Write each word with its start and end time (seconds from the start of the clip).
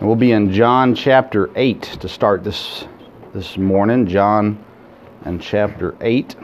We'll 0.00 0.14
be 0.14 0.30
in 0.30 0.52
John 0.52 0.94
chapter 0.94 1.50
8 1.56 1.82
to 1.82 2.08
start 2.08 2.44
this 2.44 2.84
this 3.34 3.58
morning. 3.58 4.06
John 4.06 4.64
and 5.24 5.42
chapter 5.42 5.96
8. 6.00 6.36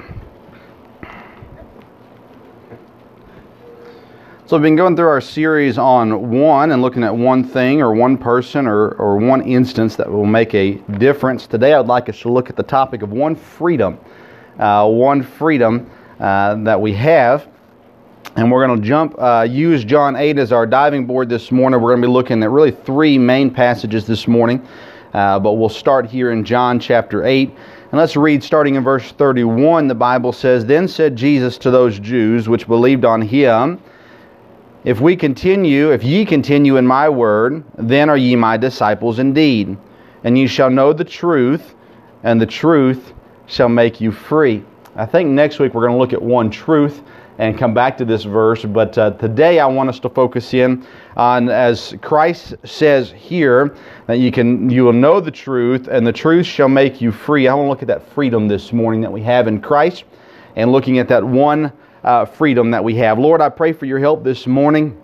So, 4.47 4.57
we've 4.57 4.63
been 4.63 4.75
going 4.75 4.97
through 4.97 5.07
our 5.07 5.21
series 5.21 5.79
on 5.79 6.33
one 6.33 6.73
and 6.73 6.83
looking 6.83 7.05
at 7.05 7.17
one 7.17 7.45
thing 7.45 7.81
or 7.81 7.95
one 7.95 8.19
person 8.19 8.67
or, 8.67 8.89
or 8.89 9.19
one 9.19 9.41
instance 9.43 9.95
that 9.97 10.11
will 10.11 10.27
make 10.27 10.53
a 10.53 10.73
difference. 10.99 11.47
Today, 11.47 11.75
I'd 11.75 11.87
like 11.87 12.09
us 12.09 12.19
to 12.23 12.33
look 12.33 12.51
at 12.51 12.57
the 12.57 12.65
topic 12.65 13.03
of 13.03 13.13
one 13.13 13.37
freedom. 13.37 14.01
Uh, 14.59 14.89
one 14.89 15.23
freedom 15.23 15.89
uh, 16.19 16.57
that 16.65 16.81
we 16.81 16.93
have. 16.95 17.47
And 18.37 18.51
we're 18.51 18.67
going 18.67 18.81
to 18.81 18.87
jump, 18.87 19.15
uh, 19.17 19.47
use 19.49 19.85
John 19.85 20.17
8 20.17 20.39
as 20.39 20.51
our 20.51 20.67
diving 20.67 21.07
board 21.07 21.29
this 21.29 21.53
morning. 21.53 21.81
We're 21.81 21.91
going 21.91 22.03
to 22.03 22.09
be 22.09 22.13
looking 22.13 22.43
at 22.43 22.51
really 22.51 22.73
three 22.73 23.17
main 23.17 23.49
passages 23.49 24.09
this 24.09 24.27
morning. 24.27 24.67
Uh, 25.13 25.39
but 25.39 25.53
we'll 25.53 25.69
start 25.69 26.07
here 26.07 26.33
in 26.33 26.45
John 26.45 26.81
chapter 26.81 27.25
8. 27.25 27.49
And 27.49 28.01
let's 28.01 28.17
read 28.17 28.43
starting 28.43 28.75
in 28.75 28.83
verse 28.83 29.13
31. 29.13 29.87
The 29.87 29.95
Bible 29.95 30.33
says, 30.33 30.67
Then 30.67 30.89
said 30.89 31.15
Jesus 31.15 31.57
to 31.59 31.71
those 31.71 32.01
Jews 32.01 32.49
which 32.49 32.67
believed 32.67 33.05
on 33.05 33.23
him, 33.23 33.81
If 34.83 35.01
we 35.01 35.15
continue, 35.15 35.93
if 35.93 36.03
ye 36.03 36.25
continue 36.25 36.77
in 36.77 36.89
my 36.89 37.09
word, 37.09 37.63
then 37.79 38.11
are 38.11 38.17
ye 38.17 38.35
my 38.35 38.57
disciples 38.57 39.21
indeed. 39.21 39.77
And 40.25 40.37
ye 40.37 40.49
shall 40.49 40.71
know 40.71 40.93
the 40.93 41.05
truth, 41.05 41.77
and 42.25 42.41
the 42.41 42.47
truth 42.47 43.13
shall 43.47 43.69
make 43.69 44.01
you 44.01 44.11
free. 44.11 44.65
I 44.97 45.07
think 45.07 45.31
next 45.31 45.61
week 45.61 45.73
we're 45.73 45.87
going 45.87 45.95
to 45.95 45.99
look 45.99 46.13
at 46.13 46.23
one 46.23 46.51
truth 46.51 47.01
and 47.39 47.59
come 47.59 47.75
back 47.75 47.97
to 47.99 48.05
this 48.05 48.25
verse. 48.25 48.65
But 48.65 48.97
uh, 48.97 49.13
today 49.13 49.59
I 49.59 49.67
want 49.67 49.89
us 49.89 49.99
to 50.01 50.09
focus 50.09 50.55
in 50.55 50.87
on, 51.17 51.49
as 51.49 51.95
Christ 52.01 52.55
says 52.65 53.11
here, 53.11 53.77
that 54.07 54.19
you 54.19 54.31
can 54.31 54.71
you 54.71 54.85
will 54.85 54.93
know 54.93 55.21
the 55.21 55.31
truth, 55.31 55.89
and 55.89 56.07
the 56.07 56.13
truth 56.13 56.47
shall 56.47 56.69
make 56.69 57.01
you 57.01 57.11
free. 57.13 57.49
I 57.49 57.55
want 57.55 57.67
to 57.67 57.71
look 57.71 57.83
at 57.83 57.89
that 57.89 58.09
freedom 58.13 58.49
this 58.49 58.73
morning 58.73 59.01
that 59.01 59.13
we 59.13 59.23
have 59.23 59.49
in 59.49 59.61
Christ, 59.61 60.05
and 60.57 60.71
looking 60.73 60.99
at 60.99 61.09
that 61.09 61.25
one 61.25 61.73
uh, 62.05 62.25
freedom 62.25 62.71
that 62.71 62.85
we 62.85 62.95
have. 62.97 63.19
Lord, 63.19 63.41
I 63.41 63.49
pray 63.49 63.73
for 63.73 63.87
your 63.87 63.99
help 63.99 64.23
this 64.25 64.47
morning 64.47 65.01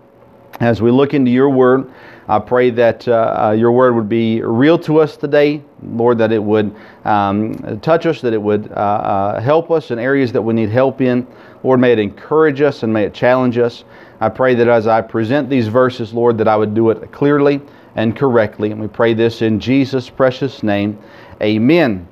as 0.59 0.81
we 0.81 0.91
look 0.91 1.13
into 1.13 1.31
your 1.31 1.49
word. 1.49 1.91
I 2.31 2.39
pray 2.39 2.69
that 2.69 3.09
uh, 3.09 3.47
uh, 3.47 3.51
your 3.51 3.73
word 3.73 3.93
would 3.93 4.07
be 4.07 4.41
real 4.41 4.79
to 4.79 5.01
us 5.01 5.17
today, 5.17 5.61
Lord, 5.83 6.17
that 6.19 6.31
it 6.31 6.41
would 6.41 6.73
um, 7.03 7.81
touch 7.81 8.05
us, 8.05 8.21
that 8.21 8.31
it 8.31 8.41
would 8.41 8.71
uh, 8.71 8.75
uh, 8.75 9.41
help 9.41 9.69
us 9.69 9.91
in 9.91 9.99
areas 9.99 10.31
that 10.31 10.41
we 10.41 10.53
need 10.53 10.69
help 10.69 11.01
in. 11.01 11.27
Lord, 11.61 11.81
may 11.81 11.91
it 11.91 11.99
encourage 11.99 12.61
us 12.61 12.83
and 12.83 12.93
may 12.93 13.03
it 13.03 13.13
challenge 13.13 13.57
us. 13.57 13.83
I 14.21 14.29
pray 14.29 14.55
that 14.55 14.69
as 14.69 14.87
I 14.87 15.01
present 15.01 15.49
these 15.49 15.67
verses, 15.67 16.13
Lord, 16.13 16.37
that 16.37 16.47
I 16.47 16.55
would 16.55 16.73
do 16.73 16.89
it 16.91 17.11
clearly 17.11 17.59
and 17.95 18.15
correctly. 18.15 18.71
And 18.71 18.79
we 18.79 18.87
pray 18.87 19.13
this 19.13 19.41
in 19.41 19.59
Jesus' 19.59 20.09
precious 20.09 20.63
name. 20.63 20.97
Amen. 21.41 22.07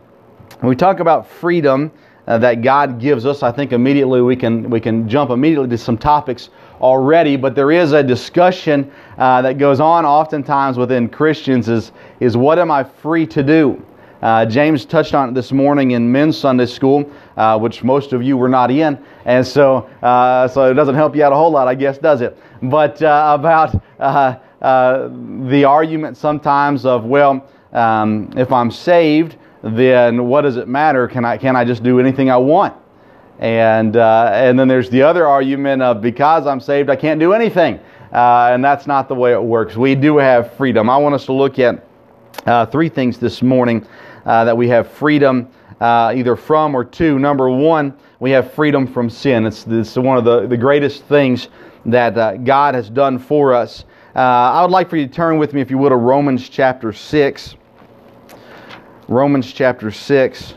When 0.60 0.70
we 0.70 0.76
talk 0.76 1.00
about 1.00 1.30
freedom 1.30 1.94
uh, 2.28 2.38
that 2.40 2.62
God 2.62 3.00
gives 3.00 3.26
us, 3.26 3.42
I 3.42 3.54
think 3.54 3.72
immediately 3.72 4.22
we 4.22 4.36
can, 4.36 4.70
we 4.70 4.82
can 4.82 5.08
jump 5.08 5.32
immediately 5.32 5.70
to 5.70 5.78
some 5.78 5.98
topics 5.98 6.50
already, 6.82 7.36
but 7.36 7.56
there 7.56 7.72
is 7.72 7.92
a 7.92 8.04
discussion 8.04 8.92
uh, 9.18 9.42
that 9.42 9.58
goes 9.58 9.80
on 9.80 10.06
oftentimes 10.06 10.78
within 10.78 11.10
Christians 11.10 11.70
is, 11.70 11.92
is 12.20 12.38
what 12.38 12.60
am 12.60 12.72
I 12.72 12.84
free 12.84 13.28
to 13.28 13.44
do? 13.44 13.86
Uh, 14.22 14.46
James 14.46 14.84
touched 14.84 15.14
on 15.14 15.30
it 15.30 15.34
this 15.34 15.52
morning 15.52 15.92
in 15.92 16.12
men's 16.12 16.38
Sunday 16.38 16.66
school, 16.66 17.10
uh, 17.38 17.58
which 17.58 17.84
most 17.84 18.12
of 18.12 18.22
you 18.22 18.36
were 18.36 18.50
not 18.50 18.70
in, 18.70 19.02
and 19.24 19.48
so 19.48 19.90
uh, 20.04 20.46
so 20.48 20.70
it 20.70 20.74
doesn't 20.74 20.96
help 20.96 21.16
you 21.16 21.24
out 21.24 21.32
a 21.32 21.36
whole 21.36 21.52
lot, 21.52 21.70
I 21.70 21.76
guess, 21.76 21.98
does 21.98 22.20
it? 22.20 22.38
But 22.64 23.02
uh, 23.02 23.38
about 23.40 23.82
uh, 24.00 25.10
the 25.48 25.64
argument 25.64 26.18
sometimes 26.18 26.86
of 26.86 27.06
well, 27.06 27.48
um, 27.72 28.30
if 28.36 28.52
I'm 28.52 28.72
saved, 28.72 29.38
then 29.64 30.28
what 30.28 30.42
does 30.42 30.58
it 30.58 30.68
matter? 30.68 31.08
Can 31.08 31.24
I 31.24 31.38
can 31.38 31.56
I 31.56 31.64
just 31.64 31.82
do 31.82 31.98
anything 32.00 32.30
I 32.30 32.38
want? 32.38 32.76
And 33.40 33.96
and 33.96 34.60
then 34.60 34.68
there's 34.68 34.90
the 34.90 35.02
other 35.02 35.26
argument 35.26 35.82
of 35.82 36.02
because 36.02 36.46
I'm 36.46 36.60
saved, 36.60 36.90
I 36.90 36.96
can't 36.96 37.20
do 37.20 37.34
anything, 37.34 37.80
and 38.12 38.64
that's 38.64 38.86
not 38.86 39.08
the 39.08 39.16
way 39.16 39.32
it 39.32 39.42
works. 39.42 39.78
We 39.78 39.96
do 39.96 40.18
have 40.18 40.54
freedom. 40.56 40.90
I 40.90 40.98
want 40.98 41.16
us 41.16 41.26
to 41.26 41.34
look 41.34 41.58
at 41.58 41.84
three 42.72 42.90
things 42.90 43.18
this 43.18 43.42
morning 43.42 43.88
uh, 44.26 44.46
that 44.46 44.56
we 44.56 44.68
have 44.68 44.92
freedom 44.92 45.50
uh, 45.80 46.14
either 46.16 46.36
from 46.36 46.76
or 46.76 46.84
to. 46.84 47.18
Number 47.20 47.50
one, 47.50 47.98
we 48.20 48.32
have 48.32 48.54
freedom 48.54 48.86
from 48.86 49.10
sin. 49.10 49.46
It's, 49.46 49.66
it's 49.68 49.96
one 49.96 50.18
of 50.18 50.26
the, 50.26 50.48
the 50.48 50.58
greatest 50.58 51.06
things 51.06 51.48
that 51.86 52.18
uh, 52.18 52.38
God 52.38 52.76
has 52.76 52.90
done 52.90 53.18
for 53.18 53.54
us. 53.54 53.86
Uh, 54.16 54.20
I 54.20 54.62
would 54.62 54.72
like 54.72 54.90
for 54.90 54.98
you 54.98 55.08
to 55.08 55.14
turn 55.14 55.38
with 55.38 55.54
me, 55.54 55.62
if 55.62 55.72
you 55.72 55.78
would, 55.78 55.90
to 55.90 55.96
Romans 55.96 56.50
chapter 56.50 56.92
6. 56.92 57.56
Romans 59.08 59.52
chapter 59.52 59.90
6. 59.92 60.54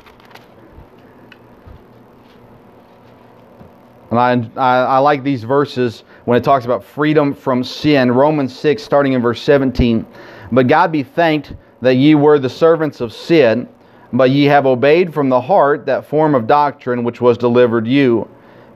And 4.13 4.51
I, 4.57 4.61
I, 4.61 4.85
I, 4.85 4.99
like 4.99 5.25
these 5.25 5.43
verses 5.43 6.05
when 6.27 6.37
it 6.37 6.45
talks 6.45 6.67
about 6.67 6.85
freedom 6.85 7.33
from 7.35 7.65
sin. 7.65 8.13
Romans 8.13 8.55
6, 8.59 8.83
starting 8.83 9.15
in 9.15 9.23
verse 9.23 9.41
17. 9.41 10.07
But 10.53 10.67
God 10.67 10.93
be 10.93 11.03
thanked 11.03 11.55
that 11.81 11.95
ye 11.95 12.15
were 12.15 12.39
the 12.39 12.51
servants 12.51 13.01
of 13.01 13.13
sin, 13.13 13.67
but 14.13 14.29
ye 14.29 14.45
have 14.45 14.67
obeyed 14.67 15.15
from 15.15 15.31
the 15.31 15.41
heart 15.41 15.87
that 15.87 16.05
form 16.05 16.35
of 16.35 16.47
doctrine 16.47 17.05
which 17.05 17.23
was 17.23 17.39
delivered 17.39 17.87
you. 17.87 18.29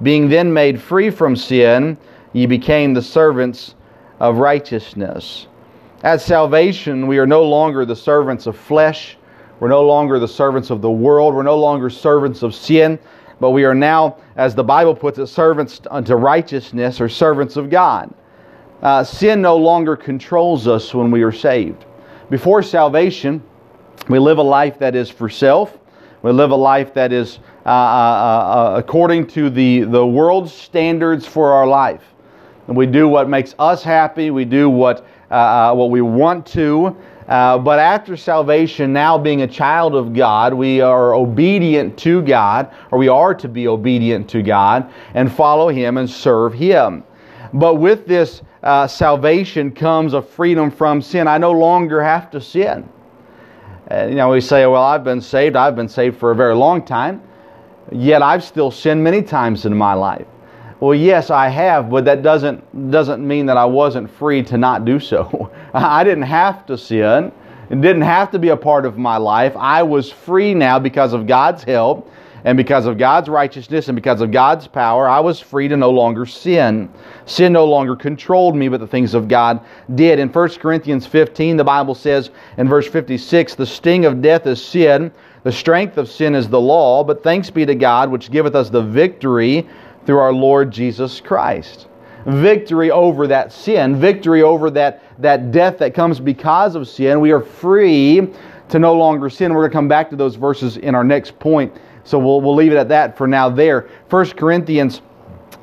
Being 0.02 0.30
then 0.30 0.52
made 0.52 0.80
free 0.80 1.10
from 1.10 1.36
sin, 1.36 1.98
ye 2.32 2.46
became 2.46 2.94
the 2.94 3.02
servants 3.02 3.74
of 4.20 4.38
righteousness. 4.38 5.48
At 6.02 6.22
salvation, 6.22 7.06
we 7.06 7.18
are 7.18 7.26
no 7.26 7.42
longer 7.42 7.84
the 7.84 7.96
servants 7.96 8.46
of 8.46 8.56
flesh. 8.56 9.18
We're 9.60 9.68
no 9.68 9.86
longer 9.86 10.18
the 10.18 10.28
servants 10.28 10.70
of 10.70 10.80
the 10.80 10.90
world. 10.90 11.34
We're 11.34 11.42
no 11.42 11.58
longer 11.58 11.90
servants 11.90 12.42
of 12.42 12.54
sin, 12.54 12.98
but 13.40 13.50
we 13.50 13.64
are 13.64 13.74
now, 13.74 14.16
as 14.36 14.54
the 14.54 14.64
Bible 14.64 14.94
puts 14.94 15.18
it, 15.18 15.26
servants 15.26 15.80
unto 15.90 16.14
righteousness 16.14 17.00
or 17.00 17.08
servants 17.08 17.56
of 17.56 17.70
God. 17.70 18.12
Uh, 18.82 19.02
sin 19.04 19.42
no 19.42 19.56
longer 19.56 19.96
controls 19.96 20.66
us 20.66 20.94
when 20.94 21.10
we 21.10 21.22
are 21.22 21.32
saved. 21.32 21.84
Before 22.30 22.62
salvation, 22.62 23.42
we 24.08 24.18
live 24.18 24.38
a 24.38 24.42
life 24.42 24.78
that 24.78 24.94
is 24.94 25.10
for 25.10 25.28
self. 25.28 25.78
We 26.22 26.32
live 26.32 26.50
a 26.50 26.56
life 26.56 26.94
that 26.94 27.12
is 27.12 27.38
uh, 27.64 27.68
uh, 27.68 27.72
uh, 27.72 28.78
according 28.78 29.26
to 29.28 29.50
the, 29.50 29.80
the 29.80 30.06
world's 30.06 30.52
standards 30.52 31.26
for 31.26 31.52
our 31.52 31.66
life. 31.66 32.02
And 32.68 32.76
we 32.76 32.86
do 32.86 33.08
what 33.08 33.28
makes 33.28 33.54
us 33.58 33.82
happy. 33.82 34.30
We 34.30 34.44
do 34.44 34.68
what, 34.68 35.06
uh, 35.30 35.34
uh, 35.34 35.74
what 35.74 35.90
we 35.90 36.00
want 36.00 36.46
to. 36.48 36.96
Uh, 37.28 37.58
but 37.58 37.78
after 37.78 38.16
salvation, 38.16 38.92
now 38.92 39.18
being 39.18 39.42
a 39.42 39.46
child 39.48 39.94
of 39.94 40.14
God, 40.14 40.54
we 40.54 40.80
are 40.80 41.14
obedient 41.14 41.98
to 41.98 42.22
God, 42.22 42.72
or 42.92 42.98
we 42.98 43.08
are 43.08 43.34
to 43.34 43.48
be 43.48 43.66
obedient 43.66 44.30
to 44.30 44.42
God, 44.42 44.92
and 45.14 45.32
follow 45.32 45.68
Him 45.68 45.96
and 45.96 46.08
serve 46.08 46.54
Him. 46.54 47.02
But 47.52 47.76
with 47.76 48.06
this 48.06 48.42
uh, 48.62 48.86
salvation 48.86 49.72
comes 49.72 50.14
a 50.14 50.22
freedom 50.22 50.70
from 50.70 51.02
sin. 51.02 51.26
I 51.26 51.38
no 51.38 51.52
longer 51.52 52.02
have 52.02 52.30
to 52.30 52.40
sin. 52.40 52.88
And, 53.88 54.10
you 54.10 54.16
know, 54.16 54.30
we 54.30 54.40
say, 54.40 54.66
well, 54.66 54.82
I've 54.82 55.04
been 55.04 55.20
saved. 55.20 55.56
I've 55.56 55.76
been 55.76 55.88
saved 55.88 56.18
for 56.18 56.32
a 56.32 56.34
very 56.34 56.54
long 56.54 56.84
time. 56.84 57.22
Yet 57.92 58.22
I've 58.22 58.42
still 58.42 58.70
sinned 58.70 59.02
many 59.02 59.22
times 59.22 59.64
in 59.64 59.76
my 59.76 59.94
life. 59.94 60.26
Well, 60.78 60.94
yes, 60.94 61.30
I 61.30 61.48
have, 61.48 61.88
but 61.88 62.04
that 62.04 62.22
doesn't, 62.22 62.90
doesn't 62.90 63.26
mean 63.26 63.46
that 63.46 63.56
I 63.56 63.64
wasn't 63.64 64.10
free 64.10 64.42
to 64.44 64.58
not 64.58 64.84
do 64.84 65.00
so. 65.00 65.50
I 65.74 66.04
didn't 66.04 66.24
have 66.24 66.66
to 66.66 66.76
sin. 66.76 67.32
It 67.70 67.80
didn't 67.80 68.02
have 68.02 68.30
to 68.32 68.38
be 68.38 68.50
a 68.50 68.56
part 68.56 68.84
of 68.84 68.98
my 68.98 69.16
life. 69.16 69.56
I 69.56 69.82
was 69.82 70.12
free 70.12 70.54
now 70.54 70.78
because 70.78 71.14
of 71.14 71.26
God's 71.26 71.64
help 71.64 72.10
and 72.44 72.56
because 72.56 72.86
of 72.86 72.96
God's 72.96 73.28
righteousness 73.28 73.88
and 73.88 73.96
because 73.96 74.20
of 74.20 74.30
God's 74.30 74.68
power, 74.68 75.08
I 75.08 75.18
was 75.18 75.40
free 75.40 75.66
to 75.66 75.76
no 75.76 75.90
longer 75.90 76.26
sin. 76.26 76.88
Sin 77.24 77.52
no 77.52 77.64
longer 77.64 77.96
controlled 77.96 78.54
me, 78.54 78.68
but 78.68 78.78
the 78.78 78.86
things 78.86 79.14
of 79.14 79.26
God 79.26 79.60
did. 79.96 80.20
In 80.20 80.28
1 80.28 80.48
Corinthians 80.60 81.06
15, 81.06 81.56
the 81.56 81.64
Bible 81.64 81.94
says 81.94 82.30
in 82.56 82.68
verse 82.68 82.86
56 82.86 83.56
The 83.56 83.66
sting 83.66 84.04
of 84.04 84.22
death 84.22 84.46
is 84.46 84.64
sin, 84.64 85.10
the 85.42 85.50
strength 85.50 85.98
of 85.98 86.08
sin 86.08 86.36
is 86.36 86.48
the 86.48 86.60
law, 86.60 87.02
but 87.02 87.22
thanks 87.22 87.50
be 87.50 87.66
to 87.66 87.74
God, 87.74 88.10
which 88.10 88.30
giveth 88.30 88.54
us 88.54 88.70
the 88.70 88.82
victory 88.82 89.66
through 90.06 90.18
our 90.18 90.32
Lord 90.32 90.70
Jesus 90.70 91.20
Christ 91.20 91.88
victory 92.28 92.90
over 92.90 93.28
that 93.28 93.52
sin, 93.52 94.00
victory 94.00 94.42
over 94.42 94.68
that, 94.68 95.00
that 95.22 95.52
death 95.52 95.78
that 95.78 95.94
comes 95.94 96.18
because 96.18 96.74
of 96.74 96.88
sin. 96.88 97.20
We 97.20 97.30
are 97.30 97.40
free 97.40 98.28
to 98.68 98.80
no 98.80 98.94
longer 98.94 99.30
sin. 99.30 99.54
We're 99.54 99.60
going 99.60 99.70
to 99.70 99.76
come 99.76 99.86
back 99.86 100.10
to 100.10 100.16
those 100.16 100.34
verses 100.34 100.76
in 100.76 100.96
our 100.96 101.04
next 101.04 101.38
point 101.38 101.72
so 102.06 102.18
we'll, 102.20 102.40
we'll 102.40 102.54
leave 102.54 102.72
it 102.72 102.78
at 102.78 102.88
that 102.88 103.18
for 103.18 103.26
now 103.26 103.50
there. 103.50 103.88
1 104.08 104.30
Corinthians 104.30 105.02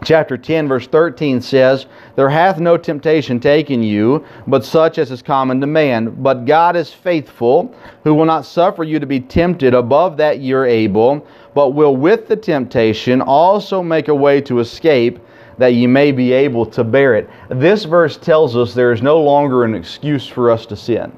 chapter 0.04 0.38
10 0.38 0.68
verse 0.68 0.86
13 0.88 1.40
says 1.40 1.86
there 2.18 2.30
hath 2.30 2.60
no 2.60 2.76
temptation 2.76 3.40
taken 3.40 3.82
you 3.82 4.26
but 4.48 4.66
such 4.66 4.98
as 4.98 5.12
is 5.12 5.22
common 5.22 5.62
to 5.62 5.68
man 5.68 6.10
but 6.22 6.44
god 6.44 6.76
is 6.76 6.92
faithful 6.92 7.74
who 8.04 8.14
will 8.14 8.26
not 8.26 8.46
suffer 8.46 8.84
you 8.84 9.00
to 9.00 9.06
be 9.06 9.22
tempted 9.22 9.74
above 9.74 10.18
that 10.18 10.42
you're 10.42 10.66
able 10.66 11.26
but 11.54 11.70
will 11.70 11.96
with 11.96 12.28
the 12.28 12.36
temptation 12.36 13.22
also 13.22 13.82
make 13.82 14.08
a 14.08 14.16
way 14.16 14.42
to 14.42 14.60
escape 14.60 15.20
that 15.58 15.74
ye 15.74 15.86
may 15.86 16.12
be 16.12 16.32
able 16.32 16.66
to 16.66 16.84
bear 16.84 17.16
it 17.16 17.30
this 17.50 17.84
verse 17.84 18.18
tells 18.18 18.56
us 18.56 18.74
there 18.74 18.92
is 18.92 19.02
no 19.02 19.22
longer 19.22 19.64
an 19.64 19.76
excuse 19.76 20.28
for 20.28 20.50
us 20.50 20.66
to 20.66 20.76
sin 20.76 21.12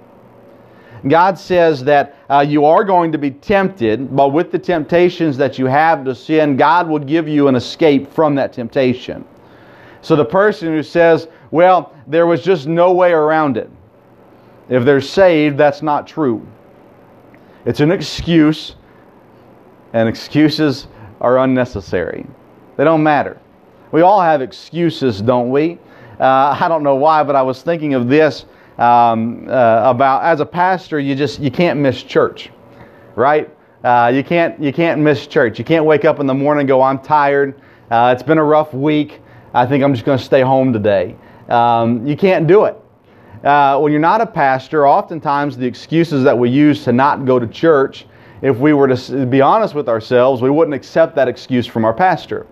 God 1.08 1.38
says 1.38 1.84
that 1.84 2.18
uh, 2.30 2.44
you 2.48 2.66
are 2.66 2.84
going 2.84 3.12
to 3.12 3.18
be 3.18 3.30
tempted, 3.30 4.16
but 4.16 4.30
with 4.30 4.52
the 4.52 4.58
temptations 4.58 5.38
that 5.38 5.60
you 5.60 5.68
have 5.68 6.04
to 6.06 6.16
sin, 6.16 6.58
God 6.58 6.90
will 6.90 7.00
give 7.00 7.28
you 7.28 7.48
an 7.48 7.56
escape 7.56 8.12
from 8.12 8.34
that 8.36 8.54
temptation. 8.54 9.24
So 10.02 10.16
the 10.16 10.26
person 10.26 10.70
who 10.70 10.81
says, 10.81 11.28
well, 11.52 11.94
there 12.08 12.26
was 12.26 12.44
just 12.44 12.68
no 12.68 12.92
way 12.92 13.12
around 13.12 13.58
it, 13.58 13.70
if 14.68 14.84
they're 14.84 15.02
saved, 15.02 15.58
that's 15.58 15.84
not 15.84 16.08
true. 16.08 16.46
It's 17.66 17.81
an 17.81 17.92
excuse, 17.92 18.76
and 19.95 20.09
excuses 20.09 20.88
are 21.21 21.39
unnecessary. 21.39 22.25
They 22.75 22.83
don't 22.83 23.01
matter. 23.01 23.39
We 23.94 24.01
all 24.01 24.21
have 24.21 24.42
excuses, 24.42 25.21
don't 25.21 25.50
we? 25.50 25.80
Uh, 26.19 26.57
I 26.59 26.68
don't 26.68 26.83
know 26.83 26.95
why, 26.95 27.24
but 27.24 27.36
I 27.38 27.42
was 27.42 27.62
thinking 27.62 27.94
of 27.94 28.09
this 28.09 28.45
um, 28.77 29.47
uh, 29.50 29.83
about 29.86 30.24
as 30.24 30.42
a 30.42 30.45
pastor, 30.45 31.00
you 31.00 31.15
just 31.15 31.39
you 31.39 31.50
can't 31.50 31.80
miss 31.80 32.03
church, 32.03 32.50
right? 33.15 33.50
Uh, 33.86 34.12
you 34.13 34.21
can't 34.21 34.62
you 34.62 34.74
can't 34.74 35.00
miss 35.00 35.27
church. 35.27 35.57
You 35.57 35.63
can't 35.63 35.86
wake 35.86 36.03
up 36.03 36.19
in 36.19 36.27
the 36.27 36.33
morning 36.33 36.62
and 36.62 36.68
go, 36.68 36.81
"I'm 36.81 37.00
tired. 37.00 37.62
Uh, 37.89 38.13
it's 38.13 38.24
been 38.24 38.38
a 38.38 38.44
rough 38.44 38.74
week. 38.74 39.21
I 39.53 39.65
think 39.65 39.81
I'm 39.81 39.94
just 39.94 40.06
going 40.06 40.18
to 40.18 40.24
stay 40.24 40.42
home 40.42 40.74
today." 40.74 41.15
Um, 41.47 42.06
you 42.06 42.18
can't 42.18 42.47
do 42.47 42.65
it. 42.65 42.75
Uh, 43.45 43.80
when 43.80 43.94
you're 43.94 44.01
not 44.01 44.19
a 44.19 44.25
pastor, 44.25 44.86
oftentimes 44.86 45.56
the 45.56 45.65
excuses 45.65 46.24
that 46.25 46.38
we 46.38 46.50
use 46.50 46.83
to 46.83 46.92
not 46.92 47.24
go 47.24 47.39
to 47.39 47.47
church, 47.47 48.07
if 48.45 48.57
we 48.57 48.74
were 48.74 48.88
to 48.88 49.25
be 49.25 49.42
honest 49.42 49.74
with 49.74 49.89
ourselves, 49.89 50.39
we 50.39 50.51
wouldn't 50.51 50.75
accept 50.75 51.15
that 51.15 51.27
excuse 51.27 51.65
from 51.65 51.83
our 51.83 51.94
pastor. 51.94 52.45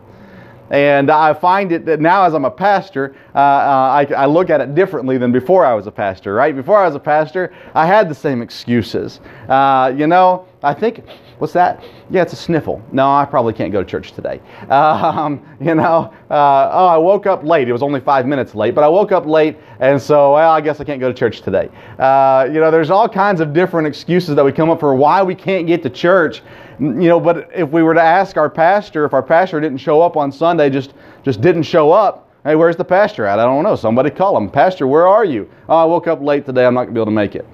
And 0.71 1.11
I 1.11 1.35
find 1.35 1.71
it 1.71 1.85
that 1.85 1.99
now, 1.99 2.23
as 2.23 2.33
I'm 2.33 2.45
a 2.45 2.51
pastor, 2.51 3.15
uh, 3.35 3.37
uh, 3.37 3.41
I, 3.41 4.13
I, 4.17 4.25
look 4.25 4.49
at 4.49 4.59
it 4.59 4.73
differently 4.73 5.19
than 5.19 5.31
before 5.31 5.63
I 5.63 5.75
was 5.75 5.85
a 5.85 5.91
pastor, 5.91 6.33
right? 6.33 6.55
Before 6.55 6.79
I 6.79 6.87
was 6.87 6.95
a 6.95 6.99
pastor, 6.99 7.53
I 7.75 7.85
had 7.85 8.09
the 8.09 8.15
same 8.15 8.41
excuses. 8.41 9.19
Uh, 9.47 9.93
you 9.95 10.07
know, 10.07 10.47
I 10.63 10.73
think, 10.73 11.03
what's 11.39 11.53
that? 11.53 11.83
Yeah, 12.09 12.21
it's 12.21 12.33
a 12.33 12.37
sniffle. 12.37 12.81
No, 12.91 13.09
I 13.09 13.25
probably 13.25 13.53
can't 13.53 13.71
go 13.71 13.83
to 13.83 13.89
church 13.89 14.11
today. 14.13 14.41
Um, 15.13 15.45
you 15.59 15.75
know, 15.75 16.13
uh, 16.29 16.69
oh, 16.71 16.87
I 16.87 16.97
woke 16.97 17.25
up 17.25 17.43
late. 17.43 17.67
It 17.67 17.71
was 17.71 17.83
only 17.83 17.99
five 17.99 18.25
minutes 18.25 18.55
late, 18.55 18.73
but 18.73 18.83
I 18.83 18.87
woke 18.87 19.11
up 19.11 19.25
late, 19.25 19.57
and 19.79 20.01
so, 20.01 20.33
well, 20.33 20.51
I 20.51 20.61
guess 20.61 20.79
I 20.79 20.83
can't 20.83 20.99
go 20.99 21.07
to 21.07 21.13
church 21.13 21.41
today. 21.41 21.69
Uh, 21.99 22.47
you 22.51 22.59
know, 22.59 22.71
there's 22.71 22.89
all 22.89 23.07
kinds 23.07 23.41
of 23.41 23.53
different 23.53 23.87
excuses 23.87 24.35
that 24.35 24.43
we 24.43 24.51
come 24.51 24.69
up 24.69 24.79
for 24.79 24.95
why 24.95 25.21
we 25.21 25.35
can't 25.35 25.67
get 25.67 25.83
to 25.83 25.89
church. 25.89 26.41
You 26.79 26.89
know, 26.89 27.19
but 27.19 27.49
if 27.53 27.69
we 27.69 27.83
were 27.83 27.93
to 27.93 28.01
ask 28.01 28.37
our 28.37 28.49
pastor, 28.49 29.05
if 29.05 29.13
our 29.13 29.23
pastor 29.23 29.59
didn't 29.59 29.77
show 29.77 30.01
up 30.01 30.17
on 30.17 30.31
Sunday, 30.31 30.69
just, 30.69 30.93
just 31.23 31.41
didn't 31.41 31.63
show 31.63 31.91
up, 31.91 32.29
hey, 32.43 32.55
where's 32.55 32.75
the 32.75 32.85
pastor 32.85 33.25
at? 33.25 33.39
I 33.39 33.43
don't 33.43 33.63
know. 33.63 33.75
Somebody 33.75 34.09
call 34.09 34.35
him. 34.37 34.49
Pastor, 34.49 34.87
where 34.87 35.07
are 35.07 35.25
you? 35.25 35.49
Oh, 35.69 35.77
I 35.77 35.85
woke 35.85 36.07
up 36.07 36.21
late 36.21 36.45
today. 36.45 36.65
I'm 36.65 36.73
not 36.73 36.85
going 36.85 36.95
to 36.95 36.99
be 36.99 37.01
able 37.01 37.05
to 37.05 37.11
make 37.11 37.35
it. 37.35 37.45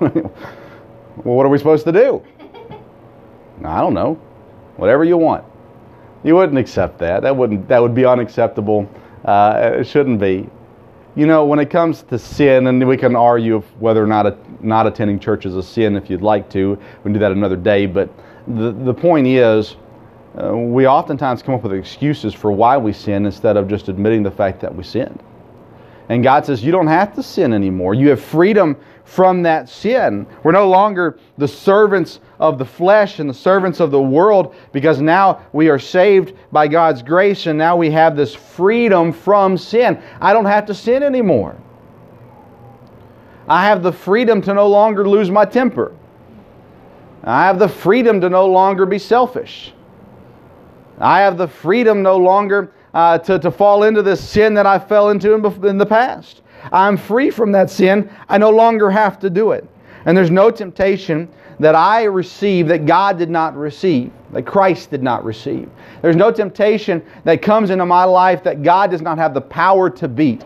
well, 0.00 1.36
what 1.36 1.46
are 1.46 1.48
we 1.48 1.58
supposed 1.58 1.84
to 1.84 1.92
do? 1.92 2.22
I 3.62 3.80
don't 3.80 3.94
know. 3.94 4.14
Whatever 4.76 5.04
you 5.04 5.16
want. 5.16 5.44
You 6.24 6.34
wouldn't 6.34 6.58
accept 6.58 6.98
that. 6.98 7.22
That 7.22 7.36
wouldn't. 7.36 7.68
That 7.68 7.80
would 7.80 7.94
be 7.94 8.04
unacceptable. 8.04 8.88
Uh, 9.24 9.72
it 9.74 9.86
shouldn't 9.86 10.18
be. 10.18 10.48
You 11.16 11.26
know, 11.26 11.44
when 11.44 11.60
it 11.60 11.70
comes 11.70 12.02
to 12.04 12.18
sin, 12.18 12.66
and 12.66 12.86
we 12.88 12.96
can 12.96 13.14
argue 13.14 13.60
whether 13.78 14.02
or 14.02 14.06
not 14.06 14.26
a, 14.26 14.36
not 14.60 14.86
attending 14.86 15.20
church 15.20 15.46
is 15.46 15.54
a 15.54 15.62
sin 15.62 15.96
if 15.96 16.10
you'd 16.10 16.22
like 16.22 16.50
to. 16.50 16.70
We 16.70 17.02
can 17.02 17.12
do 17.12 17.18
that 17.20 17.30
another 17.30 17.56
day. 17.56 17.86
But 17.86 18.10
the, 18.48 18.72
the 18.72 18.94
point 18.94 19.26
is, 19.26 19.76
uh, 20.42 20.56
we 20.56 20.88
oftentimes 20.88 21.42
come 21.42 21.54
up 21.54 21.62
with 21.62 21.72
excuses 21.72 22.34
for 22.34 22.50
why 22.50 22.76
we 22.76 22.92
sin 22.92 23.26
instead 23.26 23.56
of 23.56 23.68
just 23.68 23.88
admitting 23.88 24.24
the 24.24 24.30
fact 24.30 24.60
that 24.60 24.74
we 24.74 24.82
sinned. 24.82 25.22
And 26.08 26.22
God 26.22 26.44
says, 26.44 26.64
You 26.64 26.72
don't 26.72 26.88
have 26.88 27.14
to 27.14 27.22
sin 27.22 27.52
anymore. 27.52 27.94
You 27.94 28.08
have 28.10 28.20
freedom 28.20 28.76
from 29.04 29.42
that 29.42 29.68
sin. 29.68 30.26
We're 30.42 30.52
no 30.52 30.68
longer 30.68 31.18
the 31.38 31.46
servants 31.46 32.20
of 32.40 32.58
the 32.58 32.64
flesh 32.64 33.18
and 33.18 33.28
the 33.28 33.34
servants 33.34 33.80
of 33.80 33.90
the 33.90 34.00
world 34.00 34.54
because 34.72 35.00
now 35.00 35.42
we 35.52 35.68
are 35.68 35.78
saved 35.78 36.34
by 36.50 36.68
God's 36.68 37.02
grace 37.02 37.46
and 37.46 37.58
now 37.58 37.76
we 37.76 37.90
have 37.90 38.16
this 38.16 38.34
freedom 38.34 39.12
from 39.12 39.58
sin. 39.58 40.02
I 40.20 40.32
don't 40.32 40.46
have 40.46 40.66
to 40.66 40.74
sin 40.74 41.02
anymore. 41.02 41.56
I 43.46 43.66
have 43.66 43.82
the 43.82 43.92
freedom 43.92 44.40
to 44.42 44.54
no 44.54 44.66
longer 44.68 45.06
lose 45.06 45.30
my 45.30 45.44
temper. 45.44 45.94
I 47.22 47.46
have 47.46 47.58
the 47.58 47.68
freedom 47.68 48.20
to 48.22 48.28
no 48.28 48.46
longer 48.46 48.86
be 48.86 48.98
selfish. 48.98 49.74
I 50.98 51.20
have 51.20 51.36
the 51.36 51.48
freedom 51.48 52.02
no 52.02 52.16
longer 52.16 52.72
uh, 52.94 53.18
to, 53.18 53.38
to 53.38 53.50
fall 53.50 53.82
into 53.82 54.02
this 54.02 54.26
sin 54.26 54.54
that 54.54 54.66
I 54.66 54.78
fell 54.78 55.10
into 55.10 55.34
in, 55.34 55.66
in 55.66 55.78
the 55.78 55.86
past. 55.86 56.42
I'm 56.72 56.96
free 56.96 57.30
from 57.30 57.52
that 57.52 57.70
sin. 57.70 58.10
I 58.28 58.38
no 58.38 58.50
longer 58.50 58.90
have 58.90 59.18
to 59.20 59.30
do 59.30 59.52
it. 59.52 59.68
And 60.06 60.16
there's 60.16 60.30
no 60.30 60.50
temptation 60.50 61.28
that 61.60 61.74
I 61.74 62.04
receive 62.04 62.68
that 62.68 62.84
God 62.84 63.18
did 63.18 63.30
not 63.30 63.56
receive, 63.56 64.12
that 64.32 64.44
Christ 64.44 64.90
did 64.90 65.02
not 65.02 65.24
receive. 65.24 65.70
There's 66.02 66.16
no 66.16 66.30
temptation 66.32 67.04
that 67.24 67.42
comes 67.42 67.70
into 67.70 67.86
my 67.86 68.04
life 68.04 68.42
that 68.44 68.62
God 68.62 68.90
does 68.90 69.02
not 69.02 69.18
have 69.18 69.34
the 69.34 69.40
power 69.40 69.88
to 69.90 70.08
beat. 70.08 70.44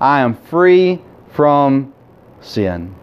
I 0.00 0.20
am 0.20 0.34
free 0.34 1.00
from 1.32 1.94
sin. 2.40 2.94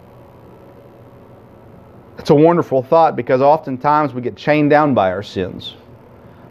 It's 2.18 2.30
a 2.30 2.36
wonderful 2.36 2.82
thought 2.82 3.16
because 3.16 3.42
oftentimes 3.42 4.14
we 4.14 4.22
get 4.22 4.36
chained 4.36 4.70
down 4.70 4.94
by 4.94 5.12
our 5.12 5.24
sins. 5.24 5.76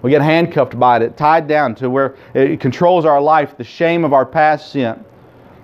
We 0.03 0.11
get 0.11 0.21
handcuffed 0.21 0.79
by 0.79 0.99
it, 0.99 1.17
tied 1.17 1.49
down 1.49 1.75
to 1.76 1.88
where 1.88 2.17
it 2.35 2.61
controls 2.61 3.06
our 3.06 3.21
life, 3.21 3.56
the 3.56 3.65
shame 3.65 4.05
of 4.05 4.12
our 4.12 4.26
past 4.26 4.71
sin, 4.71 5.03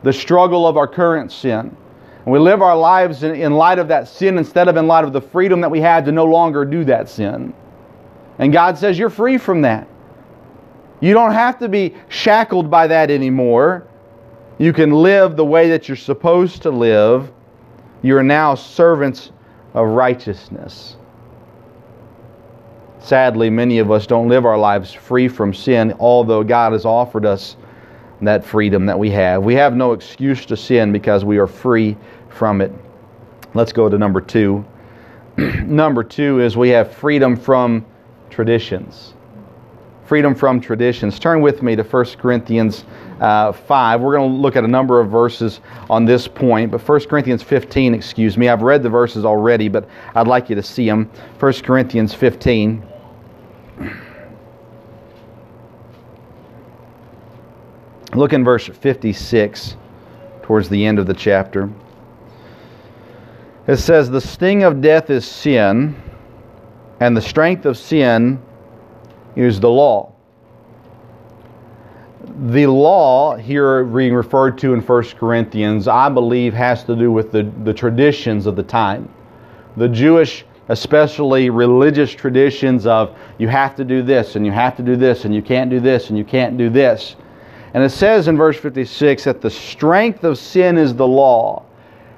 the 0.02 0.12
struggle 0.12 0.66
of 0.66 0.76
our 0.76 0.86
current 0.86 1.32
sin. 1.32 1.76
And 2.24 2.32
we 2.32 2.38
live 2.38 2.62
our 2.62 2.76
lives 2.76 3.22
in, 3.22 3.34
in 3.34 3.52
light 3.52 3.78
of 3.78 3.88
that 3.88 4.08
sin 4.08 4.38
instead 4.38 4.68
of 4.68 4.76
in 4.76 4.86
light 4.86 5.04
of 5.04 5.12
the 5.12 5.20
freedom 5.20 5.60
that 5.60 5.70
we 5.70 5.80
had 5.80 6.04
to 6.04 6.12
no 6.12 6.24
longer 6.24 6.64
do 6.64 6.84
that 6.84 7.08
sin. 7.08 7.54
And 8.38 8.52
God 8.52 8.78
says, 8.78 8.98
You're 8.98 9.10
free 9.10 9.38
from 9.38 9.62
that. 9.62 9.88
You 11.00 11.14
don't 11.14 11.32
have 11.32 11.58
to 11.60 11.68
be 11.68 11.94
shackled 12.08 12.70
by 12.70 12.86
that 12.86 13.10
anymore. 13.10 13.86
You 14.58 14.72
can 14.74 14.90
live 14.90 15.36
the 15.36 15.44
way 15.44 15.70
that 15.70 15.88
you're 15.88 15.96
supposed 15.96 16.62
to 16.62 16.70
live. 16.70 17.32
You 18.02 18.16
are 18.18 18.22
now 18.22 18.54
servants 18.54 19.32
of 19.72 19.88
righteousness. 19.88 20.96
Sadly, 22.98 23.48
many 23.48 23.78
of 23.78 23.90
us 23.90 24.06
don't 24.06 24.28
live 24.28 24.44
our 24.44 24.58
lives 24.58 24.92
free 24.92 25.28
from 25.28 25.54
sin, 25.54 25.94
although 25.98 26.44
God 26.44 26.72
has 26.72 26.84
offered 26.84 27.24
us 27.24 27.56
that 28.22 28.44
freedom 28.44 28.86
that 28.86 28.98
we 28.98 29.10
have. 29.10 29.42
We 29.42 29.54
have 29.54 29.74
no 29.74 29.92
excuse 29.92 30.44
to 30.46 30.56
sin 30.56 30.92
because 30.92 31.24
we 31.24 31.38
are 31.38 31.46
free 31.46 31.96
from 32.28 32.60
it. 32.60 32.72
Let's 33.54 33.72
go 33.72 33.88
to 33.88 33.98
number 33.98 34.20
two. 34.20 34.64
number 35.36 36.04
two 36.04 36.40
is 36.40 36.56
we 36.56 36.68
have 36.70 36.92
freedom 36.92 37.36
from 37.36 37.84
traditions. 38.28 39.14
Freedom 40.04 40.34
from 40.34 40.60
traditions. 40.60 41.18
Turn 41.18 41.40
with 41.40 41.62
me 41.62 41.76
to 41.76 41.82
1 41.82 42.04
Corinthians 42.18 42.84
uh, 43.20 43.52
5. 43.52 44.00
We're 44.00 44.16
going 44.16 44.30
to 44.30 44.36
look 44.36 44.56
at 44.56 44.64
a 44.64 44.68
number 44.68 45.00
of 45.00 45.08
verses 45.08 45.60
on 45.88 46.04
this 46.04 46.26
point, 46.26 46.72
but 46.72 46.86
1 46.86 47.00
Corinthians 47.06 47.42
15, 47.42 47.94
excuse 47.94 48.36
me. 48.36 48.48
I've 48.48 48.62
read 48.62 48.82
the 48.82 48.88
verses 48.88 49.24
already, 49.24 49.68
but 49.68 49.88
I'd 50.14 50.26
like 50.26 50.50
you 50.50 50.56
to 50.56 50.62
see 50.62 50.86
them. 50.86 51.08
1 51.38 51.52
Corinthians 51.62 52.12
15. 52.12 52.82
Look 58.14 58.32
in 58.32 58.44
verse 58.44 58.66
56 58.66 59.76
towards 60.42 60.68
the 60.68 60.84
end 60.84 60.98
of 60.98 61.06
the 61.06 61.14
chapter. 61.14 61.70
It 63.68 63.76
says, 63.76 64.10
The 64.10 64.20
sting 64.20 64.64
of 64.64 64.80
death 64.80 65.10
is 65.10 65.24
sin, 65.24 65.94
and 66.98 67.16
the 67.16 67.22
strength 67.22 67.66
of 67.66 67.76
sin 67.76 68.42
is 69.36 69.60
the 69.60 69.70
law. 69.70 70.12
The 72.48 72.66
law, 72.66 73.36
here 73.36 73.84
being 73.84 74.14
referred 74.14 74.58
to 74.58 74.74
in 74.74 74.80
1 74.80 75.02
Corinthians, 75.18 75.86
I 75.86 76.08
believe 76.08 76.52
has 76.52 76.82
to 76.84 76.96
do 76.96 77.12
with 77.12 77.30
the, 77.30 77.44
the 77.62 77.72
traditions 77.72 78.46
of 78.46 78.56
the 78.56 78.62
time. 78.62 79.08
The 79.76 79.88
Jewish, 79.88 80.44
especially 80.68 81.48
religious 81.48 82.10
traditions 82.10 82.86
of 82.86 83.16
you 83.38 83.46
have 83.46 83.76
to 83.76 83.84
do 83.84 84.02
this, 84.02 84.34
and 84.34 84.44
you 84.44 84.50
have 84.50 84.76
to 84.78 84.82
do 84.82 84.96
this, 84.96 85.24
and 85.24 85.34
you 85.34 85.42
can't 85.42 85.70
do 85.70 85.78
this, 85.78 86.08
and 86.08 86.18
you 86.18 86.24
can't 86.24 86.58
do 86.58 86.70
this. 86.70 87.14
And 87.74 87.84
it 87.84 87.90
says 87.90 88.28
in 88.28 88.36
verse 88.36 88.58
56 88.58 89.24
that 89.24 89.40
the 89.40 89.50
strength 89.50 90.24
of 90.24 90.38
sin 90.38 90.76
is 90.76 90.94
the 90.94 91.06
law. 91.06 91.64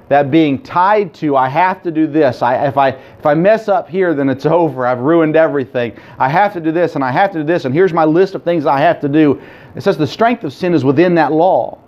That 0.09 0.31
being 0.31 0.61
tied 0.61 1.13
to, 1.15 1.37
I 1.37 1.47
have 1.47 1.81
to 1.83 1.91
do 1.91 2.07
this. 2.07 2.41
I, 2.41 2.67
if, 2.67 2.77
I, 2.77 2.89
if 2.89 3.25
I 3.25 3.33
mess 3.33 3.67
up 3.67 3.87
here, 3.87 4.13
then 4.13 4.29
it's 4.29 4.45
over. 4.45 4.85
I've 4.85 4.99
ruined 4.99 5.35
everything. 5.35 5.97
I 6.19 6.29
have 6.29 6.53
to 6.53 6.59
do 6.59 6.71
this, 6.71 6.95
and 6.95 7.03
I 7.03 7.11
have 7.11 7.31
to 7.31 7.39
do 7.39 7.43
this, 7.45 7.65
and 7.65 7.73
here's 7.73 7.93
my 7.93 8.05
list 8.05 8.35
of 8.35 8.43
things 8.43 8.65
I 8.65 8.79
have 8.79 8.99
to 9.01 9.09
do. 9.09 9.41
It 9.75 9.81
says 9.81 9.97
the 9.97 10.07
strength 10.07 10.43
of 10.43 10.53
sin 10.53 10.73
is 10.73 10.83
within 10.83 11.15
that 11.15 11.31
law. 11.31 11.79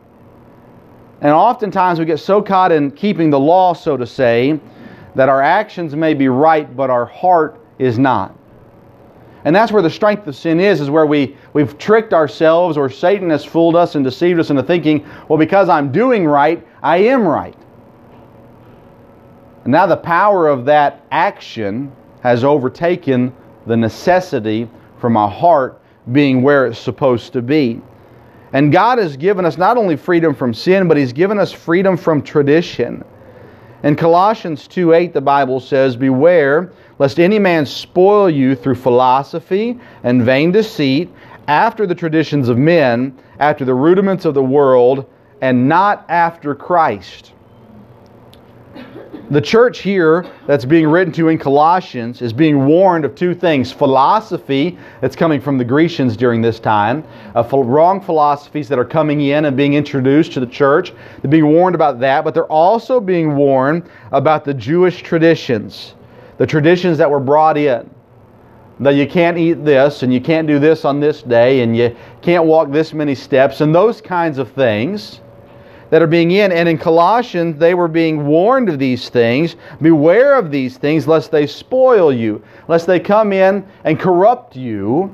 And 1.21 1.31
oftentimes 1.31 1.99
we 1.99 2.05
get 2.05 2.19
so 2.19 2.41
caught 2.41 2.71
in 2.71 2.91
keeping 2.91 3.29
the 3.29 3.39
law, 3.39 3.73
so 3.73 3.97
to 3.97 4.05
say, 4.05 4.59
that 5.15 5.29
our 5.29 5.41
actions 5.41 5.95
may 5.95 6.13
be 6.13 6.27
right, 6.27 6.75
but 6.75 6.89
our 6.89 7.05
heart 7.05 7.59
is 7.79 7.97
not. 7.97 8.37
And 9.45 9.55
that's 9.55 9.71
where 9.71 9.83
the 9.83 9.89
strength 9.89 10.25
of 10.27 10.35
sin 10.35 10.59
is, 10.59 10.81
is 10.81 10.89
where 10.89 11.05
we, 11.05 11.37
we've 11.53 11.77
tricked 11.77 12.13
ourselves 12.13 12.77
or 12.77 12.89
Satan 12.89 13.29
has 13.29 13.45
fooled 13.45 13.75
us 13.75 13.93
and 13.93 14.03
deceived 14.03 14.39
us 14.39 14.49
into 14.49 14.63
thinking, 14.63 15.05
well, 15.29 15.37
because 15.37 15.69
I'm 15.69 15.91
doing 15.91 16.25
right, 16.25 16.65
I 16.81 16.97
am 16.97 17.27
right. 17.27 17.55
And 19.63 19.71
now 19.71 19.85
the 19.85 19.97
power 19.97 20.47
of 20.47 20.65
that 20.65 21.05
action 21.11 21.91
has 22.21 22.43
overtaken 22.43 23.33
the 23.67 23.77
necessity 23.77 24.67
for 24.99 25.11
my 25.11 25.29
heart 25.29 25.79
being 26.11 26.41
where 26.41 26.65
it's 26.65 26.79
supposed 26.79 27.31
to 27.33 27.41
be. 27.43 27.81
And 28.53 28.71
God 28.71 28.97
has 28.97 29.15
given 29.15 29.45
us 29.45 29.57
not 29.57 29.77
only 29.77 29.95
freedom 29.95 30.33
from 30.33 30.53
sin, 30.53 30.87
but 30.87 30.97
He's 30.97 31.13
given 31.13 31.37
us 31.37 31.51
freedom 31.51 31.97
from 31.97 32.21
tradition. 32.21 33.03
In 33.83 33.95
Colossians 33.95 34.67
2 34.67 34.93
8, 34.93 35.13
the 35.13 35.21
Bible 35.21 35.59
says, 35.59 35.95
Beware 35.95 36.71
lest 36.99 37.19
any 37.19 37.39
man 37.39 37.65
spoil 37.65 38.29
you 38.29 38.55
through 38.55 38.75
philosophy 38.75 39.79
and 40.03 40.23
vain 40.23 40.51
deceit, 40.51 41.09
after 41.47 41.85
the 41.85 41.95
traditions 41.95 42.49
of 42.49 42.57
men, 42.57 43.17
after 43.39 43.65
the 43.65 43.73
rudiments 43.73 44.25
of 44.25 44.33
the 44.33 44.43
world, 44.43 45.05
and 45.41 45.67
not 45.69 46.05
after 46.09 46.55
Christ. 46.55 47.33
The 49.31 49.41
church 49.41 49.79
here 49.79 50.23
that's 50.45 50.65
being 50.65 50.87
written 50.87 51.11
to 51.13 51.29
in 51.29 51.39
Colossians 51.39 52.21
is 52.21 52.31
being 52.31 52.67
warned 52.67 53.05
of 53.05 53.15
two 53.15 53.33
things 53.33 53.71
philosophy 53.71 54.77
that's 55.01 55.15
coming 55.15 55.41
from 55.41 55.57
the 55.57 55.65
Grecians 55.65 56.15
during 56.15 56.41
this 56.41 56.59
time, 56.59 57.03
uh, 57.35 57.43
wrong 57.51 57.99
philosophies 57.99 58.69
that 58.69 58.77
are 58.77 58.85
coming 58.85 59.21
in 59.21 59.45
and 59.45 59.57
being 59.57 59.73
introduced 59.73 60.33
to 60.33 60.39
the 60.39 60.45
church. 60.45 60.93
They're 61.21 61.31
being 61.31 61.47
warned 61.47 61.73
about 61.73 61.99
that, 62.01 62.23
but 62.23 62.35
they're 62.35 62.45
also 62.45 62.99
being 62.99 63.35
warned 63.35 63.89
about 64.11 64.45
the 64.45 64.53
Jewish 64.53 65.01
traditions, 65.01 65.95
the 66.37 66.45
traditions 66.45 66.97
that 66.97 67.09
were 67.09 67.19
brought 67.19 67.57
in. 67.57 67.89
That 68.79 68.95
you 68.95 69.07
can't 69.07 69.37
eat 69.37 69.63
this 69.63 70.03
and 70.03 70.13
you 70.13 70.19
can't 70.19 70.47
do 70.47 70.59
this 70.59 70.83
on 70.83 70.99
this 70.99 71.21
day 71.21 71.61
and 71.61 71.77
you 71.77 71.95
can't 72.21 72.43
walk 72.43 72.71
this 72.71 72.93
many 72.93 73.15
steps 73.15 73.61
and 73.61 73.73
those 73.73 74.01
kinds 74.01 74.37
of 74.37 74.51
things 74.51 75.21
that 75.89 76.01
are 76.01 76.07
being 76.07 76.31
in. 76.31 76.51
And 76.51 76.67
in 76.67 76.77
Colossians, 76.77 77.57
they 77.57 77.73
were 77.73 77.87
being 77.87 78.25
warned 78.25 78.67
of 78.67 78.79
these 78.79 79.09
things. 79.09 79.55
Beware 79.81 80.35
of 80.35 80.51
these 80.51 80.77
things, 80.77 81.07
lest 81.07 81.31
they 81.31 81.47
spoil 81.47 82.11
you, 82.11 82.43
lest 82.67 82.85
they 82.87 82.99
come 82.99 83.31
in 83.31 83.65
and 83.85 83.97
corrupt 83.99 84.57
you, 84.57 85.13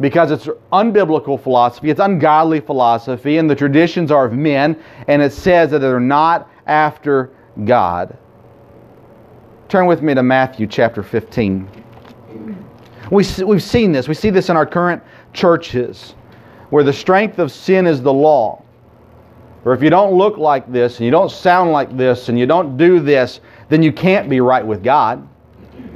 because 0.00 0.30
it's 0.30 0.46
unbiblical 0.72 1.40
philosophy, 1.40 1.90
it's 1.90 2.00
ungodly 2.00 2.60
philosophy, 2.60 3.38
and 3.38 3.48
the 3.48 3.54
traditions 3.54 4.10
are 4.10 4.26
of 4.26 4.32
men, 4.32 4.78
and 5.08 5.22
it 5.22 5.32
says 5.32 5.70
that 5.70 5.78
they're 5.80 6.00
not 6.00 6.50
after 6.66 7.30
God. 7.64 8.16
Turn 9.68 9.86
with 9.86 10.02
me 10.02 10.14
to 10.14 10.22
Matthew 10.22 10.66
chapter 10.66 11.02
15. 11.02 11.68
We, 13.10 13.24
we've 13.44 13.62
seen 13.62 13.92
this. 13.92 14.08
We 14.08 14.14
see 14.14 14.30
this 14.30 14.48
in 14.48 14.56
our 14.56 14.66
current 14.66 15.02
churches, 15.32 16.14
where 16.70 16.84
the 16.84 16.92
strength 16.92 17.38
of 17.38 17.52
sin 17.52 17.86
is 17.86 18.02
the 18.02 18.12
law 18.12 18.62
or 19.66 19.72
if 19.72 19.82
you 19.82 19.90
don't 19.90 20.14
look 20.14 20.38
like 20.38 20.70
this 20.70 20.98
and 20.98 21.04
you 21.04 21.10
don't 21.10 21.28
sound 21.28 21.72
like 21.72 21.96
this 21.96 22.28
and 22.28 22.38
you 22.38 22.46
don't 22.46 22.76
do 22.76 23.00
this, 23.00 23.40
then 23.68 23.82
you 23.82 23.92
can't 23.92 24.30
be 24.30 24.40
right 24.40 24.64
with 24.64 24.84
God. 24.84 25.28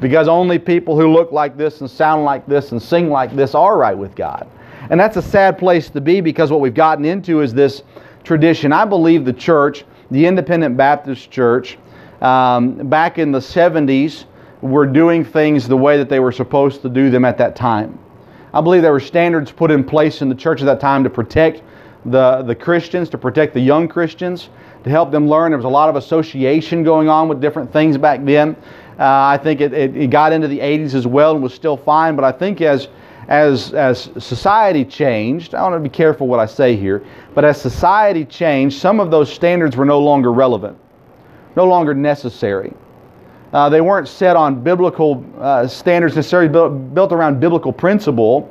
Because 0.01 0.27
only 0.27 0.59
people 0.59 1.01
who 1.01 1.13
look 1.13 1.31
like 1.31 1.57
this 1.57 1.81
and 1.81 1.89
sound 1.89 2.25
like 2.25 2.45
this 2.49 2.73
and 2.73 2.83
sing 2.83 3.11
like 3.11 3.37
this 3.37 3.55
are 3.55 3.79
right 3.79 3.97
with 3.97 4.17
God. 4.17 4.49
And 4.91 4.99
that's 4.99 5.17
a 5.17 5.23
sad 5.23 5.57
place 5.57 5.89
to 5.91 6.01
be 6.01 6.21
because 6.21 6.51
what 6.51 6.61
we've 6.61 6.75
gotten 6.75 7.05
into 7.05 7.43
is 7.43 7.55
this 7.55 7.85
tradition. 8.25 8.73
I 8.73 8.85
believe 8.85 9.25
the 9.25 9.33
church, 9.33 9.85
the 10.11 10.27
Independent 10.27 10.77
Baptist 10.77 11.31
Church, 11.31 11.79
um, 12.21 12.89
back 12.89 13.19
in 13.19 13.33
the 13.33 13.39
70s, 13.39 14.25
were 14.63 14.87
doing 14.87 15.25
things 15.25 15.67
the 15.67 15.77
way 15.77 15.97
that 15.97 16.09
they 16.09 16.21
were 16.21 16.33
supposed 16.33 16.83
to 16.83 16.89
do 16.89 17.11
them 17.11 17.25
at 17.25 17.39
that 17.39 17.57
time. 17.57 17.99
I 18.53 18.61
believe 18.61 18.83
there 18.83 18.93
were 18.93 19.01
standards 19.01 19.51
put 19.51 19.71
in 19.71 19.85
place 19.85 20.23
in 20.23 20.29
the 20.29 20.35
church 20.35 20.61
at 20.61 20.67
that 20.67 20.81
time 20.81 21.05
to 21.05 21.11
protect 21.11 21.63
the, 22.05 22.43
the 22.43 22.55
Christians, 22.55 23.09
to 23.11 23.19
protect 23.19 23.55
the 23.55 23.61
young 23.61 23.87
Christians, 23.89 24.49
to 24.85 24.91
help 24.91 25.11
them 25.11 25.29
learn. 25.29 25.51
There 25.51 25.59
was 25.59 25.65
a 25.65 25.69
lot 25.69 25.89
of 25.89 25.97
association 25.97 26.83
going 26.83 27.09
on 27.09 27.29
with 27.29 27.41
different 27.41 27.73
things 27.73 27.97
back 27.97 28.25
then. 28.25 28.57
Uh, 28.99 29.05
I 29.05 29.39
think 29.43 29.61
it, 29.61 29.73
it, 29.73 29.97
it, 29.97 30.11
got 30.11 30.33
into 30.33 30.49
the 30.49 30.59
80s 30.59 30.95
as 30.95 31.07
well 31.07 31.33
and 31.33 31.43
was 31.43 31.55
still 31.55 31.77
fine, 31.77 32.17
but 32.17 32.25
I 32.25 32.33
think 32.33 32.61
as, 32.61 32.89
as, 33.29 33.73
as 33.73 34.11
society 34.19 34.85
changed, 34.85 35.55
I 35.55 35.63
want 35.63 35.75
to 35.75 35.81
be 35.81 35.89
careful 35.89 36.27
what 36.27 36.39
I 36.39 36.47
say 36.47 36.77
here, 36.77 37.03
but 37.35 37.45
as 37.45 37.59
society 37.61 38.27
changed, 38.27 38.79
some 38.79 39.01
of 39.01 39.11
those 39.11 39.33
standards 39.33 39.75
were 39.75 39.87
no 39.87 40.01
longer 40.01 40.33
relevant, 40.33 40.77
no 41.61 41.67
longer 41.67 41.93
necessary. 41.93 42.73
Uh, 43.53 43.69
they 43.69 43.83
weren't 43.83 44.09
set 44.09 44.35
on 44.35 44.63
biblical 44.63 45.23
uh, 45.39 45.67
standards 45.67 46.17
necessarily 46.17 46.49
built, 46.49 46.95
built 46.95 47.13
around 47.13 47.39
biblical 47.39 47.73
principle 47.73 48.51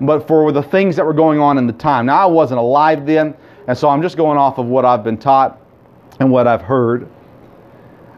but 0.00 0.26
for 0.26 0.52
the 0.52 0.62
things 0.62 0.96
that 0.96 1.04
were 1.04 1.12
going 1.12 1.40
on 1.40 1.58
in 1.58 1.66
the 1.66 1.72
time. 1.72 2.06
Now, 2.06 2.22
I 2.22 2.26
wasn't 2.26 2.60
alive 2.60 3.04
then, 3.06 3.34
and 3.66 3.76
so 3.76 3.88
I'm 3.88 4.02
just 4.02 4.16
going 4.16 4.38
off 4.38 4.58
of 4.58 4.66
what 4.66 4.84
I've 4.84 5.02
been 5.02 5.18
taught 5.18 5.60
and 6.20 6.30
what 6.30 6.46
I've 6.46 6.62
heard. 6.62 7.08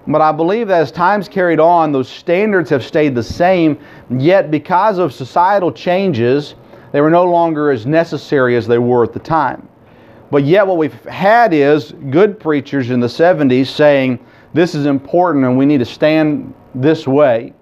But 0.06 0.20
I 0.20 0.32
believe 0.32 0.68
that 0.68 0.80
as 0.80 0.92
time's 0.92 1.28
carried 1.28 1.60
on, 1.60 1.92
those 1.92 2.08
standards 2.08 2.68
have 2.70 2.84
stayed 2.84 3.14
the 3.14 3.22
same, 3.22 3.78
yet 4.10 4.50
because 4.50 4.98
of 4.98 5.12
societal 5.12 5.72
changes, 5.72 6.54
they 6.92 7.00
were 7.00 7.10
no 7.10 7.24
longer 7.24 7.70
as 7.70 7.86
necessary 7.86 8.56
as 8.56 8.66
they 8.66 8.78
were 8.78 9.04
at 9.04 9.12
the 9.12 9.20
time. 9.20 9.68
But 10.30 10.44
yet, 10.44 10.66
what 10.66 10.76
we've 10.76 11.04
had 11.04 11.52
is 11.52 11.92
good 12.10 12.38
preachers 12.38 12.90
in 12.90 13.00
the 13.00 13.06
70s 13.06 13.66
saying, 13.66 14.24
This 14.52 14.74
is 14.74 14.86
important 14.86 15.44
and 15.44 15.56
we 15.56 15.66
need 15.66 15.78
to 15.78 15.84
stand 15.84 16.54
this 16.74 17.06
way 17.06 17.54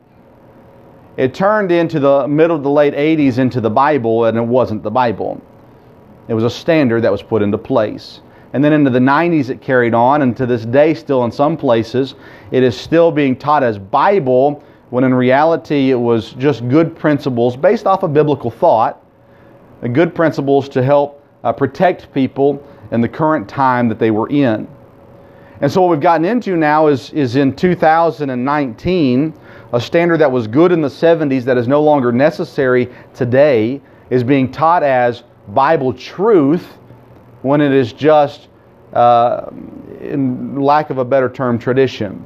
it 1.19 1.35
turned 1.35 1.73
into 1.73 1.99
the 1.99 2.29
middle 2.29 2.63
to 2.63 2.69
late 2.69 2.95
80s 2.95 3.39
into 3.39 3.61
the 3.61 3.69
Bible, 3.69 4.27
and 4.27 4.39
it 4.39 4.41
wasn't 4.41 4.85
the 4.85 4.91
Bible. 4.91 5.43
It 6.29 6.35
was 6.35 6.45
a 6.45 6.51
standard 6.51 7.03
that 7.03 7.11
was 7.11 7.25
put 7.25 7.43
into 7.43 7.59
place. 7.59 8.21
And 8.53 8.63
then 8.63 8.73
into 8.73 8.89
the 8.89 9.01
90s, 9.01 9.51
it 9.51 9.61
carried 9.61 9.95
on, 9.95 10.23
and 10.23 10.37
to 10.37 10.47
this 10.47 10.65
day, 10.65 10.95
still 10.95 11.25
in 11.25 11.33
some 11.33 11.57
places, 11.57 12.15
it 12.53 12.63
is 12.63 12.79
still 12.79 13.11
being 13.11 13.35
taught 13.35 13.65
as 13.65 13.81
Bible, 13.81 14.63
when 14.91 15.03
in 15.03 15.13
reality, 15.13 15.91
it 15.91 15.99
was 15.99 16.35
just 16.35 16.69
good 16.69 16.97
principles 16.97 17.57
based 17.57 17.89
off 17.89 18.05
of 18.05 18.15
biblical 18.15 18.49
thought, 18.49 19.05
good 19.93 20.15
principles 20.15 20.69
to 20.69 20.85
help 20.85 21.27
uh, 21.43 21.53
protect 21.53 22.15
people 22.15 22.65
in 22.93 23.01
the 23.01 23.09
current 23.09 23.49
time 23.49 23.89
that 23.89 23.99
they 23.99 24.13
were 24.13 24.29
in. 24.29 24.69
And 25.61 25.71
so, 25.71 25.83
what 25.83 25.91
we've 25.91 26.01
gotten 26.01 26.25
into 26.25 26.57
now 26.57 26.87
is, 26.87 27.11
is 27.11 27.35
in 27.35 27.55
2019 27.57 29.35
a 29.73 29.81
standard 29.81 30.19
that 30.19 30.31
was 30.31 30.47
good 30.47 30.71
in 30.71 30.81
the 30.81 30.89
70s 30.89 31.43
that 31.45 31.59
is 31.59 31.67
no 31.67 31.83
longer 31.83 32.13
necessary 32.13 32.89
today 33.15 33.81
is 34.11 34.23
being 34.23 34.51
taught 34.51 34.83
as 34.83 35.25
Bible 35.49 35.93
truth 35.93 36.79
when 37.43 37.61
it 37.61 37.73
is 37.73 37.93
just, 37.93 38.49
uh, 38.93 39.51
in 40.01 40.61
lack 40.61 40.91
of 40.91 40.99
a 40.99 41.05
better 41.05 41.29
term, 41.29 41.59
tradition. 41.59 42.25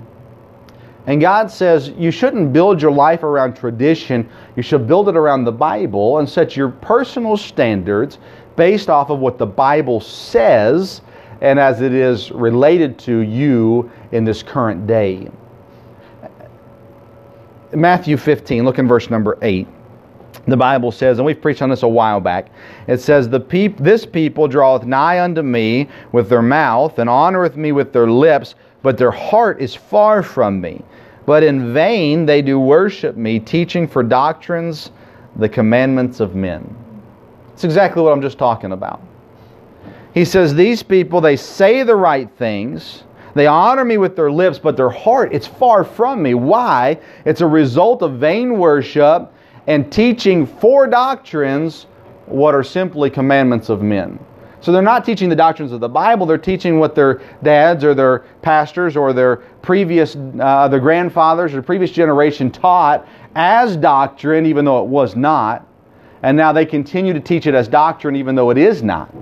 And 1.07 1.21
God 1.21 1.51
says 1.51 1.89
you 1.97 2.11
shouldn't 2.11 2.53
build 2.53 2.81
your 2.81 2.93
life 2.93 3.23
around 3.25 3.57
tradition. 3.57 4.29
You 4.57 4.63
should 4.63 4.87
build 4.87 5.09
it 5.09 5.17
around 5.17 5.45
the 5.45 5.53
Bible 5.53 6.19
and 6.19 6.29
set 6.29 6.57
your 6.57 6.69
personal 6.69 7.37
standards 7.37 8.19
based 8.57 8.89
off 8.89 9.11
of 9.11 9.19
what 9.19 9.39
the 9.39 9.47
Bible 9.47 10.01
says 10.01 11.01
and 11.43 11.59
as 11.59 11.81
it 11.81 11.93
is 11.93 12.31
related 12.31 12.99
to 13.01 13.19
you 13.19 13.91
in 14.13 14.25
this 14.25 14.45
current 14.45 14.87
day. 14.87 15.29
Matthew 17.75 18.17
15, 18.17 18.65
look 18.65 18.79
in 18.79 18.87
verse 18.87 19.11
number 19.11 19.37
8. 19.43 19.67
The 20.47 20.57
Bible 20.57 20.93
says, 20.93 21.19
and 21.19 21.27
we've 21.27 21.41
preached 21.41 21.61
on 21.61 21.69
this 21.69 21.83
a 21.83 21.89
while 21.89 22.21
back, 22.21 22.51
it 22.87 23.01
says, 23.01 23.29
the 23.29 23.41
peop- 23.41 23.79
This 23.79 24.07
people 24.07 24.47
draweth 24.47 24.85
nigh 24.85 25.21
unto 25.21 25.43
me 25.43 25.89
with 26.13 26.29
their 26.29 26.43
mouth, 26.43 26.99
and 26.99 27.11
honoreth 27.11 27.57
me 27.57 27.73
with 27.73 27.93
their 27.93 28.09
lips, 28.09 28.55
but 28.83 28.97
their 28.97 29.11
heart 29.11 29.61
is 29.61 29.75
far 29.75 30.23
from 30.23 30.61
me. 30.61 30.83
But 31.27 31.43
in 31.43 31.73
vain 31.75 32.25
they 32.25 32.41
do 32.43 32.59
worship 32.59 33.17
me, 33.17 33.41
teaching 33.41 33.89
for 33.89 34.05
doctrines 34.05 34.93
the 35.37 35.49
commandments 35.49 36.21
of 36.21 36.37
men. 36.37 36.77
It's 37.53 37.65
exactly 37.65 38.03
what 38.03 38.13
I'm 38.13 38.23
just 38.23 38.39
talking 38.39 38.73
about. 38.73 39.01
He 40.15 40.25
says, 40.25 40.55
These 40.55 40.83
people, 40.83 41.21
they 41.21 41.37
say 41.37 41.83
the 41.83 41.97
right 41.97 42.31
things, 42.37 43.05
they 43.35 43.47
honor 43.47 43.85
me 43.85 43.97
with 43.97 44.15
their 44.15 44.31
lips, 44.31 44.59
but 44.59 44.77
their 44.77 44.91
heart, 44.91 45.33
it's 45.33 45.47
far 45.47 45.85
from 45.85 46.23
me. 46.23 46.35
Why? 46.35 46.99
It's 47.25 47.41
a 47.41 47.47
result 47.47 48.03
of 48.03 48.19
vain 48.19 48.59
worship 48.59 49.33
and 49.67 49.91
teaching 49.91 50.47
for 50.47 50.87
doctrines 50.87 51.87
what 52.27 52.55
are 52.55 52.63
simply 52.63 53.09
commandments 53.09 53.69
of 53.69 53.83
men. 53.83 54.19
So 54.61 54.71
they're 54.71 54.83
not 54.83 55.05
teaching 55.05 55.29
the 55.29 55.37
doctrines 55.37 55.73
of 55.73 55.81
the 55.81 55.89
Bible, 55.89 56.25
they're 56.25 56.39
teaching 56.39 56.79
what 56.79 56.95
their 56.95 57.21
dads 57.43 57.83
or 57.83 57.95
their 57.95 58.21
pastors 58.43 58.97
or 58.97 59.13
their 59.13 59.37
previous, 59.37 60.17
uh, 60.39 60.69
their 60.69 60.79
grandfathers 60.79 61.55
or 61.55 61.63
previous 61.63 61.91
generation 61.91 62.51
taught 62.51 63.09
as 63.35 63.77
doctrine, 63.77 64.47
even 64.47 64.65
though 64.65 64.83
it 64.83 64.89
was 64.89 65.17
not. 65.17 65.67
And 66.23 66.37
now 66.37 66.53
they 66.53 66.65
continue 66.65 67.13
to 67.13 67.21
teach 67.21 67.47
it 67.47 67.55
as 67.55 67.67
doctrine, 67.67 68.15
even 68.15 68.37
though 68.37 68.51
it 68.51 68.59
is 68.59 68.83
not. 68.83 69.13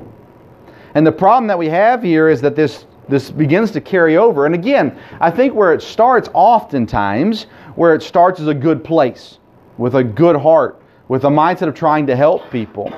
And 0.95 1.07
the 1.07 1.13
problem 1.13 1.47
that 1.49 1.59
we 1.59 1.69
have 1.69 2.03
here 2.03 2.29
is 2.29 2.41
that 2.41 2.57
this 2.57 2.87
this 3.11 3.31
begins 3.31 3.73
to 3.73 3.81
carry 3.81 4.17
over. 4.17 4.47
And 4.47 4.55
again, 4.55 4.97
I 5.21 5.31
think 5.31 5.55
where 5.55 5.73
it 5.73 5.83
starts 5.83 6.29
oftentimes, 6.33 7.45
where 7.75 7.95
it 7.95 8.03
starts 8.03 8.41
is 8.41 8.47
a 8.47 8.55
good 8.55 8.85
place, 8.85 9.39
with 9.79 9.97
a 9.97 10.05
good 10.05 10.37
heart, 10.37 10.81
with 11.09 11.25
a 11.25 11.29
mindset 11.29 11.69
of 11.69 11.75
trying 11.75 12.07
to 12.07 12.17
help 12.17 12.51
people. 12.51 12.93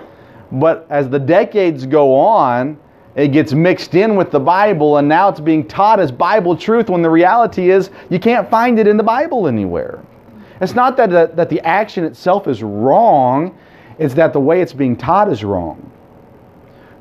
But 0.52 0.86
as 0.90 1.08
the 1.08 1.18
decades 1.18 1.86
go 1.86 2.14
on, 2.14 2.78
it 3.14 3.28
gets 3.28 3.52
mixed 3.52 3.94
in 3.94 4.16
with 4.16 4.30
the 4.30 4.40
Bible, 4.40 4.98
and 4.98 5.08
now 5.08 5.28
it's 5.28 5.40
being 5.40 5.66
taught 5.66 6.00
as 6.00 6.12
Bible 6.12 6.56
truth 6.56 6.88
when 6.88 7.02
the 7.02 7.10
reality 7.10 7.70
is 7.70 7.90
you 8.10 8.18
can't 8.18 8.50
find 8.50 8.78
it 8.78 8.86
in 8.86 8.96
the 8.96 9.02
Bible 9.02 9.48
anywhere. 9.48 10.02
It's 10.60 10.74
not 10.74 10.96
that, 10.96 11.10
that, 11.10 11.36
that 11.36 11.48
the 11.48 11.60
action 11.60 12.04
itself 12.04 12.46
is 12.48 12.62
wrong, 12.62 13.58
it's 13.98 14.14
that 14.14 14.32
the 14.32 14.40
way 14.40 14.62
it's 14.62 14.72
being 14.72 14.96
taught 14.96 15.30
is 15.30 15.44
wrong. 15.44 15.91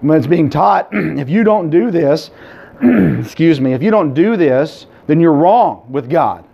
When 0.01 0.17
it's 0.17 0.27
being 0.27 0.49
taught, 0.49 0.89
if 0.91 1.29
you 1.29 1.43
don't 1.43 1.69
do 1.69 1.91
this, 1.91 2.31
excuse 2.81 3.61
me, 3.61 3.73
if 3.73 3.81
you 3.81 3.91
don't 3.91 4.13
do 4.13 4.35
this, 4.35 4.87
then 5.07 5.19
you're 5.19 5.33
wrong 5.33 5.85
with 5.89 6.09
God. 6.09 6.45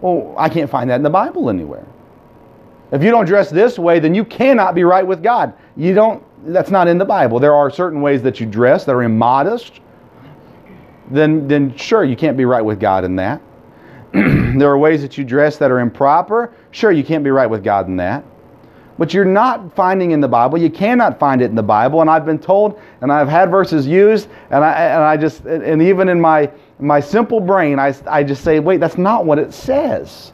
Well, 0.00 0.34
I 0.38 0.48
can't 0.48 0.70
find 0.70 0.88
that 0.90 0.96
in 0.96 1.02
the 1.02 1.10
Bible 1.10 1.50
anywhere. 1.50 1.86
If 2.92 3.02
you 3.02 3.10
don't 3.10 3.26
dress 3.26 3.50
this 3.50 3.78
way, 3.78 3.98
then 3.98 4.14
you 4.14 4.24
cannot 4.24 4.74
be 4.74 4.84
right 4.84 5.06
with 5.06 5.22
God. 5.22 5.54
You 5.76 5.94
don't 5.94 6.22
that's 6.46 6.70
not 6.70 6.88
in 6.88 6.98
the 6.98 7.04
Bible. 7.04 7.40
There 7.40 7.54
are 7.54 7.70
certain 7.70 8.02
ways 8.02 8.22
that 8.22 8.38
you 8.38 8.46
dress 8.46 8.84
that 8.84 8.94
are 8.94 9.02
immodest. 9.02 9.80
Then 11.10 11.48
then 11.48 11.76
sure 11.76 12.04
you 12.04 12.16
can't 12.16 12.36
be 12.36 12.44
right 12.44 12.64
with 12.64 12.78
God 12.78 13.04
in 13.04 13.16
that. 13.16 13.40
there 14.12 14.70
are 14.70 14.78
ways 14.78 15.02
that 15.02 15.18
you 15.18 15.24
dress 15.24 15.56
that 15.56 15.70
are 15.70 15.80
improper. 15.80 16.54
Sure 16.70 16.92
you 16.92 17.02
can't 17.02 17.24
be 17.24 17.30
right 17.30 17.48
with 17.48 17.64
God 17.64 17.88
in 17.88 17.96
that. 17.96 18.24
But 18.96 19.12
you're 19.12 19.24
not 19.24 19.74
finding 19.74 20.12
in 20.12 20.20
the 20.20 20.28
Bible. 20.28 20.56
You 20.56 20.70
cannot 20.70 21.18
find 21.18 21.42
it 21.42 21.46
in 21.46 21.56
the 21.56 21.62
Bible. 21.62 22.00
And 22.00 22.08
I've 22.08 22.24
been 22.24 22.38
told, 22.38 22.80
and 23.00 23.12
I've 23.12 23.28
had 23.28 23.50
verses 23.50 23.86
used, 23.86 24.28
and 24.50 24.64
I, 24.64 24.72
and 24.72 25.02
I 25.02 25.16
just, 25.16 25.44
and 25.44 25.82
even 25.82 26.08
in 26.08 26.20
my, 26.20 26.50
my 26.78 27.00
simple 27.00 27.40
brain, 27.40 27.78
I, 27.78 27.94
I 28.06 28.22
just 28.22 28.44
say, 28.44 28.60
wait, 28.60 28.78
that's 28.78 28.98
not 28.98 29.26
what 29.26 29.38
it 29.38 29.52
says. 29.52 30.32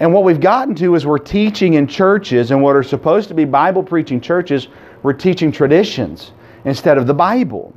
And 0.00 0.12
what 0.12 0.24
we've 0.24 0.40
gotten 0.40 0.74
to 0.76 0.94
is 0.94 1.06
we're 1.06 1.18
teaching 1.18 1.74
in 1.74 1.86
churches, 1.86 2.50
and 2.50 2.62
what 2.62 2.76
are 2.76 2.82
supposed 2.82 3.28
to 3.28 3.34
be 3.34 3.44
Bible 3.44 3.82
preaching 3.82 4.20
churches, 4.20 4.68
we're 5.02 5.14
teaching 5.14 5.50
traditions 5.50 6.32
instead 6.64 6.98
of 6.98 7.06
the 7.06 7.14
Bible. 7.14 7.72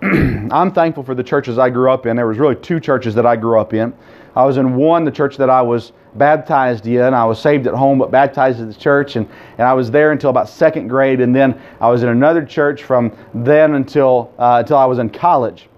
I'm 0.02 0.72
thankful 0.72 1.04
for 1.04 1.14
the 1.14 1.22
churches 1.22 1.58
I 1.58 1.70
grew 1.70 1.90
up 1.90 2.06
in. 2.06 2.16
There 2.16 2.26
was 2.26 2.38
really 2.38 2.56
two 2.56 2.80
churches 2.80 3.14
that 3.14 3.24
I 3.24 3.36
grew 3.36 3.58
up 3.60 3.72
in. 3.72 3.94
I 4.36 4.44
was 4.44 4.56
in 4.56 4.76
one, 4.76 5.04
the 5.04 5.10
church 5.10 5.36
that 5.36 5.50
I 5.50 5.62
was 5.62 5.92
baptized 6.14 6.86
in. 6.86 7.14
I 7.14 7.24
was 7.24 7.40
saved 7.40 7.66
at 7.66 7.74
home, 7.74 7.98
but 7.98 8.10
baptized 8.10 8.60
at 8.60 8.68
the 8.68 8.74
church, 8.78 9.16
and, 9.16 9.28
and 9.58 9.66
I 9.66 9.72
was 9.72 9.90
there 9.90 10.12
until 10.12 10.30
about 10.30 10.48
second 10.48 10.88
grade, 10.88 11.20
and 11.20 11.34
then 11.34 11.60
I 11.80 11.88
was 11.88 12.02
in 12.02 12.08
another 12.08 12.44
church 12.44 12.82
from 12.84 13.16
then 13.34 13.74
until 13.74 14.32
uh, 14.38 14.58
until 14.60 14.76
I 14.76 14.86
was 14.86 14.98
in 14.98 15.10
college. 15.10 15.68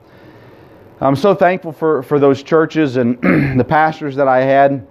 I'm 1.00 1.16
so 1.16 1.34
thankful 1.34 1.72
for, 1.72 2.04
for 2.04 2.20
those 2.20 2.44
churches 2.44 2.96
and 2.96 3.18
the 3.58 3.64
pastors 3.64 4.14
that 4.14 4.28
I 4.28 4.42
had 4.42 4.86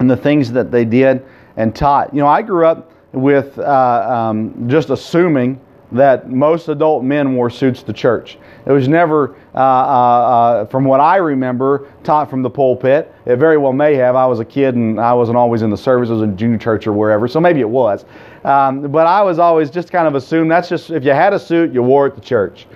and 0.00 0.10
the 0.10 0.16
things 0.16 0.50
that 0.50 0.72
they 0.72 0.84
did 0.84 1.24
and 1.56 1.74
taught. 1.74 2.12
You 2.12 2.20
know, 2.20 2.26
I 2.26 2.42
grew 2.42 2.66
up 2.66 2.90
with 3.12 3.56
uh, 3.58 3.62
um, 4.32 4.68
just 4.68 4.90
assuming 4.90 5.60
that 5.94 6.30
most 6.30 6.68
adult 6.68 7.04
men 7.04 7.34
wore 7.34 7.48
suits 7.48 7.82
to 7.84 7.92
church. 7.92 8.38
It 8.66 8.72
was 8.72 8.88
never, 8.88 9.36
uh, 9.54 9.58
uh, 9.58 9.60
uh, 9.60 10.64
from 10.66 10.84
what 10.84 11.00
I 11.00 11.16
remember, 11.16 11.88
taught 12.02 12.28
from 12.28 12.42
the 12.42 12.50
pulpit. 12.50 13.14
It 13.26 13.36
very 13.36 13.56
well 13.56 13.72
may 13.72 13.94
have. 13.94 14.16
I 14.16 14.26
was 14.26 14.40
a 14.40 14.44
kid 14.44 14.74
and 14.74 15.00
I 15.00 15.12
wasn't 15.12 15.38
always 15.38 15.62
in 15.62 15.70
the 15.70 15.76
service. 15.76 16.08
I 16.10 16.14
was 16.14 16.22
in 16.22 16.36
junior 16.36 16.58
church 16.58 16.86
or 16.86 16.92
wherever, 16.92 17.28
so 17.28 17.40
maybe 17.40 17.60
it 17.60 17.68
was. 17.68 18.04
Um, 18.44 18.88
but 18.90 19.06
I 19.06 19.22
was 19.22 19.38
always 19.38 19.70
just 19.70 19.90
kind 19.90 20.08
of 20.08 20.14
assumed 20.14 20.50
that's 20.50 20.68
just, 20.68 20.90
if 20.90 21.04
you 21.04 21.12
had 21.12 21.32
a 21.32 21.38
suit, 21.38 21.72
you 21.72 21.82
wore 21.82 22.06
it 22.06 22.14
to 22.16 22.20
church. 22.20 22.66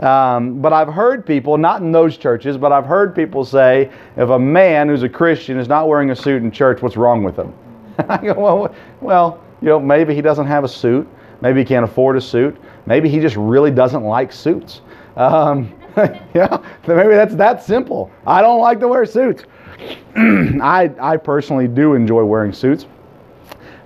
Um, 0.00 0.60
but 0.60 0.72
I've 0.72 0.88
heard 0.88 1.26
people, 1.26 1.58
not 1.58 1.82
in 1.82 1.90
those 1.90 2.16
churches, 2.16 2.56
but 2.56 2.70
I've 2.70 2.86
heard 2.86 3.14
people 3.14 3.44
say, 3.44 3.90
if 4.16 4.28
a 4.28 4.38
man 4.38 4.88
who's 4.88 5.02
a 5.02 5.08
Christian 5.08 5.58
is 5.58 5.66
not 5.66 5.88
wearing 5.88 6.10
a 6.10 6.16
suit 6.16 6.42
in 6.42 6.52
church, 6.52 6.82
what's 6.82 6.96
wrong 6.96 7.24
with 7.24 7.36
him? 7.36 7.52
I 8.08 8.18
go, 8.18 8.34
well, 8.34 8.74
well, 9.00 9.44
you 9.60 9.68
know, 9.68 9.80
maybe 9.80 10.14
he 10.14 10.22
doesn't 10.22 10.46
have 10.46 10.62
a 10.62 10.68
suit. 10.68 11.08
Maybe 11.40 11.60
he 11.60 11.64
can't 11.64 11.84
afford 11.84 12.16
a 12.16 12.20
suit. 12.20 12.56
Maybe 12.88 13.10
he 13.10 13.20
just 13.20 13.36
really 13.36 13.70
doesn't 13.70 14.02
like 14.02 14.32
suits. 14.32 14.80
Um, 15.16 15.74
yeah, 16.34 16.56
maybe 16.86 17.10
that's 17.10 17.34
that 17.34 17.62
simple. 17.62 18.10
I 18.26 18.40
don't 18.40 18.60
like 18.60 18.80
to 18.80 18.88
wear 18.88 19.04
suits. 19.04 19.44
I, 20.16 20.90
I 20.98 21.18
personally 21.18 21.68
do 21.68 21.92
enjoy 21.92 22.24
wearing 22.24 22.54
suits 22.54 22.86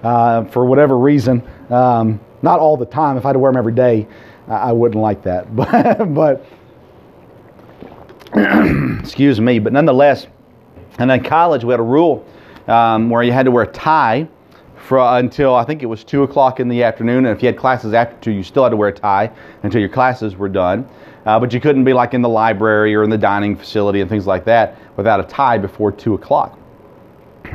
uh, 0.04 0.44
for 0.44 0.66
whatever 0.66 0.98
reason. 0.98 1.42
Um, 1.68 2.20
not 2.42 2.60
all 2.60 2.76
the 2.76 2.86
time. 2.86 3.16
If 3.16 3.24
I 3.24 3.30
had 3.30 3.32
to 3.32 3.38
wear 3.40 3.50
them 3.50 3.58
every 3.58 3.74
day, 3.74 4.06
I 4.46 4.70
wouldn't 4.70 5.02
like 5.02 5.22
that. 5.24 5.48
But, 5.56 6.14
but 6.14 6.46
excuse 9.00 9.40
me, 9.40 9.58
but 9.58 9.72
nonetheless, 9.72 10.28
and 10.98 11.10
in 11.10 11.24
college 11.24 11.64
we 11.64 11.72
had 11.72 11.80
a 11.80 11.82
rule 11.82 12.24
um, 12.68 13.10
where 13.10 13.24
you 13.24 13.32
had 13.32 13.46
to 13.46 13.50
wear 13.50 13.64
a 13.64 13.72
tie 13.72 14.28
for, 14.86 14.98
uh, 14.98 15.18
until 15.18 15.54
I 15.54 15.64
think 15.64 15.82
it 15.82 15.86
was 15.86 16.04
2 16.04 16.24
o'clock 16.24 16.60
in 16.60 16.68
the 16.68 16.82
afternoon. 16.82 17.26
And 17.26 17.36
if 17.36 17.42
you 17.42 17.46
had 17.46 17.56
classes 17.56 17.94
after 17.94 18.16
2, 18.20 18.30
you 18.30 18.42
still 18.42 18.64
had 18.64 18.70
to 18.70 18.76
wear 18.76 18.88
a 18.88 18.92
tie 18.92 19.30
until 19.62 19.80
your 19.80 19.88
classes 19.88 20.36
were 20.36 20.48
done. 20.48 20.88
Uh, 21.24 21.38
but 21.38 21.52
you 21.52 21.60
couldn't 21.60 21.84
be 21.84 21.92
like 21.92 22.14
in 22.14 22.22
the 22.22 22.28
library 22.28 22.94
or 22.94 23.04
in 23.04 23.10
the 23.10 23.18
dining 23.18 23.56
facility 23.56 24.00
and 24.00 24.10
things 24.10 24.26
like 24.26 24.44
that 24.44 24.76
without 24.96 25.20
a 25.20 25.24
tie 25.24 25.56
before 25.56 25.92
2 25.92 26.14
o'clock. 26.14 26.58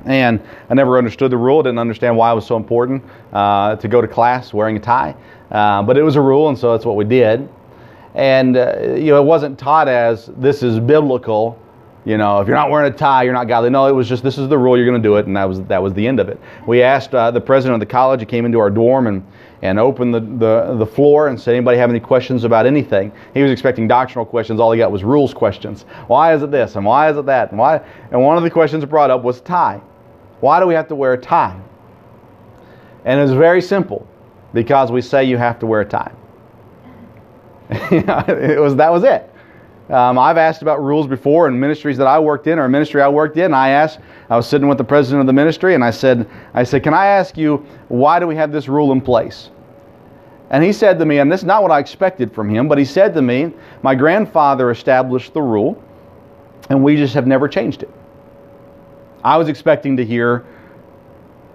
And 0.06 0.42
I 0.70 0.74
never 0.74 0.98
understood 0.98 1.32
the 1.32 1.38
rule, 1.38 1.64
didn't 1.64 1.80
understand 1.80 2.16
why 2.16 2.32
it 2.32 2.36
was 2.36 2.46
so 2.46 2.56
important 2.56 3.04
uh, 3.34 3.76
to 3.78 3.88
go 3.88 4.00
to 4.00 4.08
class 4.08 4.54
wearing 4.54 4.78
a 4.78 4.80
tie. 4.80 5.16
Uh, 5.52 5.82
but 5.84 5.98
it 5.98 6.04
was 6.04 6.16
a 6.16 6.22
rule, 6.22 6.50
and 6.50 6.58
so 6.58 6.72
that's 6.72 6.86
what 6.86 6.96
we 6.96 7.06
did. 7.06 7.48
And 8.16 8.58
uh, 8.58 8.96
you 8.96 9.12
know, 9.12 9.22
it 9.22 9.26
wasn't 9.26 9.58
taught 9.58 9.88
as 9.88 10.28
this 10.38 10.64
is 10.64 10.80
biblical. 10.80 11.60
You 12.08 12.18
know, 12.18 12.40
if 12.40 12.48
you're 12.48 12.56
not 12.56 12.70
wearing 12.70 12.90
a 12.90 12.96
tie, 12.96 13.24
you're 13.24 13.34
not 13.34 13.50
godly. 13.50 13.70
No, 13.70 13.86
it 13.88 13.92
was 13.92 14.08
just 14.08 14.24
this 14.24 14.38
is 14.38 14.48
the 14.48 14.58
rule. 14.58 14.78
You're 14.78 14.86
going 14.86 15.02
to 15.02 15.06
do 15.06 15.18
it, 15.18 15.26
and 15.28 15.36
that 15.36 15.44
was 15.44 15.62
that 15.64 15.84
was 15.84 15.94
the 15.94 16.08
end 16.08 16.22
of 16.22 16.30
it. 16.30 16.40
We 16.66 16.82
asked 16.82 17.14
uh, 17.14 17.32
the 17.32 17.42
president 17.42 17.74
of 17.74 17.82
the 17.82 17.92
college. 17.92 18.22
He 18.22 18.26
came 18.26 18.46
into 18.46 18.60
our 18.60 18.70
dorm 18.70 19.08
and 19.08 19.28
and 19.62 19.78
opened 19.78 20.14
the, 20.14 20.22
the 20.22 20.76
the 20.78 20.86
floor 20.86 21.28
and 21.28 21.38
said, 21.38 21.54
"Anybody 21.56 21.78
have 21.78 21.90
any 21.90 22.00
questions 22.00 22.46
about 22.46 22.66
anything?" 22.66 23.12
He 23.34 23.44
was 23.44 23.52
expecting 23.52 23.90
doctrinal 23.90 24.26
questions. 24.26 24.62
All 24.62 24.72
he 24.72 24.78
got 24.78 24.90
was 24.90 25.04
rules 25.04 25.34
questions. 25.34 25.84
Why 26.08 26.34
is 26.34 26.44
it 26.44 26.50
this 26.50 26.78
and 26.78 26.86
why 26.86 27.10
is 27.12 27.18
it 27.18 27.26
that 27.26 27.50
and 27.50 27.60
why? 27.60 27.82
And 28.12 28.24
one 28.24 28.38
of 28.38 28.44
the 28.44 28.52
questions 28.52 28.86
brought 28.86 29.12
up 29.12 29.22
was 29.22 29.42
tie. 29.42 29.82
Why 30.40 30.62
do 30.62 30.66
we 30.66 30.76
have 30.76 30.88
to 30.88 30.96
wear 30.96 31.12
a 31.12 31.18
tie? 31.18 31.60
And 33.04 33.20
it 33.20 33.24
was 33.24 33.34
very 33.34 33.62
simple 33.62 34.08
because 34.54 34.94
we 34.94 35.02
say 35.02 35.26
you 35.26 35.36
have 35.36 35.60
to 35.60 35.66
wear 35.66 35.82
a 35.82 35.86
tie. 35.86 36.14
it 37.70 38.62
was 38.62 38.78
that 38.78 38.94
was 38.94 39.04
it. 39.04 39.30
Um, 39.90 40.20
I've 40.20 40.38
asked 40.38 40.62
about 40.62 40.84
rules 40.84 41.08
before 41.08 41.48
in 41.48 41.58
ministries 41.60 41.98
that 41.98 42.08
I 42.08 42.20
worked 42.20 42.48
in 42.48 42.60
or 42.60 42.66
a 42.66 42.70
ministry 42.70 43.02
I 43.02 43.08
worked 43.08 43.38
in. 43.38 43.54
I 43.54 43.70
asked, 43.70 44.00
I 44.30 44.36
was 44.36 44.48
sitting 44.48 44.68
with 44.68 44.78
the 44.78 44.84
president 44.84 45.22
of 45.22 45.28
the 45.28 45.34
ministry, 45.34 45.76
and 45.76 45.84
I 45.84 45.92
said, 45.92 46.30
I 46.54 46.64
said, 46.64 46.84
can 46.84 46.94
I 46.94 47.06
ask 47.06 47.38
you 47.38 47.66
why 47.88 48.20
do 48.20 48.28
we 48.28 48.36
have 48.36 48.52
this 48.52 48.68
rule 48.68 48.92
in 48.92 49.00
place? 49.00 49.50
And 50.50 50.64
he 50.64 50.74
said 50.74 51.00
to 51.00 51.06
me, 51.06 51.20
and 51.20 51.32
this 51.32 51.42
is 51.42 51.46
not 51.46 51.62
what 51.62 51.72
I 51.72 51.80
expected 51.80 52.34
from 52.34 52.50
him, 52.50 52.68
but 52.68 52.78
he 52.78 52.86
said 52.86 53.14
to 53.14 53.22
me, 53.22 53.54
my 53.82 53.96
grandfather 53.96 54.72
established 54.72 55.34
the 55.34 55.42
rule, 55.42 55.82
and 56.70 56.84
we 56.84 56.98
just 56.98 57.14
have 57.14 57.28
never 57.28 57.48
changed 57.48 57.84
it. 57.84 57.92
I 59.24 59.38
was 59.38 59.48
expecting 59.48 59.98
to 59.98 60.06
hear 60.06 60.46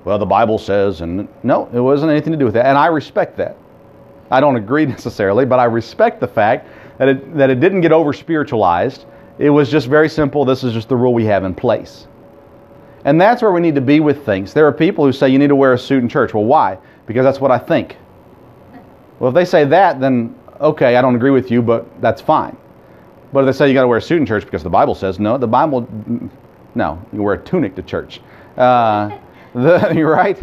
well, 0.05 0.18
the 0.18 0.27
Bible 0.27 0.59
says, 0.59 1.01
and 1.01 1.29
no, 1.42 1.68
it 1.73 1.79
wasn't 1.79 2.11
anything 2.11 2.33
to 2.33 2.38
do 2.38 2.45
with 2.45 2.55
that. 2.55 2.66
And 2.66 2.77
I 2.77 2.87
respect 2.87 3.37
that. 3.37 3.57
I 4.31 4.40
don't 4.40 4.57
agree 4.57 4.87
necessarily, 4.97 5.45
but 5.45 5.59
I 5.59 5.64
respect 5.64 6.21
the 6.21 6.29
fact 6.29 6.68
that 6.98 7.09
it, 7.09 7.37
that 7.37 7.50
it 7.50 7.61
didn't 7.61 7.81
get 7.81 7.92
over 7.92 8.12
spiritualized. 8.12 9.07
It 9.38 9.50
was 9.50 9.70
just 9.70 9.87
very 9.87 10.09
simple. 10.09 10.44
This 10.44 10.62
is 10.62 10.72
just 10.72 10.88
the 10.88 10.96
rule 10.96 11.14
we 11.14 11.24
have 11.24 11.44
in 11.44 11.55
place. 11.55 12.07
And 13.05 13.20
that's 13.20 13.42
where 13.42 13.52
we 13.52 13.61
need 13.61 13.74
to 13.74 13.81
be 13.81 14.00
with 14.00 14.24
things. 14.24 14.55
There 14.55 14.66
are 14.66 14.72
people 14.72 15.05
who 15.05 15.12
say 15.12 15.28
you 15.28 15.38
need 15.38 15.48
to 15.48 15.57
wear 15.57 15.72
a 15.72 15.78
suit 15.78 16.02
in 16.02 16.09
church. 16.09 16.35
Well, 16.35 16.44
why? 16.44 16.78
Because 17.07 17.24
that's 17.24 17.40
what 17.40 17.50
I 17.50 17.59
think. 17.59 17.96
Well, 19.18 19.28
if 19.28 19.35
they 19.35 19.44
say 19.44 19.64
that, 19.64 20.00
then 20.00 20.35
okay, 20.61 20.96
I 20.96 21.02
don't 21.02 21.16
agree 21.16 21.31
with 21.31 21.50
you, 21.50 21.62
but 21.62 22.00
that's 22.00 22.20
fine. 22.20 22.57
But 23.33 23.40
if 23.40 23.46
they 23.46 23.52
say 23.52 23.68
you 23.68 23.74
got 23.74 23.83
to 23.83 23.88
wear 23.88 23.98
a 23.98 24.02
suit 24.02 24.18
in 24.18 24.26
church 24.26 24.44
because 24.44 24.62
the 24.62 24.70
Bible 24.70 24.94
says 24.94 25.18
no, 25.18 25.38
the 25.38 25.48
Bible, 25.48 25.88
no, 26.74 27.05
you 27.12 27.22
wear 27.22 27.35
a 27.35 27.42
tunic 27.42 27.74
to 27.76 27.83
church. 27.83 28.20
Uh, 28.57 29.18
the, 29.55 29.92
you're 29.96 30.11
right. 30.11 30.42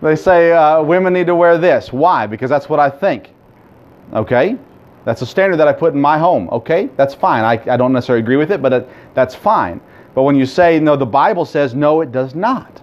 They 0.00 0.16
say 0.16 0.52
uh, 0.52 0.82
women 0.82 1.12
need 1.12 1.26
to 1.26 1.34
wear 1.34 1.58
this. 1.58 1.92
Why? 1.92 2.26
Because 2.26 2.48
that's 2.48 2.68
what 2.68 2.78
I 2.78 2.88
think. 2.88 3.30
Okay? 4.12 4.56
That's 5.08 5.22
a 5.22 5.26
standard 5.26 5.56
that 5.56 5.66
I 5.66 5.72
put 5.72 5.94
in 5.94 6.00
my 6.02 6.18
home. 6.18 6.50
Okay? 6.50 6.90
That's 6.96 7.14
fine. 7.14 7.42
I, 7.42 7.72
I 7.72 7.78
don't 7.78 7.94
necessarily 7.94 8.22
agree 8.22 8.36
with 8.36 8.52
it, 8.52 8.60
but 8.60 8.74
it, 8.74 8.88
that's 9.14 9.34
fine. 9.34 9.80
But 10.14 10.24
when 10.24 10.36
you 10.36 10.44
say, 10.44 10.78
no, 10.78 10.96
the 10.96 11.06
Bible 11.06 11.46
says, 11.46 11.74
no, 11.74 12.02
it 12.02 12.12
does 12.12 12.34
not. 12.34 12.82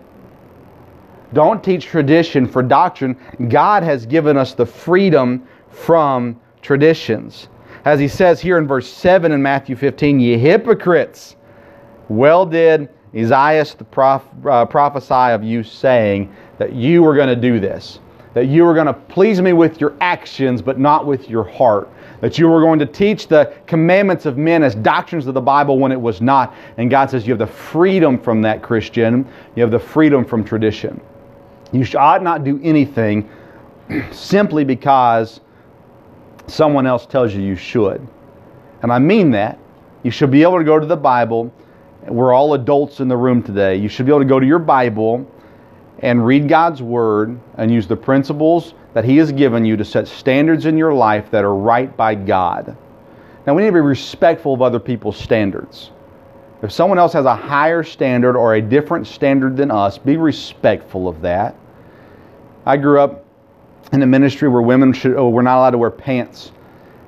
Don't 1.33 1.63
teach 1.63 1.85
tradition 1.85 2.47
for 2.47 2.63
doctrine. 2.63 3.15
God 3.49 3.83
has 3.83 4.07
given 4.07 4.37
us 4.37 4.55
the 4.55 4.65
freedom 4.65 5.47
from 5.69 6.41
traditions. 6.63 7.47
As 7.85 7.99
he 7.99 8.07
says 8.07 8.41
here 8.41 8.57
in 8.57 8.65
verse 8.65 8.91
7 8.91 9.31
in 9.31 9.39
Matthew 9.39 9.75
15, 9.75 10.19
ye 10.19 10.35
hypocrites, 10.35 11.35
well 12.09 12.43
did 12.43 12.89
Isaiah 13.15 13.65
the 13.77 13.83
prof, 13.83 14.23
uh, 14.49 14.65
prophesy 14.65 15.31
of 15.31 15.43
you 15.43 15.61
saying 15.61 16.35
that 16.57 16.73
you 16.73 17.03
were 17.03 17.13
going 17.13 17.29
to 17.29 17.35
do 17.35 17.59
this, 17.59 17.99
that 18.33 18.47
you 18.47 18.65
were 18.65 18.73
going 18.73 18.87
to 18.87 18.93
please 18.93 19.43
me 19.43 19.53
with 19.53 19.79
your 19.79 19.93
actions, 20.01 20.63
but 20.63 20.79
not 20.79 21.05
with 21.05 21.29
your 21.29 21.43
heart, 21.43 21.87
that 22.21 22.37
you 22.37 22.47
were 22.47 22.61
going 22.61 22.79
to 22.79 22.85
teach 22.85 23.27
the 23.27 23.53
commandments 23.67 24.25
of 24.25 24.37
men 24.37 24.63
as 24.63 24.75
doctrines 24.75 25.27
of 25.27 25.33
the 25.33 25.41
Bible 25.41 25.79
when 25.79 25.91
it 25.91 25.99
was 25.99 26.21
not. 26.21 26.55
And 26.77 26.89
God 26.89 27.09
says 27.09 27.27
you 27.27 27.33
have 27.33 27.39
the 27.39 27.47
freedom 27.47 28.19
from 28.19 28.41
that, 28.43 28.61
Christian. 28.61 29.27
You 29.55 29.61
have 29.61 29.71
the 29.71 29.79
freedom 29.79 30.25
from 30.25 30.43
tradition. 30.43 30.99
You 31.71 31.85
ought 31.97 32.23
not 32.23 32.43
do 32.43 32.59
anything 32.63 33.29
simply 34.11 34.63
because 34.63 35.41
someone 36.47 36.85
else 36.85 37.05
tells 37.05 37.33
you 37.33 37.41
you 37.41 37.55
should. 37.55 38.07
And 38.81 38.91
I 38.91 38.99
mean 38.99 39.31
that. 39.31 39.59
You 40.03 40.11
should 40.11 40.31
be 40.31 40.43
able 40.43 40.59
to 40.59 40.63
go 40.63 40.79
to 40.79 40.85
the 40.85 40.95
Bible. 40.95 41.51
We're 42.07 42.33
all 42.33 42.53
adults 42.53 42.99
in 42.99 43.07
the 43.07 43.17
room 43.17 43.41
today. 43.41 43.75
You 43.75 43.89
should 43.89 44.05
be 44.05 44.11
able 44.11 44.19
to 44.19 44.25
go 44.25 44.39
to 44.39 44.45
your 44.45 44.59
Bible 44.59 45.29
and 45.99 46.25
read 46.25 46.47
God's 46.47 46.81
Word 46.81 47.39
and 47.57 47.71
use 47.71 47.87
the 47.87 47.95
principles 47.95 48.75
that 48.95 49.03
He 49.03 49.17
has 49.17 49.31
given 49.33 49.65
you 49.65 49.75
to 49.75 49.83
set 49.85 50.07
standards 50.07 50.65
in 50.65 50.77
your 50.77 50.93
life 50.93 51.29
that 51.29 51.43
are 51.43 51.53
right 51.53 51.95
by 51.95 52.15
God. 52.15 52.75
Now, 53.45 53.53
we 53.53 53.61
need 53.61 53.67
to 53.67 53.73
be 53.73 53.81
respectful 53.81 54.53
of 54.53 54.61
other 54.61 54.79
people's 54.79 55.17
standards. 55.17 55.91
If 56.63 56.71
someone 56.71 56.97
else 56.97 57.11
has 57.11 57.25
a 57.25 57.35
higher 57.35 57.83
standard 57.83 58.37
or 58.37 58.55
a 58.55 58.61
different 58.61 59.05
standard 59.05 59.57
than 59.57 59.69
us, 59.69 59.97
be 59.97 60.15
respectful 60.15 61.09
of 61.09 61.21
that. 61.21 61.55
I 62.65 62.77
grew 62.77 63.01
up 63.01 63.25
in 63.91 64.01
a 64.01 64.07
ministry 64.07 64.47
where 64.47 64.61
women 64.61 64.93
should, 64.93 65.17
oh, 65.17 65.29
were 65.29 65.43
not 65.43 65.57
allowed 65.57 65.71
to 65.71 65.77
wear 65.77 65.91
pants. 65.91 66.53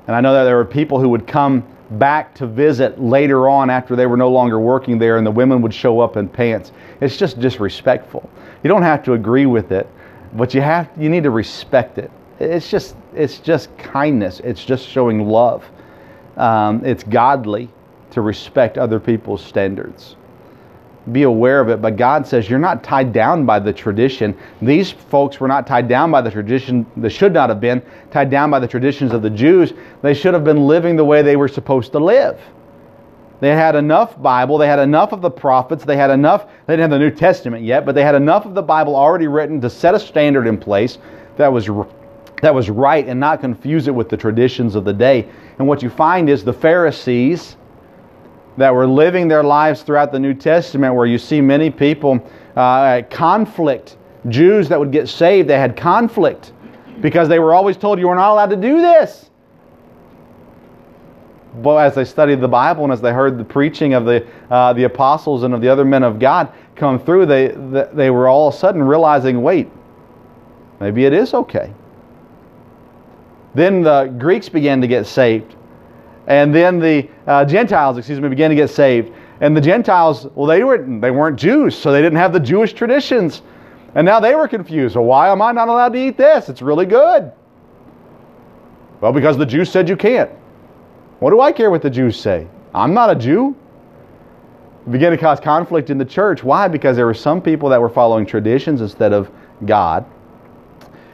And 0.08 0.16
I 0.16 0.20
know 0.20 0.34
that 0.34 0.44
there 0.44 0.58
were 0.58 0.66
people 0.66 1.00
who 1.00 1.08
would 1.08 1.26
come 1.26 1.66
back 1.92 2.36
to 2.36 2.46
visit 2.46 3.02
later 3.02 3.48
on 3.48 3.70
after 3.70 3.96
they 3.96 4.06
were 4.06 4.18
no 4.18 4.30
longer 4.30 4.60
working 4.60 5.00
there 5.00 5.18
and 5.18 5.26
the 5.26 5.32
women 5.32 5.62
would 5.62 5.74
show 5.74 6.02
up 6.02 6.18
in 6.18 6.28
pants. 6.28 6.74
It's 7.00 7.16
just 7.16 7.40
disrespectful. 7.40 8.30
You 8.62 8.68
don't 8.68 8.84
have 8.84 9.04
to 9.06 9.14
agree 9.14 9.46
with 9.46 9.72
it, 9.72 9.88
but 10.34 10.54
you 10.54 10.62
have 10.62 10.90
you 10.98 11.10
need 11.10 11.24
to 11.24 11.32
respect 11.32 11.98
it. 11.98 12.12
It's 12.40 12.70
just 12.70 12.96
it's 13.16 13.40
just 13.40 13.76
kindness. 13.78 14.40
It's 14.42 14.64
just 14.64 14.88
showing 14.88 15.28
love. 15.28 15.70
Um, 16.38 16.86
it's 16.86 17.04
godly 17.04 17.70
to 18.12 18.22
respect 18.22 18.78
other 18.78 19.00
people's 19.00 19.44
standards. 19.44 20.16
Be 21.12 21.24
aware 21.24 21.62
of 21.62 21.70
it, 21.70 21.82
but 21.82 21.96
God 21.96 22.28
says 22.28 22.50
you're 22.50 22.60
not 22.60 22.84
tied 22.84 23.14
down 23.14 23.46
by 23.46 23.60
the 23.60 23.72
tradition. 23.72 24.38
These 24.62 24.92
folks 24.92 25.40
were 25.40 25.48
not 25.48 25.66
tied 25.66 25.88
down 25.88 26.12
by 26.12 26.22
the 26.22 26.30
tradition, 26.30 26.86
they 26.98 27.10
should 27.10 27.34
not 27.34 27.50
have 27.50 27.62
been 27.62 27.82
tied 28.12 28.30
down 28.30 28.52
by 28.52 28.60
the 28.60 28.68
traditions 28.68 29.14
of 29.14 29.22
the 29.22 29.30
Jews. 29.30 29.74
They 30.02 30.14
should 30.14 30.34
have 30.34 30.44
been 30.44 30.68
living 30.68 30.98
the 30.98 31.06
way 31.06 31.22
they 31.22 31.38
were 31.38 31.48
supposed 31.48 31.94
to 31.94 32.00
live. 32.00 32.40
They 33.40 33.50
had 33.50 33.76
enough 33.76 34.20
Bible, 34.22 34.58
they 34.58 34.68
had 34.68 34.80
enough 34.80 35.12
of 35.12 35.22
the 35.22 35.30
prophets, 35.30 35.86
they 35.86 35.96
had 35.96 36.10
enough, 36.10 36.48
they 36.66 36.74
didn't 36.74 36.92
have 36.92 37.00
the 37.00 37.06
New 37.06 37.12
Testament 37.12 37.64
yet, 37.64 37.86
but 37.86 37.94
they 37.94 38.04
had 38.04 38.16
enough 38.16 38.46
of 38.46 38.56
the 38.56 38.64
Bible 38.64 38.96
already 38.96 39.28
written 39.28 39.62
to 39.62 39.70
set 39.70 39.94
a 39.94 40.00
standard 40.00 40.48
in 40.48 40.58
place 40.58 40.98
that 41.38 41.52
was 41.52 41.70
that 42.42 42.54
was 42.54 42.70
right 42.70 43.08
and 43.08 43.20
not 43.20 43.42
confuse 43.42 43.88
it 43.88 43.96
with 43.96 44.10
the 44.10 44.18
traditions 44.18 44.76
of 44.76 44.86
the 44.86 44.94
day. 44.94 45.28
And 45.58 45.68
what 45.68 45.82
you 45.82 45.90
find 45.90 46.30
is 46.30 46.44
the 46.44 46.54
Pharisees 46.54 47.58
that 48.58 48.74
were 48.74 48.88
living 48.88 49.28
their 49.28 49.44
lives 49.44 49.84
throughout 49.84 50.12
the 50.12 50.20
New 50.20 50.34
Testament, 50.34 50.94
where 50.94 51.06
you 51.06 51.18
see 51.18 51.42
many 51.42 51.70
people 51.70 52.28
uh, 52.56 53.02
conflict, 53.10 53.98
Jews 54.30 54.70
that 54.70 54.80
would 54.80 54.92
get 54.92 55.08
saved, 55.08 55.50
they 55.50 55.58
had 55.58 55.76
conflict 55.76 56.54
because 57.02 57.30
they 57.30 57.40
were 57.40 57.54
always 57.54 57.78
told 57.78 58.00
you 58.00 58.08
were 58.08 58.16
not 58.16 58.32
allowed 58.32 58.50
to 58.50 58.56
do 58.56 58.82
this. 58.82 59.30
But 61.62 61.78
as 61.78 61.96
they 61.96 62.06
studied 62.06 62.42
the 62.42 62.48
Bible 62.48 62.84
and 62.84 62.94
as 62.94 63.02
they 63.02 63.12
heard 63.12 63.38
the 63.38 63.44
preaching 63.44 63.94
of 63.94 64.06
the, 64.06 64.26
uh, 64.50 64.74
the 64.74 64.84
apostles 64.84 65.44
and 65.44 65.54
of 65.54 65.62
the 65.62 65.70
other 65.70 65.86
men 65.86 66.04
of 66.04 66.20
God 66.20 66.52
come 66.76 67.00
through, 67.00 67.26
they, 67.26 67.48
they 67.94 68.10
were 68.10 68.28
all 68.28 68.50
of 68.50 68.54
a 68.54 68.58
sudden 68.58 68.84
realizing 68.84 69.42
wait, 69.42 69.70
maybe 70.80 71.06
it 71.06 71.14
is 71.14 71.34
okay. 71.34 71.74
Then 73.56 73.82
the 73.82 74.14
Greeks 74.20 74.50
began 74.50 74.82
to 74.82 74.88
get 74.88 75.08
saved. 75.08 75.56
And 76.28 76.54
then 76.54 76.80
the 76.80 77.10
uh, 77.26 77.46
Gentiles, 77.46 77.98
excuse 77.98 78.20
me, 78.20 78.30
began 78.30 78.50
to 78.50 78.56
get 78.56 78.70
saved. 78.70 79.14
And 79.40 79.56
the 79.56 79.62
Gentiles, 79.62 80.28
well, 80.36 80.46
they, 80.46 80.64
weren't, 80.64 81.02
they 81.02 81.12
weren't 81.12 81.40
Jews, 81.40 81.76
so 81.76 81.92
they 81.92 82.02
didn't 82.02 82.18
have 82.18 82.34
the 82.34 82.40
Jewish 82.40 82.74
traditions. 82.74 83.42
And 83.96 84.06
now 84.06 84.20
they 84.20 84.36
were 84.36 84.48
confused. 84.48 84.96
Well, 84.96 85.06
why 85.06 85.30
am 85.30 85.42
I 85.42 85.52
not 85.54 85.70
allowed 85.70 85.94
to 85.94 86.00
eat 86.00 86.18
this? 86.18 86.50
It's 86.50 86.62
really 86.62 86.86
good. 86.86 87.32
Well, 89.00 89.14
because 89.14 89.38
the 89.38 89.46
Jews 89.46 89.72
said 89.72 89.88
you 89.88 89.96
can't. 89.96 90.32
What 91.20 91.32
do 91.32 91.42
I 91.42 91.52
care 91.52 91.72
what 91.72 91.82
the 91.82 91.90
Jews 91.90 92.20
say? 92.20 92.48
I'm 92.76 92.94
not 92.94 93.10
a 93.10 93.16
Jew. 93.16 93.56
It 94.86 94.92
began 94.92 95.12
to 95.12 95.18
cause 95.18 95.40
conflict 95.40 95.90
in 95.90 95.98
the 95.98 96.06
church. 96.06 96.44
Why? 96.44 96.68
Because 96.68 96.96
there 96.96 97.08
were 97.08 97.14
some 97.16 97.42
people 97.42 97.70
that 97.70 97.82
were 97.82 97.90
following 97.90 98.26
traditions 98.26 98.82
instead 98.82 99.14
of 99.14 99.32
God. 99.66 100.06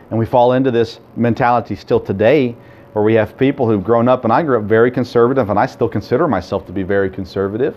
And 0.09 0.19
we 0.19 0.25
fall 0.25 0.53
into 0.53 0.71
this 0.71 0.99
mentality 1.15 1.75
still 1.75 1.99
today 1.99 2.55
where 2.91 3.03
we 3.03 3.13
have 3.13 3.37
people 3.37 3.67
who've 3.67 3.83
grown 3.83 4.07
up, 4.07 4.23
and 4.23 4.31
I 4.31 4.43
grew 4.43 4.59
up 4.59 4.65
very 4.65 4.91
conservative, 4.91 5.49
and 5.49 5.57
I 5.57 5.65
still 5.65 5.89
consider 5.89 6.27
myself 6.27 6.65
to 6.67 6.71
be 6.71 6.83
very 6.83 7.09
conservative. 7.09 7.75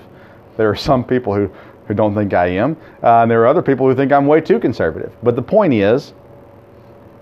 There 0.56 0.68
are 0.68 0.76
some 0.76 1.04
people 1.04 1.34
who, 1.34 1.50
who 1.86 1.94
don't 1.94 2.14
think 2.14 2.34
I 2.34 2.48
am, 2.48 2.76
uh, 3.02 3.22
and 3.22 3.30
there 3.30 3.40
are 3.42 3.46
other 3.46 3.62
people 3.62 3.88
who 3.88 3.94
think 3.94 4.12
I'm 4.12 4.26
way 4.26 4.42
too 4.42 4.58
conservative. 4.58 5.16
But 5.22 5.36
the 5.36 5.42
point 5.42 5.72
is, 5.72 6.12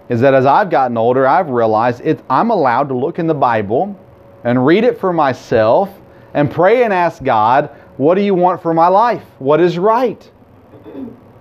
is 0.08 0.20
that 0.22 0.34
as 0.34 0.46
I've 0.46 0.70
gotten 0.70 0.96
older, 0.96 1.26
I've 1.26 1.50
realized 1.50 2.00
it, 2.04 2.20
I'm 2.28 2.50
allowed 2.50 2.88
to 2.88 2.94
look 2.96 3.20
in 3.20 3.28
the 3.28 3.34
Bible 3.34 3.96
and 4.44 4.64
read 4.64 4.84
it 4.84 4.98
for 4.98 5.12
myself 5.12 5.90
and 6.34 6.50
pray 6.50 6.84
and 6.84 6.92
ask 6.92 7.22
God, 7.22 7.70
what 7.96 8.14
do 8.14 8.22
you 8.22 8.34
want 8.34 8.62
for 8.62 8.74
my 8.74 8.88
life? 8.88 9.24
What 9.38 9.60
is 9.60 9.78
right? 9.78 10.30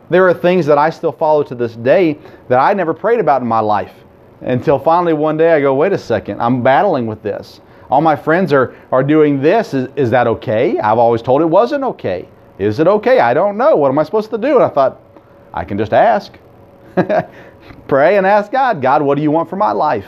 There 0.09 0.27
are 0.27 0.33
things 0.33 0.65
that 0.65 0.77
I 0.77 0.89
still 0.89 1.11
follow 1.11 1.43
to 1.43 1.55
this 1.55 1.75
day 1.75 2.17
that 2.47 2.59
I 2.59 2.73
never 2.73 2.93
prayed 2.93 3.19
about 3.19 3.41
in 3.41 3.47
my 3.47 3.59
life 3.59 3.93
until 4.41 4.77
finally 4.77 5.13
one 5.13 5.37
day 5.37 5.53
I 5.53 5.61
go, 5.61 5.73
wait 5.73 5.93
a 5.93 5.97
second, 5.97 6.41
I'm 6.41 6.61
battling 6.61 7.07
with 7.07 7.23
this. 7.23 7.61
All 7.89 8.01
my 8.01 8.15
friends 8.15 8.53
are, 8.53 8.75
are 8.91 9.03
doing 9.03 9.41
this. 9.41 9.73
Is, 9.73 9.89
is 9.95 10.09
that 10.11 10.27
okay? 10.27 10.79
I've 10.79 10.97
always 10.97 11.21
told 11.21 11.41
it 11.41 11.45
wasn't 11.45 11.83
okay. 11.83 12.27
Is 12.57 12.79
it 12.79 12.87
okay? 12.87 13.19
I 13.19 13.33
don't 13.33 13.57
know. 13.57 13.75
What 13.75 13.89
am 13.89 13.99
I 13.99 14.03
supposed 14.03 14.29
to 14.31 14.37
do? 14.37 14.55
And 14.55 14.63
I 14.63 14.69
thought, 14.69 15.01
I 15.53 15.63
can 15.63 15.77
just 15.77 15.93
ask. 15.93 16.33
Pray 17.87 18.17
and 18.17 18.25
ask 18.25 18.51
God, 18.51 18.81
God, 18.81 19.01
what 19.01 19.15
do 19.15 19.21
you 19.21 19.31
want 19.31 19.49
for 19.49 19.55
my 19.55 19.71
life? 19.71 20.07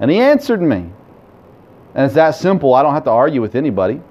And 0.00 0.10
He 0.10 0.18
answered 0.18 0.62
me. 0.62 0.90
And 1.96 2.04
it's 2.04 2.14
that 2.14 2.32
simple. 2.32 2.74
I 2.74 2.82
don't 2.82 2.92
have 2.92 3.04
to 3.04 3.10
argue 3.10 3.40
with 3.40 3.54
anybody. 3.54 4.02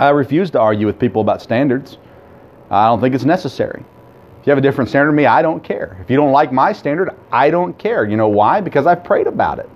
I 0.00 0.08
refuse 0.08 0.50
to 0.50 0.60
argue 0.60 0.84
with 0.84 0.98
people 0.98 1.22
about 1.22 1.40
standards. 1.40 1.96
I 2.70 2.88
don't 2.88 3.00
think 3.00 3.14
it's 3.14 3.24
necessary. 3.24 3.84
If 4.40 4.46
you 4.46 4.50
have 4.50 4.58
a 4.58 4.60
different 4.60 4.90
standard 4.90 5.10
than 5.10 5.16
me, 5.16 5.26
I 5.26 5.40
don't 5.40 5.62
care. 5.62 5.96
If 6.02 6.10
you 6.10 6.16
don't 6.16 6.32
like 6.32 6.52
my 6.52 6.72
standard, 6.72 7.10
I 7.30 7.50
don't 7.50 7.78
care. 7.78 8.04
You 8.04 8.16
know 8.16 8.26
why? 8.26 8.60
Because 8.60 8.86
I've 8.86 9.04
prayed 9.04 9.28
about 9.28 9.60
it. 9.60 9.70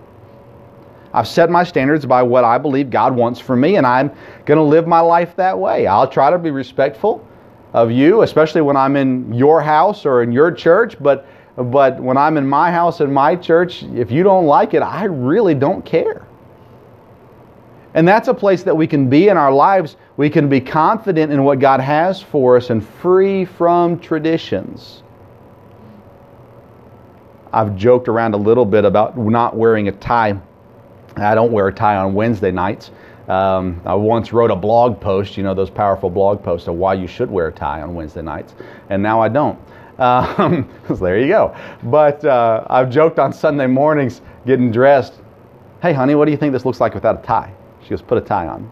I've 1.15 1.29
set 1.29 1.49
my 1.49 1.63
standards 1.63 2.05
by 2.05 2.23
what 2.23 2.43
I 2.43 2.59
believe 2.59 2.91
God 2.91 3.15
wants 3.15 3.39
for 3.41 3.55
me, 3.55 3.77
and 3.77 3.87
I'm 3.87 4.11
going 4.45 4.59
to 4.59 4.65
live 4.65 4.89
my 4.89 5.01
life 5.01 5.37
that 5.37 5.57
way. 5.57 5.87
I'll 5.87 6.09
try 6.09 6.31
to 6.31 6.39
be 6.39 6.51
respectful 6.51 7.27
of 7.73 7.93
you, 7.93 8.23
especially 8.23 8.63
when 8.63 8.77
I'm 8.77 8.97
in 8.97 9.33
your 9.33 9.63
house 9.63 10.05
or 10.05 10.23
in 10.23 10.33
your 10.33 10.51
church, 10.51 10.97
but 11.01 11.27
but 11.57 11.99
when 12.01 12.17
I'm 12.17 12.37
in 12.37 12.47
my 12.47 12.71
house 12.71 13.01
and 13.01 13.13
my 13.13 13.35
church, 13.35 13.83
if 13.83 14.13
you 14.13 14.23
don't 14.23 14.47
like 14.47 14.75
it, 14.75 14.83
I 14.83 15.05
really 15.05 15.55
don't 15.55 15.85
care. 15.85 16.28
And 17.95 18.07
that's 18.07 18.29
a 18.29 18.35
place 18.35 18.63
that 18.65 18.77
we 18.77 18.87
can 18.87 19.09
be 19.09 19.29
in 19.29 19.37
our 19.37 19.53
lives. 19.53 19.97
We 20.17 20.29
can 20.31 20.49
be 20.49 20.61
confident 20.61 21.33
in 21.33 21.45
what 21.45 21.59
God 21.59 21.81
has 21.81 22.21
for 22.21 22.57
us 22.57 22.71
and 22.71 22.87
free 22.87 23.45
from 23.45 23.99
traditions. 23.99 25.03
I've 27.53 27.77
joked 27.77 28.09
around 28.09 28.35
a 28.35 28.37
little 28.37 28.67
bit 28.67 28.85
about 28.85 29.17
not 29.17 29.57
wearing 29.57 29.89
a 29.89 29.93
tie. 29.93 30.39
I 31.17 31.35
don't 31.35 31.51
wear 31.51 31.69
a 31.69 31.73
tie 31.73 31.97
on 31.97 32.15
Wednesday 32.15 32.51
nights. 32.51 32.91
Um, 33.29 33.81
I 33.85 33.95
once 33.95 34.33
wrote 34.33 34.51
a 34.51 34.57
blog 34.57 35.01
post, 35.01 35.37
you 35.37 35.43
know, 35.43 35.55
those 35.55 35.71
powerful 35.71 36.09
blog 36.09 36.43
posts 36.43 36.67
of 36.69 36.77
why 36.77 36.95
you 36.95 37.07
should 37.07 37.31
wear 37.31 37.49
a 37.49 37.53
tie 37.53 37.83
on 37.83 37.95
Wednesday 37.95 38.23
nights, 38.23 38.55
and 38.89 39.03
now 39.03 39.21
I 39.21 39.29
don't. 39.29 39.59
Um, 39.99 40.69
so 40.89 40.95
there 40.95 41.19
you 41.19 41.29
go. 41.29 41.55
But 41.85 42.25
uh, 42.25 42.65
I've 42.69 42.91
joked 42.91 43.19
on 43.19 43.33
Sunday 43.33 43.67
mornings 43.67 44.23
getting 44.47 44.71
dressed. 44.71 45.15
Hey, 45.83 45.93
honey, 45.93 46.15
what 46.15 46.25
do 46.25 46.31
you 46.31 46.39
think 46.39 46.53
this 46.53 46.65
looks 46.65 46.81
like 46.81 46.95
without 46.95 47.23
a 47.23 47.27
tie? 47.27 47.53
She 47.89 47.95
goes, 47.95 48.03
put 48.03 48.19
a 48.19 48.21
tie 48.21 48.47
on. 48.47 48.71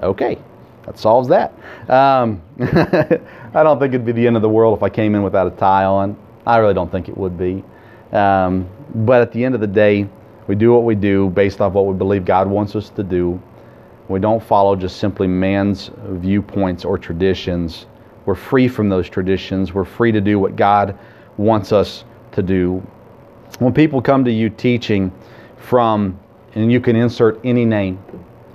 okay, 0.00 0.38
that 0.84 0.96
solves 0.96 1.26
that. 1.26 1.52
Um, 1.90 2.40
I 2.60 3.64
don't 3.64 3.80
think 3.80 3.94
it'd 3.94 4.06
be 4.06 4.12
the 4.12 4.28
end 4.28 4.36
of 4.36 4.42
the 4.42 4.48
world 4.48 4.78
if 4.78 4.84
I 4.84 4.88
came 4.88 5.16
in 5.16 5.24
without 5.24 5.48
a 5.48 5.50
tie 5.50 5.86
on. 5.86 6.16
I 6.46 6.58
really 6.58 6.74
don't 6.74 6.88
think 6.88 7.08
it 7.08 7.18
would 7.18 7.36
be. 7.36 7.64
Um, 8.12 8.68
but 8.94 9.22
at 9.22 9.32
the 9.32 9.44
end 9.44 9.56
of 9.56 9.60
the 9.60 9.66
day, 9.66 10.08
we 10.46 10.54
do 10.54 10.72
what 10.72 10.84
we 10.84 10.94
do 10.94 11.28
based 11.30 11.60
off 11.60 11.72
what 11.72 11.86
we 11.86 11.94
believe 11.96 12.24
God 12.24 12.46
wants 12.46 12.76
us 12.76 12.90
to 12.90 13.02
do. 13.02 13.42
We 14.06 14.20
don't 14.20 14.40
follow 14.40 14.76
just 14.76 14.98
simply 14.98 15.26
man's 15.26 15.90
viewpoints 16.04 16.84
or 16.84 16.96
traditions. 16.96 17.86
We're 18.24 18.36
free 18.36 18.68
from 18.68 18.88
those 18.88 19.08
traditions. 19.08 19.74
We're 19.74 19.84
free 19.84 20.12
to 20.12 20.20
do 20.20 20.38
what 20.38 20.54
God 20.54 20.96
wants 21.38 21.72
us 21.72 22.04
to 22.30 22.42
do. 22.44 22.86
When 23.58 23.74
people 23.74 24.00
come 24.00 24.24
to 24.24 24.30
you 24.30 24.48
teaching 24.48 25.10
from 25.56 26.20
and 26.56 26.72
you 26.72 26.80
can 26.80 26.96
insert 26.96 27.38
any 27.44 27.66
name, 27.66 28.02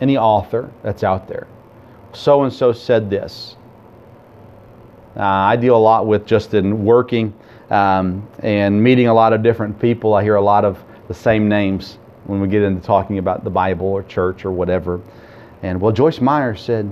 any 0.01 0.17
author 0.17 0.71
that's 0.81 1.03
out 1.03 1.27
there. 1.27 1.47
So 2.13 2.43
and 2.43 2.51
so 2.51 2.73
said 2.73 3.09
this. 3.09 3.55
Uh, 5.15 5.21
I 5.21 5.55
deal 5.55 5.75
a 5.75 5.77
lot 5.77 6.07
with 6.07 6.25
just 6.25 6.53
in 6.55 6.83
working 6.83 7.33
um, 7.69 8.27
and 8.39 8.83
meeting 8.83 9.07
a 9.07 9.13
lot 9.13 9.33
of 9.33 9.43
different 9.43 9.79
people. 9.79 10.15
I 10.15 10.23
hear 10.23 10.35
a 10.35 10.41
lot 10.41 10.65
of 10.65 10.83
the 11.07 11.13
same 11.13 11.47
names 11.47 11.99
when 12.25 12.41
we 12.41 12.47
get 12.47 12.63
into 12.63 12.81
talking 12.81 13.19
about 13.19 13.43
the 13.43 13.49
Bible 13.49 13.87
or 13.87 14.03
church 14.03 14.45
or 14.45 14.51
whatever. 14.51 14.99
And 15.61 15.79
well, 15.79 15.91
Joyce 15.91 16.19
Meyer 16.19 16.55
said, 16.55 16.91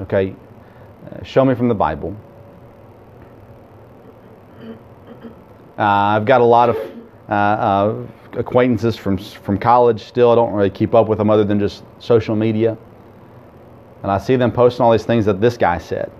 okay, 0.00 0.34
uh, 1.10 1.22
show 1.22 1.44
me 1.44 1.54
from 1.54 1.68
the 1.68 1.74
Bible. 1.74 2.16
Uh, 5.76 5.82
I've 5.82 6.24
got 6.24 6.40
a 6.40 6.44
lot 6.44 6.70
of 6.70 6.76
uh, 7.28 7.94
acquaintances 8.36 8.96
from 8.96 9.18
from 9.18 9.58
college 9.58 10.02
still. 10.02 10.30
I 10.30 10.34
don't 10.34 10.52
really 10.52 10.70
keep 10.70 10.94
up 10.94 11.08
with 11.08 11.18
them 11.18 11.30
other 11.30 11.44
than 11.44 11.58
just 11.58 11.84
social 11.98 12.36
media. 12.36 12.76
And 14.02 14.12
I 14.12 14.18
see 14.18 14.36
them 14.36 14.52
posting 14.52 14.84
all 14.84 14.92
these 14.92 15.06
things 15.06 15.24
that 15.24 15.40
this 15.40 15.56
guy 15.56 15.78
said 15.78 16.12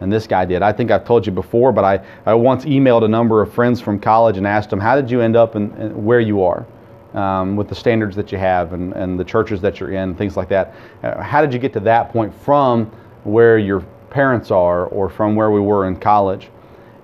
and 0.00 0.12
this 0.12 0.26
guy 0.26 0.44
did. 0.44 0.62
I 0.62 0.72
think 0.72 0.90
I've 0.90 1.04
told 1.04 1.26
you 1.26 1.32
before, 1.32 1.72
but 1.72 1.84
I, 1.84 2.04
I 2.26 2.34
once 2.34 2.64
emailed 2.64 3.04
a 3.04 3.08
number 3.08 3.42
of 3.42 3.52
friends 3.52 3.80
from 3.80 3.98
college 3.98 4.36
and 4.36 4.46
asked 4.46 4.70
them, 4.70 4.80
How 4.80 4.94
did 4.96 5.10
you 5.10 5.20
end 5.20 5.36
up 5.36 5.56
in 5.56 5.70
where 6.04 6.20
you 6.20 6.42
are 6.42 6.66
um, 7.14 7.56
with 7.56 7.68
the 7.68 7.74
standards 7.74 8.16
that 8.16 8.32
you 8.32 8.38
have 8.38 8.72
and, 8.72 8.92
and 8.92 9.18
the 9.18 9.24
churches 9.24 9.60
that 9.60 9.80
you're 9.80 9.92
in, 9.92 10.14
things 10.14 10.36
like 10.36 10.48
that? 10.48 10.74
Uh, 11.02 11.22
how 11.22 11.40
did 11.40 11.52
you 11.52 11.58
get 11.58 11.72
to 11.74 11.80
that 11.80 12.10
point 12.10 12.34
from 12.34 12.86
where 13.24 13.58
your 13.58 13.80
parents 14.10 14.50
are 14.50 14.86
or 14.86 15.08
from 15.08 15.34
where 15.34 15.50
we 15.50 15.60
were 15.60 15.86
in 15.86 15.96
college? 15.96 16.50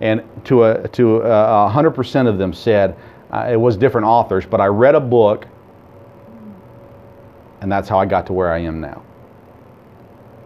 And 0.00 0.22
to 0.44 0.64
a, 0.64 0.88
to 0.88 1.18
a, 1.18 1.70
100% 1.70 2.26
of 2.26 2.38
them 2.38 2.52
said, 2.54 2.96
uh, 3.32 3.48
it 3.50 3.56
was 3.56 3.76
different 3.76 4.06
authors, 4.06 4.44
but 4.46 4.60
I 4.60 4.66
read 4.66 4.94
a 4.94 5.00
book 5.00 5.46
and 7.60 7.70
that's 7.70 7.88
how 7.88 7.98
I 7.98 8.06
got 8.06 8.26
to 8.26 8.32
where 8.32 8.52
I 8.52 8.58
am 8.58 8.80
now. 8.80 9.02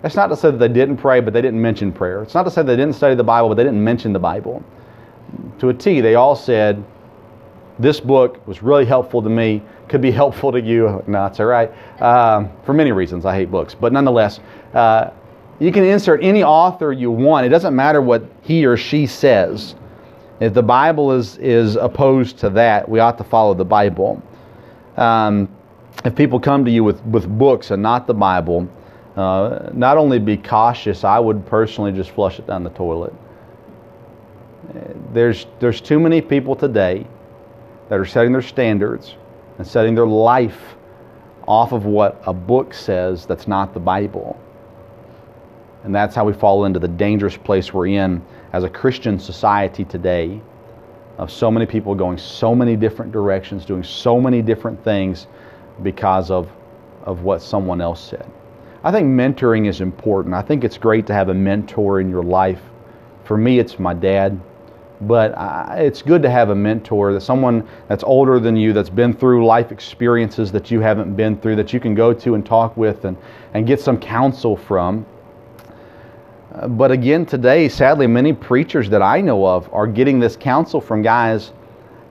That's 0.03 0.16
not 0.16 0.27
to 0.29 0.37
say 0.37 0.51
that 0.51 0.59
they 0.59 0.68
didn't 0.68 0.99
pray, 0.99 1.20
but 1.20 1.33
they 1.33 1.40
didn't 1.40 1.62
mention 1.62 1.92
prayer. 1.92 2.23
It's 2.23 2.35
not 2.35 2.42
to 2.42 2.51
say 2.51 2.62
they 2.62 2.77
didn't 2.77 2.94
study 2.94 3.14
the 3.14 3.25
Bible, 3.25 3.49
but 3.49 3.55
they 3.55 3.64
didn't 3.64 3.83
mention 3.83 4.12
the 4.12 4.18
Bible. 4.18 4.62
To 5.61 5.70
a 5.70 5.75
T, 5.75 6.01
they 6.01 6.16
all 6.16 6.37
said, 6.37 6.85
This 7.79 8.01
book 8.01 8.47
was 8.47 8.62
really 8.62 8.85
helpful 8.85 9.23
to 9.23 9.31
me, 9.31 9.62
could 9.88 10.03
be 10.03 10.11
helpful 10.11 10.53
to 10.53 10.61
you. 10.61 11.03
No, 11.07 11.27
it's 11.27 11.40
all 11.40 11.47
right. 11.47 11.73
Um, 12.03 12.51
for 12.64 12.75
many 12.75 12.92
reasons, 12.92 13.25
I 13.25 13.35
hate 13.35 13.51
books. 13.51 13.75
But 13.75 13.92
nonetheless, 13.92 14.40
uh, 14.75 15.11
you 15.59 15.73
can 15.73 15.85
insert 15.85 16.23
any 16.23 16.42
author 16.42 16.92
you 16.92 17.11
want. 17.11 17.47
It 17.47 17.51
doesn't 17.51 17.75
matter 17.75 18.03
what 18.03 18.25
he 18.42 18.66
or 18.66 18.77
she 18.77 19.07
says. 19.07 19.77
If 20.40 20.53
the 20.53 20.62
Bible 20.62 21.12
is, 21.12 21.38
is 21.38 21.77
opposed 21.77 22.38
to 22.38 22.51
that, 22.51 22.88
we 22.88 22.99
ought 22.99 23.18
to 23.18 23.25
follow 23.25 23.55
the 23.55 23.64
Bible. 23.64 24.23
Um, 24.97 25.49
if 26.05 26.14
people 26.14 26.40
come 26.40 26.64
to 26.64 26.70
you 26.70 26.83
with, 26.83 27.03
with 27.05 27.27
books 27.38 27.70
and 27.70 27.83
not 27.83 28.07
the 28.07 28.14
Bible, 28.14 28.68
uh, 29.16 29.70
not 29.73 29.97
only 29.97 30.18
be 30.18 30.37
cautious, 30.37 31.05
I 31.05 31.18
would 31.18 31.47
personally 31.47 31.92
just 31.92 32.11
flush 32.11 32.38
it 32.38 32.47
down 32.47 32.64
the 32.64 32.70
toilet. 32.70 33.14
There's, 35.12 35.47
there's 35.61 35.81
too 35.81 36.01
many 36.01 36.20
people 36.20 36.57
today 36.57 37.07
that 37.88 37.99
are 37.99 38.05
setting 38.05 38.33
their 38.33 38.42
standards 38.42 39.14
and 39.59 39.66
setting 39.66 39.94
their 39.94 40.07
life 40.07 40.75
off 41.47 41.73
of 41.73 41.85
what 41.85 42.20
a 42.27 42.33
book 42.33 42.75
says 42.75 43.27
that's 43.27 43.47
not 43.47 43.73
the 43.73 43.81
Bible. 43.81 44.40
And 45.85 45.94
that's 45.94 46.14
how 46.14 46.25
we 46.25 46.33
fall 46.33 46.64
into 46.64 46.81
the 46.81 46.88
dangerous 46.88 47.37
place 47.37 47.73
we're 47.73 47.88
in 47.88 48.25
as 48.55 48.62
a 48.62 48.69
Christian 48.69 49.19
society 49.19 49.85
today 49.85 50.40
of 51.19 51.29
so 51.29 51.51
many 51.51 51.67
people 51.67 51.93
going 51.93 52.17
so 52.17 52.55
many 52.55 52.77
different 52.77 53.11
directions, 53.11 53.64
doing 53.64 53.83
so 53.83 54.21
many 54.21 54.43
different 54.43 54.83
things 54.85 55.27
because 55.83 56.31
of, 56.31 56.49
of 57.03 57.23
what 57.23 57.43
someone 57.43 57.81
else 57.81 58.01
said. 58.01 58.31
I 58.85 58.93
think 58.93 59.09
mentoring 59.09 59.67
is 59.67 59.81
important. 59.81 60.37
I 60.37 60.43
think 60.43 60.62
it's 60.62 60.79
great 60.79 61.05
to 61.09 61.12
have 61.12 61.31
a 61.31 61.35
mentor 61.35 61.99
in 61.99 62.09
your 62.09 62.23
life. 62.23 62.61
For 63.25 63.37
me, 63.37 63.59
it's 63.59 63.81
my 63.81 63.93
dad. 63.93 64.40
But 65.01 65.37
I, 65.37 65.81
it's 65.81 66.01
good 66.01 66.23
to 66.23 66.31
have 66.31 66.51
a 66.51 66.55
mentor, 66.55 67.12
that 67.12 67.23
someone 67.23 67.69
that's 67.88 68.05
older 68.05 68.38
than 68.38 68.55
you, 68.55 68.73
that's 68.73 68.88
been 68.88 69.12
through 69.12 69.45
life 69.45 69.73
experiences 69.73 70.53
that 70.53 70.71
you 70.71 70.79
haven't 70.79 71.17
been 71.17 71.40
through, 71.40 71.57
that 71.57 71.73
you 71.73 71.81
can 71.81 71.97
go 71.97 72.14
to 72.14 72.37
and 72.37 72.47
talk 72.47 72.77
with 72.77 73.05
and, 73.05 73.17
and 73.53 73.67
get 73.67 73.81
some 73.81 73.99
counsel 73.99 74.57
from. 74.57 75.05
But 76.69 76.93
again, 76.93 77.27
today, 77.27 77.69
sadly, 77.69 78.07
many 78.07 78.33
preachers 78.33 78.88
that 78.90 79.03
I 79.03 79.21
know 79.21 79.45
of 79.45 79.73
are 79.73 79.87
getting 79.87 80.21
this 80.21 80.37
counsel 80.37 80.81
from 80.81 81.03
guys 81.03 81.53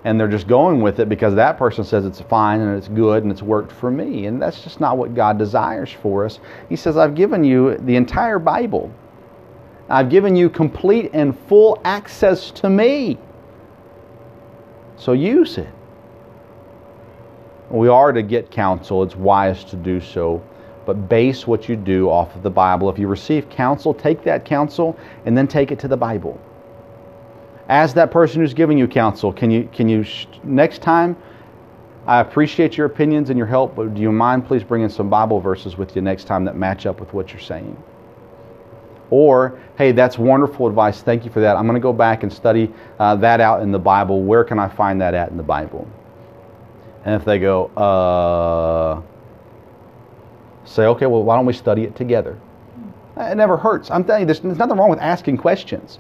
and 0.03 0.19
they're 0.19 0.27
just 0.27 0.47
going 0.47 0.82
with 0.82 0.99
it 0.99 1.08
because 1.08 1.34
that 1.36 1.58
person 1.58 1.86
says 1.86 2.06
it's 2.06 2.19
fine 2.19 2.60
and 2.60 2.77
it's 2.77 2.89
good 2.89 3.23
and 3.23 3.32
it's 3.32 3.41
worked 3.41 3.71
for 3.71 3.89
me. 3.89 4.25
And 4.25 4.41
that's 4.41 4.62
just 4.62 4.82
not 4.82 4.97
what 4.97 5.15
God 5.15 5.38
desires 5.38 5.91
for 5.91 6.25
us. 6.25 6.39
He 6.67 6.75
says, 6.75 6.97
I've 6.97 7.15
given 7.15 7.43
you 7.43 7.77
the 7.77 7.95
entire 7.95 8.39
Bible, 8.39 8.93
I've 9.89 10.10
given 10.10 10.36
you 10.36 10.49
complete 10.49 11.12
and 11.13 11.38
full 11.47 11.79
access 11.86 12.51
to 12.51 12.69
me. 12.69 13.17
So 14.97 15.13
use 15.13 15.58
it. 15.58 15.69
We 17.69 17.88
are 17.88 18.12
to 18.12 18.21
get 18.21 18.51
counsel, 18.51 19.03
it's 19.03 19.15
wise 19.15 19.63
to 19.65 19.75
do 19.77 20.01
so. 20.01 20.43
But 20.86 21.08
base 21.08 21.48
what 21.48 21.69
you 21.69 21.76
do 21.76 22.10
off 22.10 22.36
of 22.36 22.43
the 22.43 22.50
Bible. 22.50 22.89
If 22.89 23.00
you 23.00 23.08
receive 23.08 23.50
counsel, 23.50 23.93
take 23.93 24.24
that 24.24 24.46
counsel 24.46 24.98
and 25.26 25.38
then 25.38 25.48
take 25.48 25.72
it 25.72 25.80
to 25.80 25.88
the 25.88 25.98
Bible 25.98 26.39
as 27.69 27.93
that 27.93 28.12
person 28.12 28.41
who's 28.41 28.54
giving 28.54 28.78
you 28.78 28.88
counsel, 28.88 29.32
can 29.32 29.50
you, 29.50 29.69
can 29.74 29.88
you, 29.88 30.06
next 30.43 30.82
time, 30.82 31.15
I 32.06 32.19
appreciate 32.19 32.76
your 32.76 32.88
opinions 32.88 33.30
and 33.30 33.38
your 33.38 33.48
help, 33.48 33.76
but 33.76 33.93
do 33.93 34.02
you 34.02 34.12
mind 34.12 34.46
please 34.46 34.63
bringing 34.63 34.89
some 34.89 35.10
Bible 35.10 35.39
verses 35.39 35.78
with 35.78 35.96
you 35.96 36.02
next 36.02 36.26
time 36.26 36.43
that 36.46 36.58
match 36.58 36.86
up 36.86 37.00
with 37.00 37.13
what 37.13 37.32
you're 37.32 37.39
saying? 37.39 37.82
Or, 39.10 39.60
hey, 39.78 39.91
that's 39.91 40.17
wonderful 40.17 40.67
advice. 40.67 41.02
Thank 41.02 41.24
you 41.24 41.32
for 41.32 41.39
that. 41.39 41.56
I'm 41.56 41.65
going 41.65 41.80
to 41.80 41.82
go 41.82 41.93
back 41.93 42.24
and 42.24 42.34
study 42.34 42.74
uh, 43.00 43.15
that 43.17 43.39
out 43.39 43.62
in 43.62 43.72
the 43.72 43.80
Bible. 43.80 44.24
Where 44.24 44.43
can 44.43 44.60
I 44.60 44.67
find 44.67 45.00
that 45.02 45.13
at 45.13 45.30
in 45.30 45.38
the 45.38 45.43
Bible? 45.43 45.88
And 47.06 47.15
if 47.15 47.24
they 47.24 47.39
go, 47.39 47.65
uh, 47.78 49.02
say, 50.65 50.86
okay, 50.86 51.06
well, 51.06 51.23
why 51.23 51.36
don't 51.36 51.45
we 51.45 51.54
study 51.54 51.84
it 51.84 51.95
together? 51.95 52.38
It 53.17 53.36
never 53.36 53.58
hurts. 53.58 53.91
I'm 53.91 54.04
telling 54.04 54.21
you, 54.21 54.26
there's, 54.26 54.39
there's 54.39 54.58
nothing 54.58 54.78
wrong 54.78 54.89
with 54.89 54.99
asking 54.99 55.38
questions. 55.38 55.99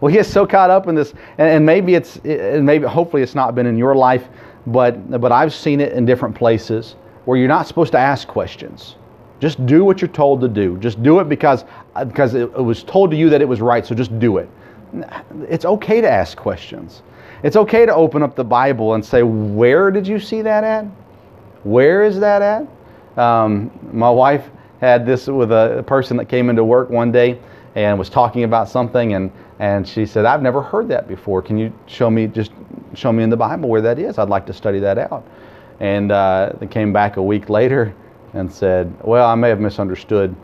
Well, 0.00 0.12
he 0.12 0.18
is 0.18 0.26
so 0.30 0.46
caught 0.46 0.68
up 0.68 0.88
in 0.88 0.94
this, 0.94 1.12
and, 1.38 1.48
and 1.48 1.66
maybe 1.66 1.94
it's, 1.94 2.16
and 2.24 2.66
maybe 2.66 2.86
hopefully 2.86 3.22
it's 3.22 3.34
not 3.34 3.54
been 3.54 3.66
in 3.66 3.78
your 3.78 3.94
life, 3.94 4.28
but 4.66 5.20
but 5.20 5.32
I've 5.32 5.54
seen 5.54 5.80
it 5.80 5.92
in 5.92 6.04
different 6.04 6.34
places 6.34 6.96
where 7.24 7.38
you're 7.38 7.48
not 7.48 7.66
supposed 7.66 7.92
to 7.92 7.98
ask 7.98 8.28
questions. 8.28 8.96
Just 9.40 9.64
do 9.66 9.84
what 9.84 10.00
you're 10.00 10.08
told 10.08 10.40
to 10.40 10.48
do. 10.48 10.76
Just 10.78 11.02
do 11.02 11.20
it 11.20 11.28
because 11.28 11.64
because 12.08 12.34
it, 12.34 12.42
it 12.42 12.62
was 12.62 12.82
told 12.82 13.10
to 13.10 13.16
you 13.16 13.30
that 13.30 13.40
it 13.40 13.48
was 13.48 13.60
right. 13.60 13.86
So 13.86 13.94
just 13.94 14.18
do 14.18 14.38
it. 14.38 14.48
It's 15.48 15.64
okay 15.64 16.00
to 16.00 16.10
ask 16.10 16.36
questions. 16.36 17.02
It's 17.42 17.56
okay 17.56 17.86
to 17.86 17.94
open 17.94 18.22
up 18.22 18.36
the 18.36 18.44
Bible 18.44 18.94
and 18.94 19.04
say, 19.04 19.22
"Where 19.22 19.90
did 19.90 20.06
you 20.06 20.18
see 20.18 20.42
that 20.42 20.64
at? 20.64 20.84
Where 21.64 22.04
is 22.04 22.20
that 22.20 22.42
at?" 22.42 22.66
Um, 23.16 23.70
my 23.92 24.10
wife 24.10 24.48
had 24.80 25.06
this 25.06 25.26
with 25.26 25.52
a 25.52 25.84
person 25.86 26.16
that 26.16 26.26
came 26.26 26.50
into 26.50 26.64
work 26.64 26.90
one 26.90 27.12
day 27.12 27.38
and 27.74 27.98
was 27.98 28.10
talking 28.10 28.44
about 28.44 28.68
something 28.68 29.14
and 29.14 29.30
and 29.62 29.86
she 29.86 30.06
said, 30.06 30.24
I've 30.24 30.42
never 30.42 30.60
heard 30.60 30.88
that 30.88 31.06
before. 31.06 31.40
Can 31.40 31.56
you 31.56 31.72
show 31.86 32.10
me, 32.10 32.26
just 32.26 32.50
show 32.94 33.12
me 33.12 33.22
in 33.22 33.30
the 33.30 33.36
Bible 33.36 33.68
where 33.68 33.80
that 33.80 33.96
is? 33.96 34.18
I'd 34.18 34.28
like 34.28 34.44
to 34.46 34.52
study 34.52 34.80
that 34.80 34.98
out. 34.98 35.24
And 35.78 36.10
uh, 36.10 36.54
they 36.58 36.66
came 36.66 36.92
back 36.92 37.16
a 37.16 37.22
week 37.22 37.48
later 37.48 37.94
and 38.32 38.52
said, 38.52 38.92
Well, 39.04 39.24
I 39.28 39.36
may 39.36 39.50
have 39.50 39.60
misunderstood 39.60 40.34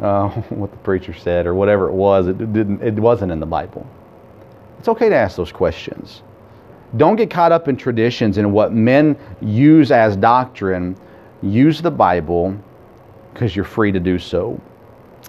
uh, 0.00 0.28
what 0.50 0.70
the 0.70 0.76
preacher 0.76 1.14
said 1.14 1.46
or 1.46 1.54
whatever 1.54 1.88
it 1.88 1.94
was. 1.94 2.26
It, 2.26 2.52
didn't, 2.52 2.82
it 2.82 2.94
wasn't 2.96 3.32
in 3.32 3.40
the 3.40 3.46
Bible. 3.46 3.86
It's 4.78 4.88
okay 4.88 5.08
to 5.08 5.14
ask 5.14 5.38
those 5.38 5.52
questions. 5.52 6.22
Don't 6.98 7.16
get 7.16 7.30
caught 7.30 7.52
up 7.52 7.68
in 7.68 7.78
traditions 7.78 8.36
and 8.36 8.52
what 8.52 8.74
men 8.74 9.16
use 9.40 9.90
as 9.90 10.18
doctrine. 10.18 10.98
Use 11.42 11.82
the 11.82 11.90
Bible 11.90 12.56
because 13.32 13.54
you're 13.54 13.64
free 13.64 13.92
to 13.92 14.00
do 14.00 14.18
so. 14.18 14.60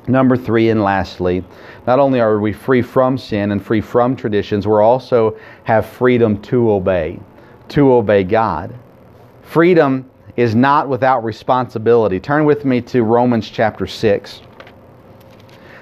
Number 0.08 0.38
three, 0.38 0.70
and 0.70 0.82
lastly, 0.82 1.44
not 1.86 2.00
only 2.00 2.22
are 2.22 2.40
we 2.40 2.54
free 2.54 2.82
from 2.82 3.18
sin 3.18 3.52
and 3.52 3.64
free 3.64 3.82
from 3.82 4.16
traditions, 4.16 4.66
we 4.66 4.74
also 4.76 5.38
have 5.66 5.86
freedom 5.86 6.42
to 6.44 6.72
obey, 6.72 7.20
to 7.70 7.92
obey 7.92 8.24
God. 8.24 8.74
Freedom 9.42 10.10
is 10.38 10.56
not 10.56 10.88
without 10.88 11.24
responsibility. 11.24 12.20
Turn 12.20 12.46
with 12.46 12.64
me 12.64 12.80
to 12.82 13.04
Romans 13.04 13.50
chapter 13.50 13.86
6. 13.86 14.42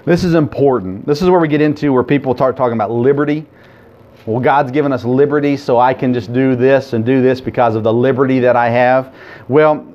This 0.06 0.24
is 0.24 0.34
important. 0.34 1.06
This 1.06 1.22
is 1.22 1.30
where 1.30 1.40
we 1.40 1.48
get 1.48 1.62
into 1.62 1.92
where 1.92 2.04
people 2.04 2.34
start 2.34 2.56
talking 2.56 2.76
about 2.76 2.90
liberty. 2.90 3.46
Well, 4.26 4.40
God's 4.40 4.72
given 4.72 4.92
us 4.92 5.04
liberty, 5.04 5.56
so 5.56 5.78
I 5.78 5.94
can 5.94 6.14
just 6.14 6.34
do 6.34 6.56
this 6.56 6.94
and 6.94 7.06
do 7.06 7.22
this 7.22 7.42
because 7.42 7.76
of 7.76 7.84
the 7.84 7.94
liberty 7.94 8.40
that 8.40 8.56
I 8.56 8.70
have. 8.70 9.14
Well, 9.48 9.86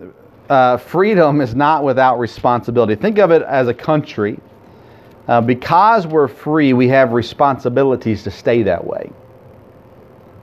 uh, 0.51 0.77
freedom 0.77 1.41
is 1.41 1.55
not 1.55 1.85
without 1.85 2.19
responsibility. 2.19 2.97
Think 2.97 3.19
of 3.19 3.31
it 3.31 3.43
as 3.43 3.69
a 3.69 3.75
country. 3.75 4.39
Uh, 5.29 5.41
because 5.41 6.09
we're 6.09 6.27
free, 6.27 6.73
we 6.73 6.89
have 6.89 7.13
responsibilities 7.13 8.25
to 8.25 8.33
stay 8.33 8.65
that 8.65 8.85
way. 8.85 9.13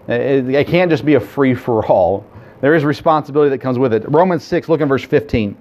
It, 0.07 0.47
it 0.47 0.67
can't 0.67 0.89
just 0.89 1.03
be 1.05 1.15
a 1.15 1.19
free 1.19 1.53
for 1.53 1.85
all. 1.85 2.25
There 2.61 2.73
is 2.73 2.85
responsibility 2.85 3.49
that 3.49 3.57
comes 3.57 3.77
with 3.77 3.93
it. 3.93 4.09
Romans 4.09 4.45
6, 4.45 4.69
look 4.69 4.79
in 4.79 4.87
verse 4.87 5.03
15. 5.03 5.57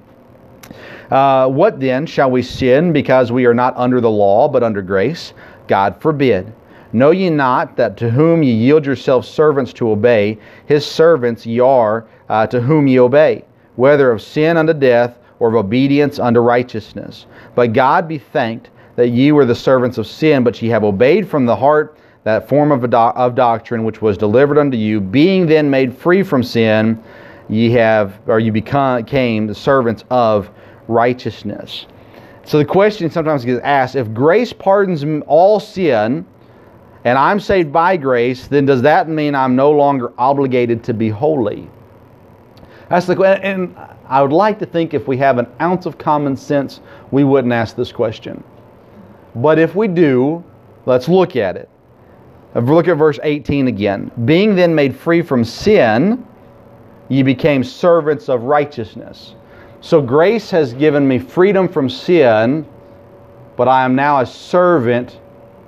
Uh, 1.10 1.48
what 1.48 1.80
then? 1.80 2.06
Shall 2.06 2.30
we 2.30 2.42
sin 2.42 2.92
because 2.92 3.32
we 3.32 3.46
are 3.46 3.54
not 3.54 3.76
under 3.76 4.00
the 4.00 4.10
law 4.10 4.48
but 4.48 4.62
under 4.62 4.80
grace? 4.80 5.34
God 5.66 6.00
forbid. 6.00 6.52
Know 6.92 7.10
ye 7.10 7.30
not 7.30 7.76
that 7.76 7.96
to 7.96 8.10
whom 8.10 8.44
ye 8.44 8.52
yield 8.52 8.86
yourselves 8.86 9.28
servants 9.28 9.72
to 9.74 9.90
obey, 9.90 10.38
his 10.66 10.86
servants 10.86 11.44
ye 11.44 11.58
are 11.58 12.06
uh, 12.28 12.46
to 12.46 12.60
whom 12.60 12.86
ye 12.86 13.00
obey? 13.00 13.44
Whether 13.76 14.10
of 14.10 14.20
sin 14.20 14.56
unto 14.56 14.72
death 14.72 15.18
or 15.38 15.48
of 15.48 15.54
obedience 15.54 16.18
unto 16.18 16.40
righteousness. 16.40 17.26
But 17.54 17.72
God 17.72 18.08
be 18.08 18.18
thanked 18.18 18.70
that 18.96 19.08
ye 19.08 19.32
were 19.32 19.44
the 19.44 19.54
servants 19.54 19.98
of 19.98 20.06
sin, 20.06 20.42
but 20.42 20.60
ye 20.60 20.68
have 20.70 20.84
obeyed 20.84 21.28
from 21.28 21.46
the 21.46 21.56
heart 21.56 21.96
that 22.24 22.48
form 22.48 22.72
of, 22.72 22.88
do- 22.90 22.96
of 22.96 23.34
doctrine 23.34 23.84
which 23.84 24.02
was 24.02 24.18
delivered 24.18 24.58
unto 24.58 24.76
you, 24.76 25.00
being 25.00 25.46
then 25.46 25.70
made 25.70 25.96
free 25.96 26.22
from 26.22 26.42
sin, 26.42 27.00
ye 27.48 27.70
have, 27.70 28.18
or 28.26 28.40
you 28.40 28.50
became 28.50 29.46
the 29.46 29.54
servants 29.54 30.02
of 30.10 30.50
righteousness. 30.88 31.86
So 32.44 32.58
the 32.58 32.64
question 32.64 33.10
sometimes 33.10 33.44
gets 33.44 33.60
asked 33.62 33.94
if 33.94 34.12
grace 34.12 34.52
pardons 34.52 35.04
all 35.26 35.60
sin, 35.60 36.26
and 37.04 37.18
I'm 37.18 37.38
saved 37.38 37.72
by 37.72 37.96
grace, 37.96 38.48
then 38.48 38.66
does 38.66 38.82
that 38.82 39.08
mean 39.08 39.34
I'm 39.34 39.54
no 39.54 39.70
longer 39.70 40.12
obligated 40.18 40.82
to 40.84 40.94
be 40.94 41.08
holy? 41.08 41.68
That's 42.88 43.06
the 43.06 43.20
and 43.42 43.76
I 44.08 44.22
would 44.22 44.32
like 44.32 44.58
to 44.60 44.66
think 44.66 44.94
if 44.94 45.08
we 45.08 45.16
have 45.18 45.38
an 45.38 45.46
ounce 45.60 45.86
of 45.86 45.98
common 45.98 46.36
sense, 46.36 46.80
we 47.10 47.24
wouldn't 47.24 47.52
ask 47.52 47.74
this 47.74 47.90
question. 47.90 48.42
But 49.34 49.58
if 49.58 49.74
we 49.74 49.88
do, 49.88 50.44
let's 50.86 51.08
look 51.08 51.36
at 51.36 51.56
it. 51.56 51.68
Look 52.54 52.88
at 52.88 52.94
verse 52.94 53.18
18 53.22 53.68
again. 53.68 54.10
Being 54.24 54.54
then 54.54 54.74
made 54.74 54.96
free 54.96 55.20
from 55.20 55.44
sin, 55.44 56.26
ye 57.08 57.22
became 57.22 57.62
servants 57.62 58.28
of 58.28 58.44
righteousness. 58.44 59.34
So 59.80 60.00
grace 60.00 60.50
has 60.50 60.72
given 60.72 61.06
me 61.06 61.18
freedom 61.18 61.68
from 61.68 61.90
sin, 61.90 62.66
but 63.56 63.68
I 63.68 63.84
am 63.84 63.94
now 63.94 64.20
a 64.20 64.26
servant 64.26 65.20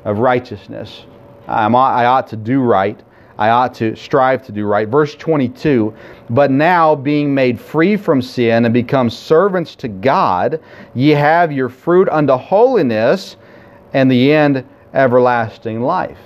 of 0.04 0.18
righteousness. 0.18 1.04
I'm, 1.46 1.76
I 1.76 2.06
ought 2.06 2.26
to 2.28 2.36
do 2.36 2.60
right. 2.60 3.00
I 3.38 3.50
ought 3.50 3.72
to 3.74 3.94
strive 3.94 4.44
to 4.46 4.52
do 4.52 4.66
right. 4.66 4.88
Verse 4.88 5.14
22 5.14 5.94
But 6.30 6.50
now, 6.50 6.96
being 6.96 7.32
made 7.32 7.60
free 7.60 7.96
from 7.96 8.20
sin 8.20 8.64
and 8.64 8.74
become 8.74 9.08
servants 9.08 9.76
to 9.76 9.88
God, 9.88 10.60
ye 10.94 11.10
have 11.10 11.52
your 11.52 11.68
fruit 11.68 12.08
unto 12.08 12.34
holiness, 12.34 13.36
and 13.92 14.10
the 14.10 14.32
end 14.32 14.64
everlasting 14.92 15.82
life. 15.82 16.18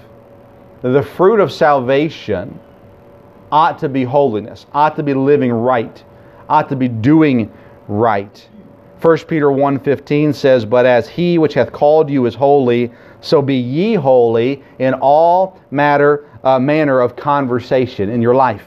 The 0.80 1.02
fruit 1.02 1.38
of 1.38 1.52
salvation 1.52 2.58
ought 3.52 3.78
to 3.80 3.88
be 3.88 4.04
holiness, 4.04 4.66
ought 4.72 4.96
to 4.96 5.02
be 5.02 5.14
living 5.14 5.52
right, 5.52 6.02
ought 6.48 6.70
to 6.70 6.76
be 6.76 6.88
doing 6.88 7.52
right. 7.86 8.48
1 9.02 9.26
Peter 9.28 9.50
1:15 9.50 10.32
says, 10.32 10.64
"But 10.64 10.86
as 10.86 11.08
he 11.08 11.36
which 11.36 11.54
hath 11.54 11.72
called 11.72 12.08
you 12.08 12.24
is 12.24 12.34
holy, 12.34 12.90
so 13.20 13.42
be 13.42 13.56
ye 13.56 13.94
holy 13.94 14.62
in 14.78 14.94
all 14.94 15.58
matter 15.70 16.24
uh, 16.44 16.58
manner 16.58 17.00
of 17.00 17.16
conversation 17.16 18.08
in 18.10 18.22
your 18.22 18.34
life." 18.34 18.64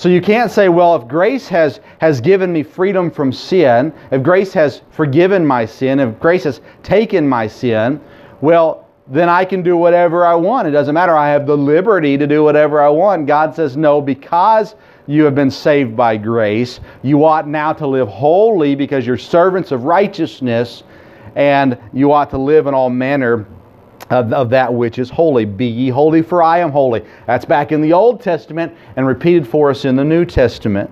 So 0.00 0.08
you 0.08 0.22
can't 0.22 0.50
say, 0.50 0.70
well, 0.70 0.96
if 0.96 1.06
grace 1.06 1.46
has, 1.48 1.80
has 1.98 2.22
given 2.22 2.50
me 2.50 2.62
freedom 2.62 3.10
from 3.10 3.32
sin, 3.32 3.92
if 4.10 4.22
grace 4.22 4.50
has 4.54 4.80
forgiven 4.92 5.46
my 5.46 5.66
sin, 5.66 6.00
if 6.00 6.18
grace 6.18 6.44
has 6.44 6.62
taken 6.82 7.28
my 7.28 7.46
sin, 7.46 8.00
well, 8.40 8.88
then 9.08 9.28
I 9.28 9.44
can 9.44 9.62
do 9.62 9.76
whatever 9.76 10.24
I 10.24 10.34
want. 10.34 10.66
It 10.68 10.70
doesn't 10.70 10.94
matter. 10.94 11.14
I 11.14 11.28
have 11.28 11.46
the 11.46 11.56
liberty 11.56 12.16
to 12.16 12.26
do 12.26 12.42
whatever 12.42 12.80
I 12.80 12.88
want. 12.88 13.26
God 13.26 13.54
says, 13.54 13.76
no, 13.76 14.00
because 14.00 14.74
you 15.06 15.24
have 15.24 15.34
been 15.34 15.50
saved 15.50 15.94
by 15.94 16.16
grace. 16.16 16.80
You 17.02 17.22
ought 17.24 17.46
now 17.46 17.74
to 17.74 17.86
live 17.86 18.08
holy 18.08 18.74
because 18.74 19.06
you're 19.06 19.18
servants 19.18 19.70
of 19.70 19.84
righteousness, 19.84 20.82
and 21.34 21.76
you 21.92 22.10
ought 22.12 22.30
to 22.30 22.38
live 22.38 22.68
in 22.68 22.72
all 22.72 22.88
manner 22.88 23.46
of, 24.10 24.32
of, 24.32 24.50
that 24.50 24.72
which 24.72 24.98
is 24.98 25.08
holy. 25.08 25.44
Be 25.44 25.66
ye 25.66 25.88
holy, 25.88 26.22
for 26.22 26.42
I 26.42 26.58
am 26.58 26.70
holy. 26.70 27.04
That's 27.26 27.44
back 27.44 27.72
in 27.72 27.80
the 27.80 27.92
Old 27.92 28.20
Testament 28.20 28.74
and 28.96 29.06
repeated 29.06 29.46
for 29.46 29.70
us 29.70 29.84
in 29.84 29.96
the 29.96 30.04
New 30.04 30.24
Testament. 30.24 30.90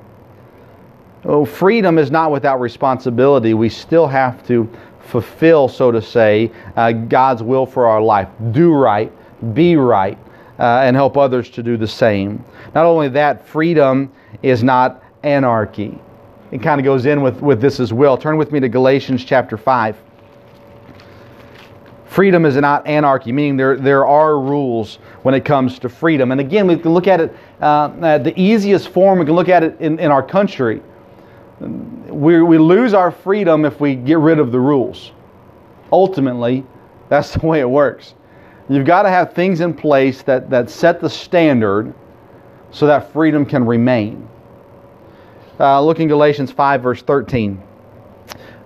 Oh, 1.25 1.45
freedom 1.45 1.99
is 1.99 2.11
not 2.11 2.31
without 2.31 2.61
responsibility. 2.61 3.55
We 3.55 3.69
still 3.69 4.07
have 4.07 4.47
to 4.47 4.71
fulfill, 5.01 5.69
so 5.69 5.91
to 5.91 6.01
say, 6.01 6.53
uh, 6.77 6.93
God's 6.93 7.43
will 7.43 7.67
for 7.67 7.87
our 7.87 8.01
life. 8.01 8.29
Do 8.53 8.73
right, 8.73 9.13
be 9.55 9.77
right, 9.77 10.19
uh, 10.59 10.83
and 10.85 10.95
help 10.95 11.17
others 11.17 11.51
to 11.51 11.63
do 11.63 11.77
the 11.77 11.89
same. 11.89 12.45
Not 12.75 12.87
only 12.87 13.09
that, 13.09 13.47
freedom 13.47 14.13
is 14.43 14.63
not 14.63 15.03
anarchy. 15.23 15.99
It 16.53 16.63
kind 16.63 16.81
of 16.81 16.85
goes 16.85 17.05
in 17.05 17.21
with, 17.21 17.43
with 17.43 17.61
this 17.61 17.81
as 17.81 17.93
well. 17.93 18.17
Turn 18.17 18.37
with 18.37 18.53
me 18.53 18.61
to 18.61 18.69
Galatians 18.69 19.25
chapter 19.25 19.57
5. 19.57 19.97
Freedom 22.19 22.45
is 22.45 22.57
not 22.57 22.85
anarchy, 22.85 23.31
meaning 23.31 23.57
there, 23.57 23.77
there 23.77 24.05
are 24.05 24.41
rules 24.41 24.97
when 25.23 25.37
it 25.37 25.45
comes 25.45 25.79
to 25.79 25.89
freedom. 25.89 26.33
And 26.33 26.41
again, 26.41 26.67
we 26.67 26.77
can 26.77 26.93
look 26.93 27.07
at 27.07 27.21
it, 27.21 27.37
uh, 27.61 28.19
the 28.19 28.33
easiest 28.35 28.89
form, 28.89 29.21
we 29.21 29.25
can 29.25 29.37
look 29.37 29.49
at 29.49 29.63
it 29.63 29.81
in, 29.81 30.01
in 30.01 30.11
our 30.11 30.25
country. 30.25 30.83
We, 31.61 32.43
we 32.43 32.59
lose 32.59 32.93
our 32.93 33.13
freedom 33.13 33.65
if 33.65 33.79
we 33.79 33.95
get 33.95 34.19
rid 34.19 34.41
of 34.41 34.51
the 34.51 34.59
rules. 34.59 35.13
Ultimately, 35.93 36.67
that's 37.09 37.35
the 37.35 37.47
way 37.47 37.61
it 37.61 37.71
works. 37.71 38.17
You've 38.69 38.85
got 38.85 39.05
to 39.05 39.11
have 39.11 39.33
things 39.33 39.61
in 39.61 39.73
place 39.73 40.23
that, 40.23 40.51
that 40.51 40.71
set 40.71 41.01
the 41.01 41.09
standard 41.09 41.95
so 42.73 42.89
that 42.89 43.13
freedom 43.13 43.47
can 43.47 43.65
remain. 43.65 44.29
Uh, 45.61 45.81
look 45.81 46.01
in 46.01 46.09
Galatians 46.09 46.51
5, 46.51 46.83
verse 46.83 47.01
13. 47.01 47.63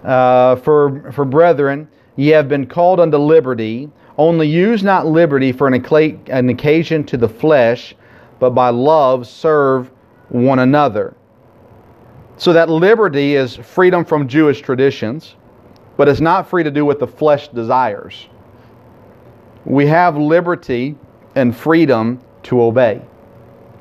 Uh, 0.04 0.56
for, 0.56 1.12
for 1.12 1.26
brethren, 1.26 1.86
ye 2.16 2.28
have 2.28 2.48
been 2.48 2.66
called 2.66 3.00
unto 3.00 3.16
liberty, 3.16 3.88
only 4.18 4.46
use 4.46 4.82
not 4.82 5.06
liberty 5.06 5.52
for 5.52 5.66
an, 5.68 5.74
occasion 6.50 7.04
to 7.04 7.16
the 7.16 7.28
flesh, 7.28 7.94
but 8.38 8.50
by 8.50 8.68
love 8.68 9.26
serve 9.26 9.90
one 10.28 10.58
another. 10.58 11.14
So 12.36 12.52
that 12.52 12.68
liberty 12.68 13.36
is 13.36 13.56
freedom 13.56 14.04
from 14.04 14.28
Jewish 14.28 14.60
traditions, 14.60 15.36
but 15.96 16.08
it's 16.08 16.20
not 16.20 16.48
free 16.48 16.62
to 16.64 16.70
do 16.70 16.84
what 16.84 16.98
the 16.98 17.06
flesh 17.06 17.48
desires. 17.48 18.28
We 19.64 19.86
have 19.86 20.16
liberty 20.16 20.96
and 21.34 21.56
freedom 21.56 22.20
to 22.44 22.62
obey, 22.62 23.00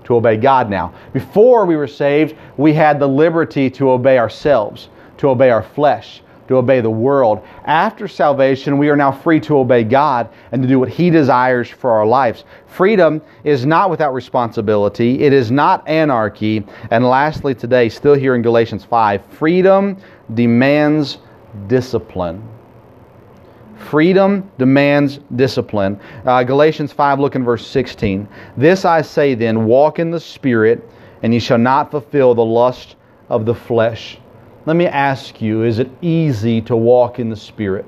to 0.04 0.15
obey 0.15 0.38
God 0.38 0.70
now. 0.70 0.94
Before 1.12 1.65
we 1.65 1.76
were 1.76 1.88
saved, 1.88 2.36
we 2.58 2.74
had 2.74 3.00
the 3.00 3.08
liberty 3.08 3.70
to 3.72 3.91
obey 3.91 4.17
ourselves, 4.17 4.89
to 5.17 5.30
obey 5.30 5.50
our 5.50 5.63
flesh, 5.63 6.22
to 6.52 6.58
obey 6.58 6.82
the 6.82 6.90
world. 6.90 7.46
After 7.66 8.08
salvation, 8.08 8.78
we 8.78 8.90
are 8.90 8.96
now 8.96 9.12
free 9.12 9.40
to 9.42 9.58
obey 9.58 9.84
God 9.84 10.30
and 10.52 10.62
to 10.62 10.68
do 10.68 10.80
what 10.80 10.90
He 10.90 11.10
desires 11.10 11.70
for 11.70 11.92
our 11.92 12.06
lives. 12.06 12.44
Freedom 12.68 13.22
is 13.44 13.66
not 13.66 13.90
without 13.90 14.14
responsibility, 14.14 15.22
it 15.22 15.34
is 15.34 15.50
not 15.50 15.88
anarchy. 15.88 16.66
And 16.92 17.06
lastly, 17.06 17.56
today, 17.56 17.90
still 17.90 18.14
here 18.14 18.36
in 18.36 18.42
Galatians 18.42 18.86
5, 18.86 19.26
freedom 19.26 19.98
demands 20.34 21.18
discipline. 21.68 22.48
Freedom 23.78 24.50
demands 24.58 25.20
discipline. 25.36 26.00
Uh, 26.26 26.44
Galatians 26.44 26.92
5, 26.94 27.20
look 27.20 27.36
in 27.36 27.44
verse 27.44 27.66
16. 27.66 28.28
This 28.56 28.86
I 28.86 29.02
say 29.02 29.34
then, 29.34 29.66
walk 29.66 30.00
in 30.00 30.12
the 30.12 30.20
Spirit, 30.20 30.88
and 31.24 31.34
ye 31.34 31.40
shall 31.40 31.58
not 31.58 31.92
fulfill 31.92 32.36
the 32.36 32.46
lust 32.46 32.96
of 33.30 33.46
the 33.46 33.56
flesh. 33.56 34.18
Let 34.65 34.76
me 34.76 34.86
ask 34.86 35.41
you, 35.41 35.63
is 35.63 35.80
it 35.80 35.89
easy 36.02 36.62
to 36.62 36.76
walk 36.76 37.19
in 37.19 37.30
the 37.30 37.36
Spirit? 37.36 37.86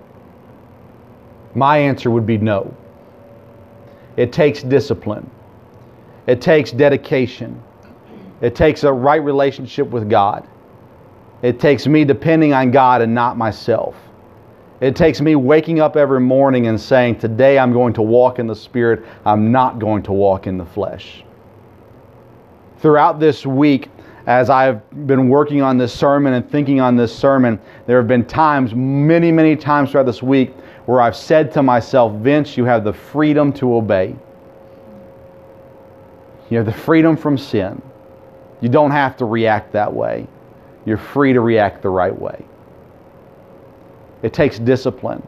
My 1.54 1.78
answer 1.78 2.10
would 2.10 2.26
be 2.26 2.38
no. 2.38 2.76
It 4.18 4.32
takes 4.32 4.64
discipline, 4.64 5.30
it 6.28 6.42
takes 6.42 6.72
dedication, 6.72 7.62
it 8.42 8.56
takes 8.56 8.84
a 8.84 8.92
right 8.92 9.24
relationship 9.24 9.90
with 9.90 10.10
God. 10.10 10.48
It 11.44 11.60
takes 11.60 11.86
me 11.88 12.06
depending 12.06 12.54
on 12.54 12.72
God 12.72 13.02
and 13.02 13.14
not 13.14 13.38
myself. 13.38 13.96
It 14.80 14.96
takes 14.96 15.22
me 15.22 15.36
waking 15.36 15.80
up 15.80 15.96
every 15.96 16.22
morning 16.22 16.68
and 16.68 16.80
saying, 16.80 17.20
Today 17.20 17.60
I'm 17.60 17.74
going 17.74 17.94
to 17.94 18.02
walk 18.02 18.40
in 18.40 18.48
the 18.48 18.56
Spirit, 18.56 19.04
I'm 19.26 19.52
not 19.52 19.78
going 19.78 20.04
to 20.04 20.12
walk 20.12 20.48
in 20.48 20.58
the 20.58 20.66
flesh. 20.66 21.24
Throughout 22.80 23.20
this 23.20 23.46
week, 23.46 23.90
as 24.26 24.50
I've 24.50 24.82
been 25.06 25.28
working 25.28 25.62
on 25.62 25.78
this 25.78 25.94
sermon 25.94 26.34
and 26.34 26.50
thinking 26.50 26.80
on 26.80 26.96
this 26.96 27.14
sermon, 27.14 27.60
there 27.88 27.98
have 27.98 28.08
been 28.08 28.26
times, 28.26 28.74
many, 28.74 29.32
many 29.32 29.56
times 29.56 29.92
throughout 29.92 30.06
this 30.06 30.24
week, 30.24 30.54
where 30.86 31.02
I've 31.02 31.16
said 31.16 31.52
to 31.54 31.64
myself, 31.64 32.14
Vince, 32.14 32.58
you 32.58 32.66
have 32.66 32.84
the 32.84 32.94
freedom 32.94 33.52
to 33.54 33.76
obey. 33.76 34.16
You 36.50 36.58
have 36.58 36.66
the 36.66 36.74
freedom 36.74 37.18
from 37.18 37.38
sin. 37.38 37.82
You 38.62 38.70
don't 38.70 38.92
have 38.92 39.18
to 39.18 39.26
react 39.26 39.74
that 39.74 39.94
way. 39.94 40.28
You're 40.86 40.98
free 40.98 41.34
to 41.34 41.42
react 41.42 41.82
the 41.82 41.90
right 41.90 42.18
way. 42.18 42.46
It 44.22 44.34
takes 44.34 44.58
discipline, 44.58 45.26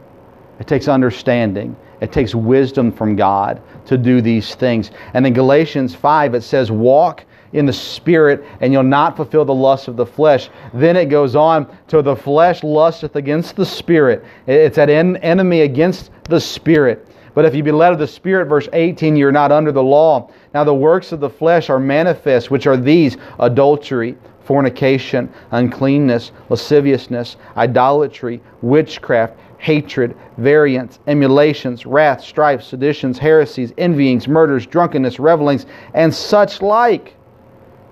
it 0.58 0.66
takes 0.66 0.88
understanding, 0.88 1.76
it 2.00 2.12
takes 2.12 2.34
wisdom 2.34 2.90
from 2.90 3.14
God 3.14 3.60
to 3.86 3.98
do 3.98 4.22
these 4.22 4.54
things. 4.54 4.90
And 5.12 5.26
in 5.26 5.34
Galatians 5.34 5.94
5, 5.94 6.34
it 6.34 6.42
says, 6.42 6.70
Walk 6.70 7.24
in 7.56 7.66
the 7.66 7.72
Spirit, 7.72 8.44
and 8.60 8.72
you'll 8.72 8.82
not 8.82 9.16
fulfill 9.16 9.44
the 9.44 9.54
lust 9.54 9.88
of 9.88 9.96
the 9.96 10.06
flesh. 10.06 10.50
Then 10.74 10.96
it 10.96 11.06
goes 11.06 11.34
on 11.34 11.66
to 11.88 12.02
the 12.02 12.14
flesh 12.14 12.62
lusteth 12.62 13.16
against 13.16 13.56
the 13.56 13.66
Spirit. 13.66 14.24
It's 14.46 14.78
an 14.78 14.90
en- 14.90 15.16
enemy 15.16 15.62
against 15.62 16.10
the 16.24 16.40
Spirit. 16.40 17.08
But 17.34 17.44
if 17.44 17.54
you 17.54 17.62
be 17.62 17.72
led 17.72 17.92
of 17.92 17.98
the 17.98 18.06
Spirit, 18.06 18.46
verse 18.46 18.68
18, 18.72 19.16
you're 19.16 19.32
not 19.32 19.52
under 19.52 19.72
the 19.72 19.82
law. 19.82 20.30
Now 20.54 20.64
the 20.64 20.74
works 20.74 21.12
of 21.12 21.20
the 21.20 21.28
flesh 21.28 21.68
are 21.68 21.78
manifest, 21.78 22.50
which 22.50 22.66
are 22.66 22.76
these 22.76 23.16
adultery, 23.40 24.16
fornication, 24.44 25.32
uncleanness, 25.50 26.32
lasciviousness, 26.48 27.36
idolatry, 27.56 28.40
witchcraft, 28.62 29.34
hatred, 29.58 30.16
variance, 30.36 30.98
emulations, 31.06 31.86
wrath, 31.86 32.22
strife, 32.22 32.62
seditions, 32.62 33.18
heresies, 33.18 33.72
envyings, 33.78 34.28
murders, 34.28 34.66
drunkenness, 34.66 35.18
revelings, 35.18 35.66
and 35.94 36.14
such 36.14 36.62
like. 36.62 37.16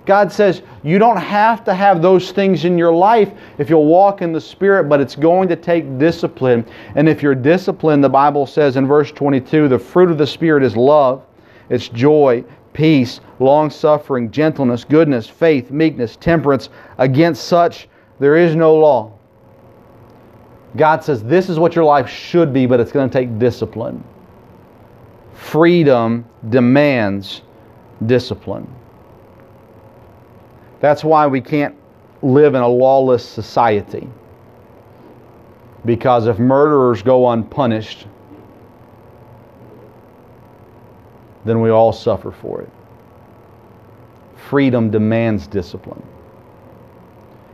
God 0.07 0.31
says 0.31 0.63
you 0.83 0.99
don't 0.99 1.17
have 1.17 1.65
to 1.65 1.75
have 1.75 2.03
those 2.03 2.31
things 2.33 2.65
in 2.65 2.77
your 2.77 2.93
life 2.93 3.33
if 3.59 3.71
you'll 3.71 3.87
walk 3.87 4.21
in 4.21 4.33
the 4.33 4.41
Spirit, 4.41 4.89
but 4.89 5.01
it's 5.01 5.17
going 5.17 5.49
to 5.49 5.57
take 5.57 5.99
discipline. 5.99 6.67
And 6.95 7.09
if 7.09 7.23
you're 7.23 7.35
disciplined, 7.35 8.05
the 8.05 8.09
Bible 8.09 8.47
says 8.47 8.77
in 8.77 8.87
verse 8.87 9.11
22 9.13 9.69
the 9.69 9.79
fruit 9.79 10.11
of 10.11 10.19
the 10.19 10.27
Spirit 10.27 10.63
is 10.63 10.77
love, 10.77 11.25
it's 11.71 11.89
joy, 11.89 12.45
peace, 12.75 13.21
long 13.39 13.71
suffering, 13.71 14.31
gentleness, 14.31 14.85
goodness, 14.85 15.27
faith, 15.27 15.71
meekness, 15.71 16.17
temperance. 16.17 16.69
Against 16.99 17.45
such 17.45 17.89
there 18.21 18.37
is 18.37 18.55
no 18.55 18.75
law. 18.75 19.13
God 20.77 21.03
says 21.03 21.23
this 21.23 21.49
is 21.49 21.59
what 21.59 21.75
your 21.75 21.85
life 21.85 22.09
should 22.09 22.53
be, 22.53 22.67
but 22.67 22.79
it's 22.81 22.93
going 22.93 23.09
to 23.09 23.13
take 23.13 23.39
discipline. 23.39 24.05
Freedom 25.33 26.27
demands 26.51 27.43
discipline. 28.07 28.69
That's 30.85 31.03
why 31.03 31.27
we 31.27 31.41
can't 31.41 31.75
live 32.21 32.55
in 32.55 32.61
a 32.61 32.69
lawless 32.69 33.27
society. 33.27 34.07
Because 35.87 36.27
if 36.27 36.39
murderers 36.39 37.01
go 37.01 37.31
unpunished, 37.31 38.07
then 41.47 41.63
we 41.63 41.71
all 41.71 41.91
suffer 41.91 42.31
for 42.31 42.61
it. 42.61 42.69
Freedom 44.37 44.91
demands 44.91 45.47
discipline. 45.47 46.03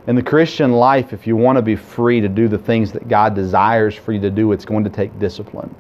In 0.09 0.17
the 0.17 0.25
Christian 0.25 0.73
life, 0.73 1.13
if 1.13 1.25
you 1.25 1.37
want 1.37 1.55
to 1.55 1.63
be 1.63 1.77
free 1.77 2.21
to 2.21 2.29
do 2.29 2.49
the 2.49 2.59
things 2.59 2.91
that 2.91 3.07
God 3.07 3.37
desires 3.37 3.95
for 3.95 4.13
you 4.13 4.21
to 4.23 4.31
do, 4.31 4.51
it's 4.51 4.65
going 4.65 4.83
to 4.83 4.91
take 4.91 5.17
discipline. 5.21 5.73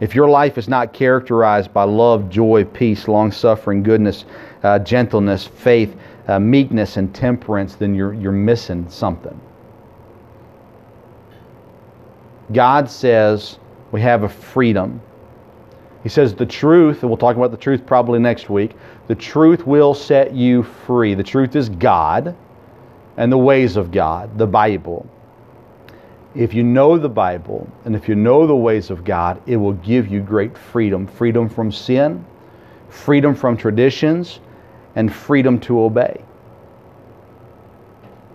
If 0.00 0.14
your 0.14 0.28
life 0.28 0.58
is 0.58 0.68
not 0.68 0.92
characterized 0.92 1.72
by 1.72 1.84
love, 1.84 2.28
joy, 2.28 2.64
peace, 2.64 3.08
long 3.08 3.32
suffering, 3.32 3.82
goodness, 3.82 4.26
uh, 4.62 4.78
gentleness, 4.80 5.46
faith, 5.46 5.96
uh, 6.28 6.38
meekness, 6.38 6.96
and 6.98 7.14
temperance, 7.14 7.76
then 7.76 7.94
you're, 7.94 8.12
you're 8.12 8.32
missing 8.32 8.88
something. 8.90 9.40
God 12.52 12.90
says 12.90 13.58
we 13.90 14.00
have 14.02 14.22
a 14.22 14.28
freedom. 14.28 15.00
He 16.02 16.08
says 16.08 16.34
the 16.34 16.46
truth, 16.46 17.02
and 17.02 17.10
we'll 17.10 17.16
talk 17.16 17.36
about 17.36 17.50
the 17.50 17.56
truth 17.56 17.84
probably 17.86 18.18
next 18.18 18.50
week, 18.50 18.72
the 19.08 19.14
truth 19.14 19.66
will 19.66 19.94
set 19.94 20.34
you 20.34 20.62
free. 20.62 21.14
The 21.14 21.24
truth 21.24 21.56
is 21.56 21.68
God 21.68 22.36
and 23.16 23.32
the 23.32 23.38
ways 23.38 23.76
of 23.76 23.90
God, 23.90 24.36
the 24.36 24.46
Bible. 24.46 25.08
If 26.36 26.52
you 26.52 26.62
know 26.62 26.98
the 26.98 27.08
Bible 27.08 27.66
and 27.86 27.96
if 27.96 28.08
you 28.08 28.14
know 28.14 28.46
the 28.46 28.54
ways 28.54 28.90
of 28.90 29.04
God, 29.04 29.40
it 29.46 29.56
will 29.56 29.72
give 29.72 30.08
you 30.08 30.20
great 30.20 30.56
freedom 30.56 31.06
freedom 31.06 31.48
from 31.48 31.72
sin, 31.72 32.24
freedom 32.90 33.34
from 33.34 33.56
traditions, 33.56 34.40
and 34.96 35.12
freedom 35.12 35.58
to 35.60 35.80
obey. 35.80 36.22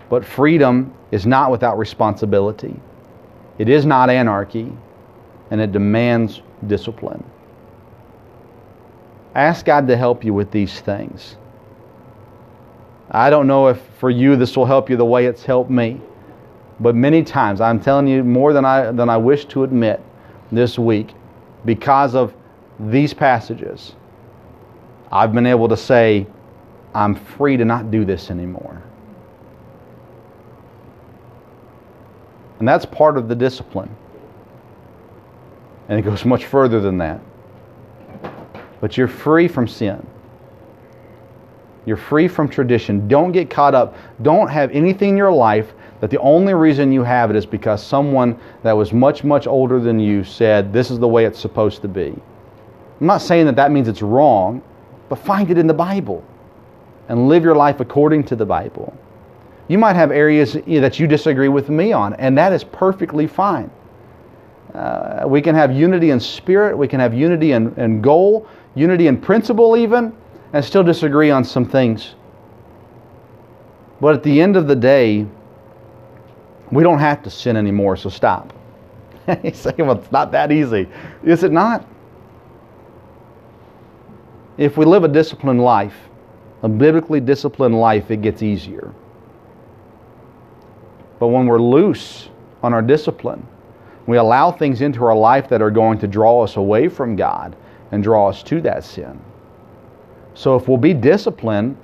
But 0.10 0.26
freedom 0.26 0.93
is 1.12 1.28
not 1.28 1.52
without 1.52 1.78
responsibility. 1.78 2.76
It 3.60 3.70
is 3.70 3.86
not 3.86 4.10
anarchy, 4.10 4.74
and 5.52 5.62
it 5.62 5.72
demands 5.72 6.41
discipline. 6.66 7.24
Ask 9.36 9.66
God 9.66 9.88
to 9.88 9.95
help 9.95 10.24
you 10.24 10.34
with 10.34 10.49
these 10.49 10.82
things. 10.82 11.36
I 13.12 13.30
don't 13.30 13.45
know 13.45 13.68
if 13.68 13.80
for 13.99 14.10
you 14.10 14.36
this 14.36 14.58
will 14.58 14.66
help 14.66 14.89
you 14.89 14.97
the 14.97 15.06
way 15.06 15.28
it's 15.28 15.45
helped 15.45 15.70
me. 15.70 16.02
But 16.82 16.96
many 16.96 17.24
times, 17.24 17.62
I'm 17.62 17.80
telling 17.80 18.08
you 18.08 18.24
more 18.24 18.54
than 18.54 18.66
I, 18.66 18.92
than 18.92 19.08
I 19.08 19.16
wish 19.16 19.46
to 19.46 19.64
admit 19.64 20.02
this 20.52 20.80
week, 20.80 21.14
because 21.64 22.16
of 22.16 22.34
these 22.80 23.14
passages, 23.14 23.94
I've 25.12 25.32
been 25.32 25.46
able 25.46 25.70
to 25.70 25.78
say, 25.78 26.26
I'm 26.96 27.14
free 27.14 27.56
to 27.56 27.64
not 27.64 27.92
do 27.92 28.04
this 28.04 28.32
anymore. 28.32 28.82
And 32.58 32.68
that's 32.68 32.86
part 32.86 33.16
of 33.16 33.28
the 33.28 33.36
discipline. 33.36 33.96
And 35.88 36.00
it 36.00 36.02
goes 36.02 36.26
much 36.26 36.46
further 36.46 36.80
than 36.80 36.98
that. 36.98 37.22
But 38.80 38.98
you're 38.98 39.08
free 39.08 39.48
from 39.48 39.68
sin. 39.68 40.06
You're 41.86 41.98
free 41.98 42.28
from 42.28 42.48
tradition. 42.50 43.08
Don't 43.08 43.32
get 43.32 43.50
caught 43.50 43.76
up. 43.76 43.96
Don't 44.22 44.48
have 44.48 44.72
anything 44.72 45.10
in 45.10 45.18
your 45.18 45.32
life 45.32 45.74
that 46.02 46.10
the 46.10 46.20
only 46.20 46.54
reason 46.54 46.91
you 46.91 47.04
have 47.04 47.30
it 47.30 47.36
is 47.36 47.45
because 47.45 47.82
someone 47.82 48.38
that 48.64 48.74
was 48.74 48.91
much, 48.91 49.24
much 49.24 49.47
older 49.47 49.80
than 49.80 49.99
you 49.99 50.24
said, 50.24 50.74
this 50.74 50.91
is 50.91 50.99
the 50.99 51.08
way 51.08 51.26
it's 51.26 51.39
supposed 51.39 51.82
to 51.84 51.88
be. 51.88 52.08
I'm 52.99 53.08
not 53.08 53.22
saying 53.22 53.45
that 53.45 53.56
that 53.56 53.72
means 53.72 53.88
it's 53.88 54.02
wrong, 54.02 54.62
but 55.10 55.20
find 55.20 55.49
it 55.49 55.58
in 55.58 55.68
the 55.68 55.74
Bible 55.74 56.24
and 57.08 57.30
live 57.30 57.43
your 57.43 57.56
life 57.56 57.80
according 57.80 58.24
to 58.26 58.36
the 58.36 58.45
Bible. 58.45 58.97
You 59.68 59.78
might 59.78 59.95
have 59.95 60.12
areas 60.12 60.54
that 60.54 60.99
you 60.99 61.08
disagree 61.08 61.47
with 61.47 61.70
me 61.70 61.93
on, 61.93 62.16
and 62.16 62.38
that 62.38 62.52
is 62.52 62.64
perfectly 62.64 63.28
fine. 63.28 63.70
Uh, 64.74 65.24
we 65.28 65.41
can 65.41 65.54
have 65.54 65.72
unity 65.72 66.12
in 66.12 66.20
spirit, 66.20 66.78
we 66.78 66.88
can 66.88 66.99
have 66.99 67.14
unity 67.14 67.52
in, 67.52 67.74
in 67.76 68.02
goal, 68.02 68.47
unity 68.76 69.08
in 69.08 69.20
principle, 69.20 69.78
even 69.78 70.14
and 70.54 70.64
still 70.64 70.84
disagree 70.84 71.30
on 71.30 71.43
some 71.43 71.66
things. 71.66 72.16
But 73.99 74.16
at 74.16 74.24
the 74.24 74.41
end 74.41 74.58
of 74.58 74.68
the 74.68 74.76
day, 74.76 75.28
we 76.72 76.84
don't 76.84 76.99
have 76.99 77.22
to 77.24 77.30
sin 77.30 77.57
anymore, 77.57 77.97
so 77.97 78.09
stop. 78.09 78.53
you 79.43 79.53
say, 79.53 79.74
well, 79.78 79.99
it's 79.99 80.11
not 80.11 80.32
that 80.32 80.51
easy. 80.51 80.88
Is 81.24 81.43
it 81.43 81.51
not? 81.51 81.86
If 84.57 84.78
we 84.78 84.86
live 84.86 85.03
a 85.03 85.07
disciplined 85.07 85.61
life, 85.61 85.95
a 86.63 86.69
biblically 86.69 87.19
disciplined 87.19 87.80
life, 87.80 88.11
it 88.11 88.22
gets 88.22 88.41
easier. 88.41 88.93
But 91.19 91.28
when 91.28 91.45
we're 91.45 91.61
loose 91.61 92.30
on 92.63 92.74
our 92.74 92.82
discipline, 92.82 93.45
we 94.07 94.17
allow 94.17 94.51
things 94.51 94.82
into 94.82 95.03
our 95.03 95.15
life 95.15 95.47
that 95.49 95.61
are 95.61 95.72
going 95.72 95.99
to 95.99 96.07
draw 96.07 96.43
us 96.43 96.55
away 96.55 96.88
from 96.88 97.15
God 97.15 97.55
and 97.91 98.03
draw 98.03 98.30
us 98.30 98.43
to 98.43 98.61
that 98.61 98.84
sin. 98.84 99.19
So 100.34 100.55
if 100.55 100.67
we'll 100.67 100.78
be 100.78 100.93
disciplined, 100.93 101.78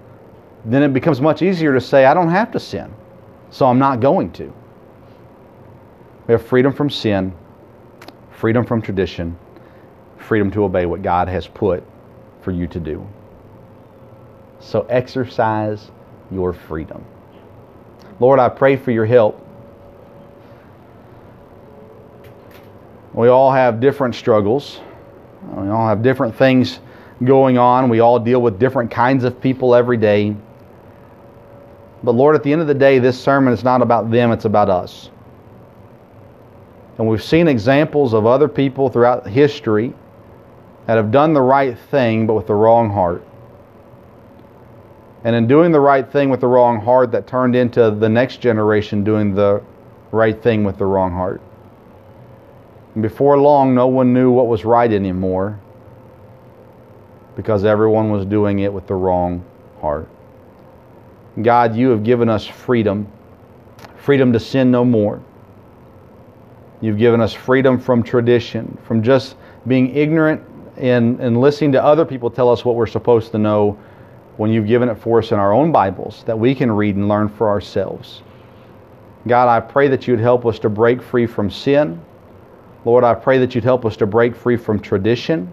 then 0.66 0.84
it 0.84 0.94
becomes 0.94 1.22
much 1.22 1.42
easier 1.42 1.74
to 1.74 1.82
say, 1.82 2.06
I 2.06 2.14
don't 2.14 2.30
have 2.30 2.52
to 2.52 2.60
sin, 2.60 2.94
so 3.50 3.66
I'm 3.66 3.80
not 3.80 4.00
going 4.00 4.32
to. 4.34 4.54
We 6.28 6.34
have 6.34 6.46
freedom 6.46 6.74
from 6.74 6.90
sin, 6.90 7.34
freedom 8.32 8.66
from 8.66 8.82
tradition, 8.82 9.38
freedom 10.18 10.52
to 10.52 10.66
obey 10.66 10.86
what 10.86 11.02
God 11.02 11.30
has 11.30 11.48
put 11.48 11.84
for 12.42 12.52
you 12.52 12.68
to 12.68 12.80
do. 12.80 13.08
So 14.60 14.82
exercise 14.90 15.90
your 16.30 16.52
freedom. 16.52 17.06
Lord, 18.20 18.40
I 18.40 18.50
pray 18.50 18.76
for 18.76 18.92
your 18.92 19.06
help. 19.06 19.42
We 23.14 23.30
all 23.30 23.52
have 23.52 23.80
different 23.80 24.14
struggles. 24.14 24.82
We 25.56 25.70
all 25.70 25.88
have 25.88 26.04
different 26.04 26.36
things 26.36 26.80
going 27.24 27.58
on. 27.58 27.90
We 27.90 28.00
all 28.02 28.20
deal 28.20 28.42
with 28.42 28.60
different 28.60 28.92
kinds 28.92 29.24
of 29.24 29.40
people 29.40 29.74
every 29.74 29.98
day. 29.98 30.36
But 32.04 32.12
Lord, 32.12 32.36
at 32.36 32.44
the 32.44 32.52
end 32.52 32.62
of 32.62 32.68
the 32.68 32.74
day, 32.74 33.00
this 33.00 33.20
sermon 33.20 33.54
is 33.54 33.64
not 33.64 33.82
about 33.82 34.12
them, 34.12 34.32
it's 34.32 34.46
about 34.46 34.70
us. 34.70 35.10
And 36.98 37.08
we've 37.08 37.24
seen 37.24 37.48
examples 37.48 38.14
of 38.14 38.26
other 38.26 38.48
people 38.48 38.90
throughout 38.90 39.28
history 39.28 39.94
that 40.86 40.96
have 40.96 41.12
done 41.12 41.34
the 41.34 41.42
right 41.42 41.78
thing 41.78 42.26
but 42.26 42.34
with 42.34 42.48
the 42.48 42.56
wrong 42.56 42.90
heart. 42.90 43.26
And 45.24 45.36
in 45.36 45.48
doing 45.48 45.72
the 45.72 45.80
right 45.80 46.10
thing 46.10 46.30
with 46.30 46.42
the 46.42 46.48
wrong 46.48 46.80
heart, 46.80 47.12
that 47.12 47.28
turned 47.28 47.56
into 47.56 47.92
the 47.92 48.08
next 48.08 48.38
generation 48.38 49.04
doing 49.04 49.36
the 49.36 49.62
right 50.12 50.42
thing 50.42 50.64
with 50.64 50.78
the 50.78 50.86
wrong 50.86 51.12
heart. 51.12 51.42
And 52.94 53.04
before 53.04 53.38
long, 53.38 53.76
no 53.76 53.88
one 53.88 54.14
knew 54.14 54.32
what 54.32 54.48
was 54.48 54.64
right 54.66 54.92
anymore 54.92 55.60
because 57.36 57.66
everyone 57.66 58.10
was 58.10 58.26
doing 58.26 58.60
it 58.60 58.74
with 58.74 58.88
the 58.88 58.96
wrong 58.96 59.46
heart. 59.82 60.08
God, 61.42 61.76
you 61.76 61.90
have 61.90 62.04
given 62.04 62.30
us 62.30 62.48
freedom 62.48 63.08
freedom 64.08 64.32
to 64.32 64.40
sin 64.40 64.72
no 64.72 64.86
more. 64.86 65.22
You've 66.82 66.98
given 66.98 67.22
us 67.22 67.34
freedom 67.34 67.80
from 67.80 68.04
tradition, 68.04 68.78
from 68.84 69.02
just 69.02 69.36
being 69.66 69.96
ignorant 69.96 70.42
and, 70.78 71.20
and 71.20 71.42
listening 71.42 71.72
to 71.72 71.84
other 71.84 72.06
people 72.06 72.30
tell 72.30 72.50
us 72.50 72.64
what 72.64 72.76
we're 72.76 72.88
supposed 72.88 73.32
to 73.32 73.38
know 73.38 73.78
when 74.38 74.52
you've 74.52 74.68
given 74.68 74.88
it 74.88 74.96
for 74.96 75.20
us 75.20 75.32
in 75.32 75.40
our 75.40 75.52
own 75.52 75.72
Bibles 75.72 76.24
that 76.26 76.38
we 76.38 76.54
can 76.54 76.72
read 76.72 76.96
and 76.96 77.08
learn 77.08 77.28
for 77.28 77.50
ourselves. 77.50 78.22
God, 79.28 79.50
I 79.50 79.60
pray 79.60 79.88
that 79.88 80.08
you'd 80.08 80.20
help 80.20 80.46
us 80.46 80.60
to 80.60 80.70
break 80.70 81.02
free 81.02 81.26
from 81.26 81.50
sin. 81.50 82.00
Lord, 82.86 83.04
I 83.04 83.16
pray 83.16 83.40
that 83.40 83.56
you'd 83.56 83.64
help 83.64 83.84
us 83.84 83.98
to 83.98 84.06
break 84.06 84.36
free 84.36 84.56
from 84.56 84.80
tradition. 84.80 85.52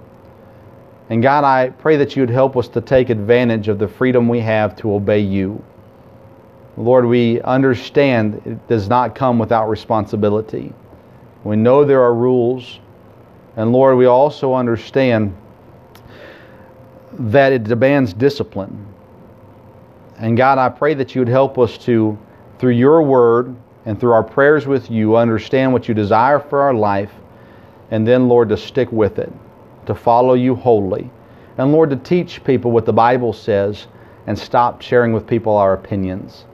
And 1.08 1.22
God, 1.22 1.44
I 1.44 1.70
pray 1.70 1.96
that 1.96 2.14
you 2.14 2.22
would 2.22 2.30
help 2.30 2.56
us 2.56 2.68
to 2.68 2.80
take 2.80 3.08
advantage 3.08 3.68
of 3.68 3.78
the 3.78 3.88
freedom 3.88 4.28
we 4.28 4.40
have 4.40 4.76
to 4.76 4.94
obey 4.94 5.20
you. 5.20 5.62
Lord, 6.76 7.06
we 7.06 7.40
understand 7.42 8.42
it 8.44 8.68
does 8.68 8.88
not 8.88 9.14
come 9.14 9.38
without 9.38 9.68
responsibility. 9.68 10.72
We 11.44 11.56
know 11.56 11.84
there 11.84 12.02
are 12.02 12.14
rules. 12.14 12.80
And 13.56 13.72
Lord, 13.72 13.96
we 13.96 14.06
also 14.06 14.54
understand 14.54 15.36
that 17.12 17.52
it 17.52 17.64
demands 17.64 18.12
discipline. 18.12 18.86
And 20.18 20.36
God, 20.36 20.58
I 20.58 20.68
pray 20.68 20.94
that 20.94 21.14
you 21.14 21.20
would 21.20 21.28
help 21.28 21.58
us 21.58 21.78
to, 21.78 22.18
through 22.58 22.72
your 22.72 23.02
word 23.02 23.54
and 23.84 24.00
through 24.00 24.12
our 24.12 24.22
prayers 24.22 24.66
with 24.66 24.90
you, 24.90 25.16
understand 25.16 25.72
what 25.72 25.86
you 25.86 25.94
desire 25.94 26.40
for 26.40 26.60
our 26.60 26.74
life. 26.74 27.12
And 27.90 28.06
then, 28.06 28.28
Lord, 28.28 28.48
to 28.48 28.56
stick 28.56 28.90
with 28.90 29.18
it, 29.18 29.32
to 29.86 29.94
follow 29.94 30.34
you 30.34 30.54
wholly. 30.54 31.10
And 31.58 31.72
Lord, 31.72 31.90
to 31.90 31.96
teach 31.96 32.42
people 32.42 32.70
what 32.70 32.86
the 32.86 32.92
Bible 32.92 33.32
says 33.32 33.86
and 34.26 34.38
stop 34.38 34.80
sharing 34.80 35.12
with 35.12 35.26
people 35.26 35.56
our 35.56 35.74
opinions. 35.74 36.46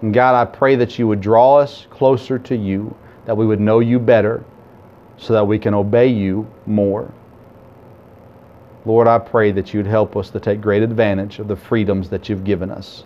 And 0.00 0.14
God, 0.14 0.34
I 0.34 0.44
pray 0.44 0.76
that 0.76 0.98
you 0.98 1.08
would 1.08 1.20
draw 1.20 1.58
us 1.58 1.86
closer 1.90 2.38
to 2.38 2.56
you, 2.56 2.96
that 3.26 3.36
we 3.36 3.46
would 3.46 3.60
know 3.60 3.80
you 3.80 3.98
better, 3.98 4.44
so 5.16 5.32
that 5.32 5.44
we 5.44 5.58
can 5.58 5.74
obey 5.74 6.08
you 6.08 6.46
more. 6.66 7.12
Lord, 8.86 9.06
I 9.08 9.18
pray 9.18 9.50
that 9.52 9.72
you'd 9.72 9.86
help 9.86 10.16
us 10.16 10.28
to 10.30 10.40
take 10.40 10.60
great 10.60 10.82
advantage 10.82 11.38
of 11.38 11.48
the 11.48 11.56
freedoms 11.56 12.10
that 12.10 12.28
you've 12.28 12.44
given 12.44 12.70
us. 12.70 13.04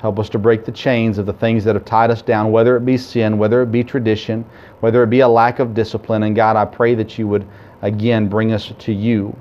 Help 0.00 0.18
us 0.18 0.28
to 0.30 0.38
break 0.38 0.64
the 0.64 0.72
chains 0.72 1.18
of 1.18 1.26
the 1.26 1.32
things 1.32 1.64
that 1.64 1.74
have 1.74 1.84
tied 1.84 2.10
us 2.10 2.22
down, 2.22 2.52
whether 2.52 2.76
it 2.76 2.84
be 2.84 2.96
sin, 2.96 3.38
whether 3.38 3.62
it 3.62 3.72
be 3.72 3.82
tradition, 3.82 4.44
whether 4.80 5.02
it 5.02 5.10
be 5.10 5.20
a 5.20 5.28
lack 5.28 5.58
of 5.58 5.74
discipline. 5.74 6.22
And 6.22 6.36
God, 6.36 6.56
I 6.56 6.64
pray 6.64 6.94
that 6.94 7.18
you 7.18 7.26
would 7.28 7.46
again 7.82 8.28
bring 8.28 8.52
us 8.52 8.72
to 8.78 8.92
you. 8.92 9.36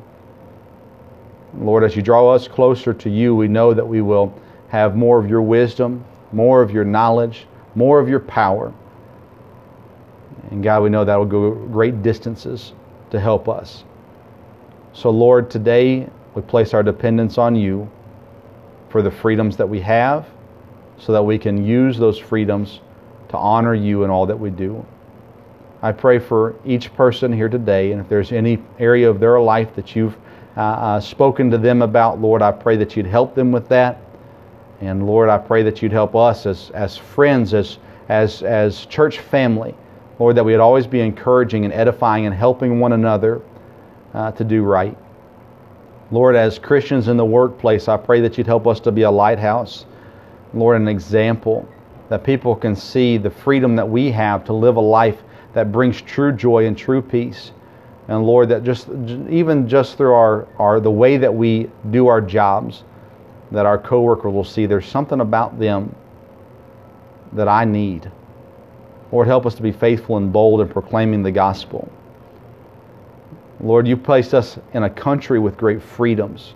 Lord, 1.60 1.84
as 1.84 1.96
you 1.96 2.02
draw 2.02 2.30
us 2.32 2.48
closer 2.48 2.94
to 2.94 3.10
you, 3.10 3.36
we 3.36 3.48
know 3.48 3.74
that 3.74 3.88
we 3.88 4.02
will 4.02 4.34
have 4.70 4.96
more 4.96 5.20
of 5.20 5.30
your 5.30 5.42
wisdom, 5.42 6.04
more 6.32 6.62
of 6.62 6.72
your 6.72 6.84
knowledge, 6.84 7.48
more 7.76 8.00
of 8.00 8.10
your 8.10 8.20
power. 8.20 8.74
And 10.52 10.64
God, 10.64 10.84
we 10.84 10.90
know 10.90 11.04
that 11.04 11.16
will 11.16 11.26
go 11.26 11.52
great 11.52 12.04
distances 12.04 12.74
to 13.12 13.20
help 13.20 13.50
us. 13.50 13.84
So, 14.94 15.10
Lord, 15.10 15.50
today 15.50 16.08
we 16.36 16.42
place 16.42 16.74
our 16.74 16.84
dependence 16.84 17.38
on 17.38 17.56
you 17.56 17.90
for 18.90 19.02
the 19.02 19.12
freedoms 19.12 19.58
that 19.58 19.68
we 19.68 19.82
have 19.82 20.26
so 20.98 21.12
that 21.12 21.24
we 21.24 21.38
can 21.38 21.66
use 21.66 21.98
those 21.98 22.18
freedoms 22.18 22.80
to 23.30 23.38
honor 23.38 23.74
you 23.74 24.04
in 24.04 24.10
all 24.10 24.26
that 24.26 24.40
we 24.40 24.50
do. 24.50 24.86
I 25.82 25.92
pray 25.92 26.20
for 26.20 26.56
each 26.66 26.94
person 26.94 27.34
here 27.34 27.50
today, 27.50 27.92
and 27.92 28.02
if 28.02 28.08
there's 28.08 28.32
any 28.32 28.60
area 28.80 29.10
of 29.10 29.20
their 29.20 29.40
life 29.40 29.76
that 29.76 29.96
you've 29.96 30.16
uh, 30.58 30.62
uh, 30.62 31.00
spoken 31.00 31.52
to 31.52 31.58
them 31.58 31.82
about, 31.82 32.22
Lord, 32.22 32.42
I 32.42 32.52
pray 32.52 32.78
that 32.78 32.96
you'd 32.96 33.06
help 33.06 33.36
them 33.36 33.52
with 33.52 33.68
that. 33.68 34.00
And 34.82 35.06
Lord, 35.06 35.30
I 35.30 35.38
pray 35.38 35.64
that 35.64 35.82
you'd 35.82 35.92
help 35.92 36.16
us 36.16 36.46
as, 36.46 36.70
as 36.72 36.98
friends, 36.98 37.54
as, 37.54 37.78
as, 38.10 38.42
as 38.44 38.86
church 38.86 39.20
family, 39.20 39.76
Lord, 40.20 40.38
that 40.38 40.44
we'd 40.44 40.58
always 40.58 40.88
be 40.88 41.02
encouraging 41.02 41.66
and 41.66 41.74
edifying 41.74 42.26
and 42.26 42.34
helping 42.34 42.80
one 42.80 42.94
another 42.94 43.42
uh, 44.14 44.32
to 44.32 44.44
do 44.44 44.64
right. 44.64 44.98
Lord, 46.12 46.36
as 46.36 46.60
Christians 46.60 47.08
in 47.08 47.18
the 47.18 47.26
workplace, 47.26 47.88
I 47.88 47.98
pray 47.98 48.22
that 48.22 48.38
you'd 48.38 48.48
help 48.48 48.68
us 48.68 48.80
to 48.82 48.92
be 48.92 49.02
a 49.02 49.12
lighthouse, 49.12 49.86
Lord, 50.54 50.80
an 50.80 50.88
example 50.88 51.68
that 52.10 52.24
people 52.24 52.56
can 52.56 52.76
see 52.76 53.18
the 53.18 53.30
freedom 53.30 53.76
that 53.76 53.88
we 53.88 54.12
have 54.12 54.46
to 54.46 54.54
live 54.54 54.76
a 54.76 54.82
life 54.82 55.24
that 55.54 55.72
brings 55.72 56.02
true 56.02 56.32
joy 56.32 56.68
and 56.68 56.78
true 56.78 57.02
peace. 57.02 57.52
And 58.08 58.24
Lord, 58.24 58.50
that 58.50 58.64
just 58.64 58.88
even 59.30 59.68
just 59.68 59.98
through 59.98 60.14
our, 60.14 60.48
our 60.60 60.80
the 60.80 60.92
way 60.92 61.18
that 61.18 61.34
we 61.34 61.70
do 61.90 62.08
our 62.08 62.22
jobs, 62.22 62.84
that 63.52 63.66
our 63.66 63.78
coworker 63.78 64.30
will 64.30 64.44
see 64.44 64.68
there's 64.68 64.86
something 64.86 65.22
about 65.22 65.60
them 65.60 65.96
that 67.34 67.48
I 67.48 67.66
need. 67.66 68.12
Lord, 69.12 69.28
help 69.28 69.46
us 69.46 69.56
to 69.56 69.62
be 69.62 69.72
faithful 69.72 70.18
and 70.18 70.34
bold 70.34 70.62
in 70.62 70.68
proclaiming 70.68 71.24
the 71.24 71.32
gospel. 71.32 71.90
Lord, 73.60 73.88
you 73.88 73.96
placed 73.96 74.34
us 74.34 74.60
in 74.74 74.84
a 74.84 74.90
country 74.90 75.40
with 75.40 75.58
great 75.58 75.82
freedoms. 75.82 76.54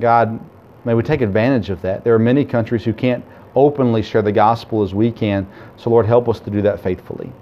God, 0.00 0.40
may 0.84 0.94
we 0.94 1.02
take 1.02 1.20
advantage 1.20 1.70
of 1.70 1.80
that. 1.82 2.04
There 2.04 2.14
are 2.14 2.18
many 2.18 2.44
countries 2.44 2.84
who 2.84 2.92
can't 2.92 3.24
openly 3.54 4.02
share 4.02 4.22
the 4.22 4.32
gospel 4.32 4.82
as 4.82 4.94
we 4.94 5.10
can. 5.10 5.46
So, 5.76 5.90
Lord, 5.90 6.06
help 6.06 6.28
us 6.28 6.40
to 6.40 6.50
do 6.50 6.62
that 6.62 6.80
faithfully. 6.80 7.32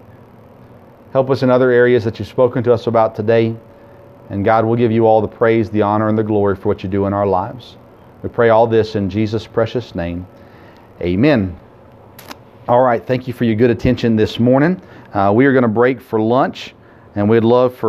Help 1.13 1.31
us 1.31 1.43
in 1.43 1.51
other 1.51 1.71
areas 1.71 2.05
that 2.05 2.19
you've 2.19 2.29
spoken 2.29 2.63
to 2.65 2.73
us 2.73 2.87
about 2.87 3.15
today. 3.15 3.57
And 4.31 4.45
God 4.45 4.65
will 4.65 4.77
give 4.77 4.93
you 4.93 5.07
all 5.07 5.21
the 5.21 5.29
praise, 5.29 5.71
the 5.71 5.83
honor, 5.83 6.09
and 6.09 6.17
the 6.17 6.23
glory 6.23 6.57
for 6.57 6.69
what 6.69 6.83
you 6.83 6.89
do 6.89 7.07
in 7.07 7.13
our 7.13 7.27
lives. 7.27 7.77
We 8.23 8.29
pray 8.29 8.49
all 8.49 8.67
this 8.67 8.95
in 8.95 9.11
Jesus' 9.11 9.47
precious 9.47 9.95
name. 9.95 10.27
Amen. 11.01 11.59
All 12.67 12.81
right, 12.81 13.07
thank 13.07 13.29
you 13.29 13.35
for 13.35 13.45
your 13.45 13.57
good 13.57 13.69
attention 13.69 14.17
this 14.17 14.41
morning. 14.41 14.81
Uh, 15.13 15.31
we 15.35 15.45
are 15.45 15.53
going 15.53 15.65
to 15.65 15.69
break 15.69 16.01
for 16.01 16.19
lunch, 16.19 16.75
and 17.15 17.29
we'd 17.29 17.45
love 17.45 17.75
for 17.75 17.83